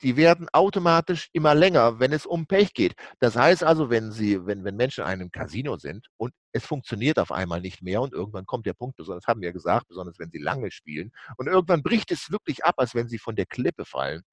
die 0.03 0.17
werden 0.17 0.49
automatisch 0.51 1.29
immer 1.31 1.55
länger, 1.55 1.99
wenn 1.99 2.11
es 2.11 2.25
um 2.25 2.45
Pech 2.45 2.73
geht. 2.73 2.93
Das 3.19 3.37
heißt 3.37 3.63
also, 3.63 3.89
wenn 3.89 4.11
Sie, 4.11 4.45
wenn, 4.45 4.63
wenn 4.65 4.75
Menschen 4.75 5.01
in 5.01 5.07
einem 5.07 5.31
Casino 5.31 5.77
sind 5.77 6.07
und 6.17 6.33
es 6.51 6.65
funktioniert 6.65 7.17
auf 7.19 7.31
einmal 7.31 7.61
nicht 7.61 7.81
mehr 7.81 8.01
und 8.01 8.13
irgendwann 8.13 8.45
kommt 8.45 8.65
der 8.65 8.73
Punkt, 8.73 8.97
besonders 8.97 9.27
haben 9.27 9.41
wir 9.41 9.53
gesagt, 9.53 9.87
besonders 9.87 10.19
wenn 10.19 10.29
sie 10.29 10.39
lange 10.39 10.71
spielen, 10.71 11.11
und 11.37 11.47
irgendwann 11.47 11.83
bricht 11.83 12.11
es 12.11 12.29
wirklich 12.31 12.65
ab, 12.65 12.75
als 12.77 12.93
wenn 12.93 13.07
sie 13.07 13.17
von 13.17 13.35
der 13.35 13.45
Klippe 13.45 13.85
fallen 13.85 14.23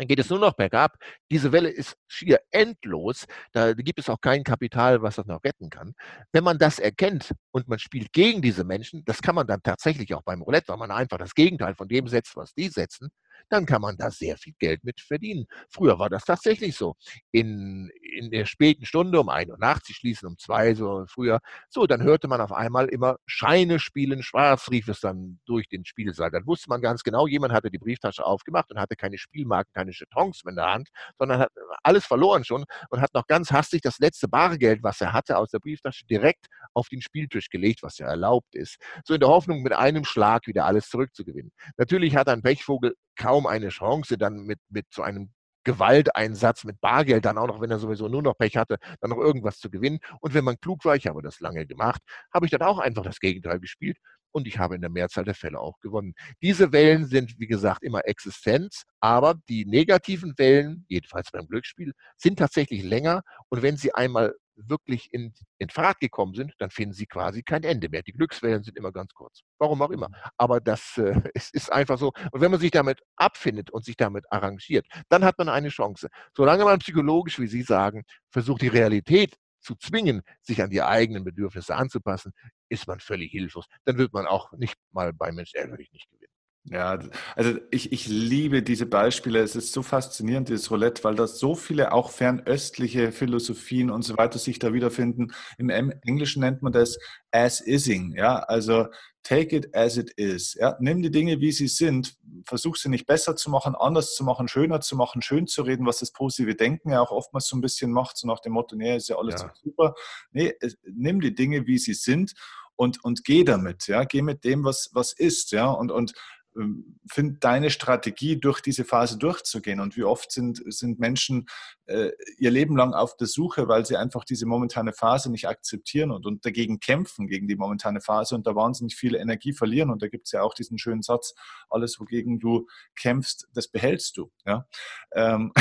dann 0.00 0.08
geht 0.08 0.18
es 0.18 0.30
nur 0.30 0.38
noch 0.38 0.54
bergab. 0.54 0.96
Diese 1.30 1.52
Welle 1.52 1.68
ist 1.68 1.94
schier 2.08 2.40
endlos. 2.50 3.26
Da 3.52 3.74
gibt 3.74 3.98
es 3.98 4.08
auch 4.08 4.22
kein 4.22 4.44
Kapital, 4.44 5.02
was 5.02 5.16
das 5.16 5.26
noch 5.26 5.44
retten 5.44 5.68
kann. 5.68 5.92
Wenn 6.32 6.42
man 6.42 6.56
das 6.56 6.78
erkennt 6.78 7.34
und 7.50 7.68
man 7.68 7.78
spielt 7.78 8.10
gegen 8.14 8.40
diese 8.40 8.64
Menschen, 8.64 9.04
das 9.04 9.20
kann 9.20 9.34
man 9.34 9.46
dann 9.46 9.62
tatsächlich 9.62 10.14
auch 10.14 10.22
beim 10.22 10.40
Roulette, 10.40 10.68
weil 10.68 10.78
man 10.78 10.90
einfach 10.90 11.18
das 11.18 11.34
Gegenteil 11.34 11.74
von 11.74 11.86
dem 11.86 12.08
setzt, 12.08 12.34
was 12.34 12.54
die 12.54 12.68
setzen, 12.68 13.10
dann 13.48 13.66
kann 13.66 13.82
man 13.82 13.96
da 13.96 14.10
sehr 14.10 14.36
viel 14.36 14.54
Geld 14.58 14.84
mit 14.84 15.00
verdienen. 15.00 15.46
Früher 15.68 15.98
war 15.98 16.10
das 16.10 16.24
tatsächlich 16.24 16.76
so. 16.76 16.94
In, 17.32 17.90
in 18.02 18.30
der 18.30 18.46
späten 18.46 18.84
Stunde 18.84 19.20
um 19.20 19.28
ein 19.28 19.50
Uhr 19.50 19.58
nachts, 19.58 19.88
sie 19.88 19.94
schließen 19.94 20.28
um 20.28 20.38
zwei, 20.38 20.74
so 20.74 21.04
früher, 21.06 21.40
so, 21.68 21.86
dann 21.86 22.02
hörte 22.02 22.28
man 22.28 22.40
auf 22.40 22.52
einmal 22.52 22.88
immer 22.88 23.16
Scheine 23.26 23.78
spielen 23.78 24.22
schwarz, 24.22 24.70
rief 24.70 24.88
es 24.88 25.00
dann 25.00 25.40
durch 25.46 25.68
den 25.68 25.84
Spielsaal. 25.84 26.30
Dann 26.30 26.46
wusste 26.46 26.68
man 26.68 26.80
ganz 26.80 27.02
genau, 27.02 27.26
jemand 27.26 27.52
hatte 27.52 27.70
die 27.70 27.78
Brieftasche 27.78 28.24
aufgemacht 28.24 28.70
und 28.70 28.78
hatte 28.78 28.96
keine 28.96 29.18
Spielmarken, 29.18 29.72
keine 29.72 29.92
Jetons 29.92 30.42
in 30.48 30.56
der 30.56 30.72
Hand, 30.72 30.88
sondern 31.18 31.40
hat 31.40 31.50
alles 31.82 32.04
verloren 32.06 32.44
schon 32.44 32.64
und 32.90 33.00
hat 33.00 33.14
noch 33.14 33.26
ganz 33.26 33.50
hastig 33.50 33.82
das 33.82 33.98
letzte 33.98 34.28
Bargeld, 34.28 34.82
was 34.82 35.00
er 35.00 35.12
hatte, 35.12 35.38
aus 35.38 35.50
der 35.50 35.58
Brieftasche 35.58 36.04
direkt 36.06 36.46
auf 36.74 36.88
den 36.88 37.00
Spieltisch 37.00 37.48
gelegt, 37.48 37.82
was 37.82 37.98
ja 37.98 38.06
erlaubt 38.06 38.54
ist. 38.54 38.78
So 39.04 39.14
in 39.14 39.20
der 39.20 39.28
Hoffnung, 39.28 39.62
mit 39.62 39.72
einem 39.72 40.04
Schlag 40.04 40.46
wieder 40.46 40.66
alles 40.66 40.88
zurückzugewinnen. 40.88 41.52
Natürlich 41.76 42.16
hat 42.16 42.28
ein 42.28 42.42
Pechvogel 42.42 42.94
kaum 43.20 43.46
eine 43.46 43.68
Chance, 43.68 44.16
dann 44.16 44.46
mit, 44.46 44.58
mit 44.70 44.86
so 44.90 45.02
einem 45.02 45.30
Gewalteinsatz 45.64 46.64
mit 46.64 46.80
Bargeld, 46.80 47.26
dann 47.26 47.36
auch 47.36 47.46
noch, 47.46 47.60
wenn 47.60 47.70
er 47.70 47.78
sowieso 47.78 48.08
nur 48.08 48.22
noch 48.22 48.36
Pech 48.38 48.56
hatte, 48.56 48.78
dann 49.00 49.10
noch 49.10 49.18
irgendwas 49.18 49.58
zu 49.58 49.70
gewinnen. 49.70 49.98
Und 50.20 50.32
wenn 50.32 50.44
man 50.44 50.58
klug 50.58 50.86
war, 50.86 50.96
ich 50.96 51.06
habe 51.06 51.20
das 51.20 51.40
lange 51.40 51.66
gemacht, 51.66 52.00
habe 52.32 52.46
ich 52.46 52.50
dann 52.50 52.62
auch 52.62 52.78
einfach 52.78 53.02
das 53.02 53.20
Gegenteil 53.20 53.60
gespielt 53.60 53.98
und 54.32 54.46
ich 54.46 54.58
habe 54.58 54.74
in 54.74 54.80
der 54.80 54.88
Mehrzahl 54.88 55.24
der 55.24 55.34
Fälle 55.34 55.60
auch 55.60 55.78
gewonnen. 55.80 56.14
Diese 56.40 56.72
Wellen 56.72 57.04
sind, 57.04 57.38
wie 57.38 57.46
gesagt, 57.46 57.82
immer 57.82 58.06
existent, 58.06 58.84
aber 59.00 59.34
die 59.50 59.66
negativen 59.66 60.32
Wellen, 60.38 60.86
jedenfalls 60.88 61.30
beim 61.30 61.46
Glücksspiel, 61.46 61.92
sind 62.16 62.38
tatsächlich 62.38 62.82
länger 62.82 63.22
und 63.50 63.60
wenn 63.62 63.76
sie 63.76 63.92
einmal 63.92 64.34
wirklich 64.68 65.12
in, 65.12 65.32
in 65.58 65.70
Fahrt 65.70 66.00
gekommen 66.00 66.34
sind, 66.34 66.54
dann 66.58 66.70
finden 66.70 66.94
sie 66.94 67.06
quasi 67.06 67.42
kein 67.42 67.62
Ende 67.62 67.88
mehr. 67.88 68.02
Die 68.02 68.12
Glückswellen 68.12 68.62
sind 68.62 68.76
immer 68.76 68.92
ganz 68.92 69.12
kurz. 69.14 69.42
Warum 69.58 69.82
auch 69.82 69.90
immer. 69.90 70.08
Mhm. 70.08 70.14
Aber 70.36 70.60
das 70.60 70.98
äh, 70.98 71.14
es 71.34 71.50
ist 71.50 71.72
einfach 71.72 71.98
so. 71.98 72.12
Und 72.32 72.40
wenn 72.40 72.50
man 72.50 72.60
sich 72.60 72.70
damit 72.70 73.00
abfindet 73.16 73.70
und 73.70 73.84
sich 73.84 73.96
damit 73.96 74.24
arrangiert, 74.30 74.86
dann 75.08 75.24
hat 75.24 75.38
man 75.38 75.48
eine 75.48 75.68
Chance. 75.68 76.08
Solange 76.36 76.64
man 76.64 76.78
psychologisch, 76.80 77.38
wie 77.38 77.46
Sie 77.46 77.62
sagen, 77.62 78.04
versucht, 78.30 78.62
die 78.62 78.68
Realität 78.68 79.36
zu 79.60 79.74
zwingen, 79.76 80.22
sich 80.40 80.62
an 80.62 80.70
die 80.70 80.82
eigenen 80.82 81.24
Bedürfnisse 81.24 81.74
anzupassen, 81.74 82.32
ist 82.68 82.86
man 82.86 83.00
völlig 83.00 83.30
hilflos. 83.30 83.66
Dann 83.84 83.98
wird 83.98 84.12
man 84.12 84.26
auch 84.26 84.52
nicht 84.52 84.74
mal 84.92 85.12
bei 85.12 85.32
Mensch 85.32 85.54
ärgerlich 85.54 85.92
nicht 85.92 86.08
gewinnen. 86.10 86.19
Ja, 86.64 86.98
also 87.36 87.54
ich, 87.70 87.90
ich 87.90 88.06
liebe 88.06 88.62
diese 88.62 88.84
Beispiele. 88.84 89.40
Es 89.40 89.56
ist 89.56 89.72
so 89.72 89.82
faszinierend, 89.82 90.50
dieses 90.50 90.70
Roulette, 90.70 91.02
weil 91.04 91.14
da 91.14 91.26
so 91.26 91.54
viele 91.54 91.92
auch 91.92 92.10
fernöstliche 92.10 93.12
Philosophien 93.12 93.90
und 93.90 94.02
so 94.02 94.18
weiter 94.18 94.38
sich 94.38 94.58
da 94.58 94.74
wiederfinden. 94.74 95.32
Im 95.56 95.70
Englischen 95.70 96.40
nennt 96.40 96.60
man 96.60 96.72
das 96.72 96.98
as-ising. 97.32 98.14
Ja, 98.14 98.40
also 98.40 98.86
take 99.22 99.56
it 99.56 99.74
as 99.74 99.96
it 99.96 100.10
is. 100.16 100.54
Ja, 100.54 100.76
nimm 100.80 101.00
die 101.00 101.10
Dinge, 101.10 101.40
wie 101.40 101.50
sie 101.50 101.68
sind. 101.68 102.16
Versuch 102.44 102.76
sie 102.76 102.90
nicht 102.90 103.06
besser 103.06 103.36
zu 103.36 103.50
machen, 103.50 103.74
anders 103.74 104.14
zu 104.14 104.22
machen, 104.22 104.46
schöner 104.46 104.82
zu 104.82 104.96
machen, 104.96 105.22
schön 105.22 105.46
zu 105.46 105.62
reden, 105.62 105.86
was 105.86 106.00
das 106.00 106.12
positive 106.12 106.54
Denken 106.54 106.90
ja 106.90 107.00
auch 107.00 107.10
oftmals 107.10 107.46
so 107.46 107.56
ein 107.56 107.62
bisschen 107.62 107.90
macht, 107.90 108.18
so 108.18 108.26
nach 108.26 108.40
dem 108.40 108.52
Motto, 108.52 108.76
nee, 108.76 108.96
ist 108.96 109.08
ja 109.08 109.16
alles 109.16 109.40
ja. 109.40 109.52
super. 109.62 109.94
Nee, 110.30 110.54
nimm 110.84 111.22
die 111.22 111.34
Dinge, 111.34 111.66
wie 111.66 111.78
sie 111.78 111.94
sind 111.94 112.34
und, 112.76 113.02
und 113.04 113.24
geh 113.24 113.44
damit, 113.44 113.88
ja, 113.88 114.04
geh 114.04 114.22
mit 114.22 114.44
dem, 114.44 114.64
was, 114.64 114.90
was 114.92 115.12
ist, 115.12 115.52
ja, 115.52 115.70
und, 115.70 115.90
und 115.90 116.14
ähm, 116.56 116.98
finde 117.10 117.38
deine 117.40 117.70
Strategie, 117.70 118.38
durch 118.38 118.60
diese 118.60 118.84
Phase 118.84 119.18
durchzugehen. 119.18 119.80
Und 119.80 119.96
wie 119.96 120.04
oft 120.04 120.32
sind, 120.32 120.62
sind 120.66 120.98
Menschen 120.98 121.46
äh, 121.86 122.10
ihr 122.38 122.50
Leben 122.50 122.76
lang 122.76 122.92
auf 122.92 123.16
der 123.16 123.26
Suche, 123.26 123.68
weil 123.68 123.86
sie 123.86 123.96
einfach 123.96 124.24
diese 124.24 124.46
momentane 124.46 124.92
Phase 124.92 125.30
nicht 125.30 125.48
akzeptieren 125.48 126.10
und, 126.10 126.26
und 126.26 126.44
dagegen 126.44 126.80
kämpfen, 126.80 127.28
gegen 127.28 127.48
die 127.48 127.56
momentane 127.56 128.00
Phase 128.00 128.34
und 128.34 128.46
da 128.46 128.54
wahnsinnig 128.54 128.96
viel 128.96 129.14
Energie 129.14 129.52
verlieren. 129.52 129.90
Und 129.90 130.02
da 130.02 130.08
gibt 130.08 130.26
es 130.26 130.32
ja 130.32 130.42
auch 130.42 130.54
diesen 130.54 130.78
schönen 130.78 131.02
Satz, 131.02 131.34
alles, 131.68 131.98
wogegen 132.00 132.40
du 132.40 132.66
kämpfst, 132.96 133.48
das 133.54 133.68
behältst 133.68 134.16
du. 134.16 134.30
Ja? 134.44 134.66
Ähm, 135.12 135.52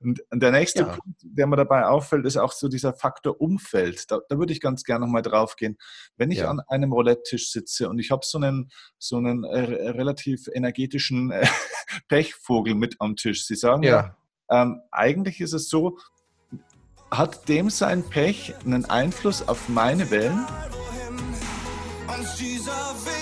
und, 0.00 0.20
und, 0.30 0.42
der 0.42 0.52
nächste 0.52 0.80
ja. 0.80 0.86
Punkt, 0.86 1.20
der 1.22 1.46
mir 1.46 1.56
dabei 1.56 1.86
auffällt, 1.86 2.26
ist 2.26 2.36
auch 2.36 2.52
so 2.52 2.68
dieser 2.68 2.92
Faktor 2.92 3.40
Umfeld. 3.40 4.10
Da, 4.10 4.20
da 4.28 4.38
würde 4.38 4.52
ich 4.52 4.60
ganz 4.60 4.84
gerne 4.84 5.06
nochmal 5.06 5.22
drauf 5.22 5.56
gehen. 5.56 5.76
Wenn 6.16 6.30
ich 6.30 6.38
ja. 6.38 6.50
an 6.50 6.60
einem 6.68 6.92
Roulette-Tisch 6.92 7.50
sitze 7.50 7.88
und 7.88 7.98
ich 7.98 8.10
habe 8.10 8.24
so 8.24 8.38
einen, 8.38 8.70
so 8.98 9.16
einen 9.16 9.44
äh, 9.44 9.90
relativ 9.90 10.48
energetischen 10.52 11.30
äh, 11.30 11.46
Pechvogel 12.08 12.74
mit 12.74 12.96
am 12.98 13.16
Tisch. 13.16 13.46
Sie 13.46 13.56
sagen 13.56 13.82
ja, 13.82 14.16
ähm, 14.50 14.80
eigentlich 14.90 15.40
ist 15.40 15.52
es 15.52 15.68
so, 15.68 15.98
hat 17.10 17.48
dem 17.48 17.70
sein 17.70 18.02
Pech 18.02 18.54
einen 18.64 18.84
Einfluss 18.84 19.46
auf 19.46 19.68
meine 19.68 20.10
Wellen? 20.10 20.44
Ich 22.34 23.15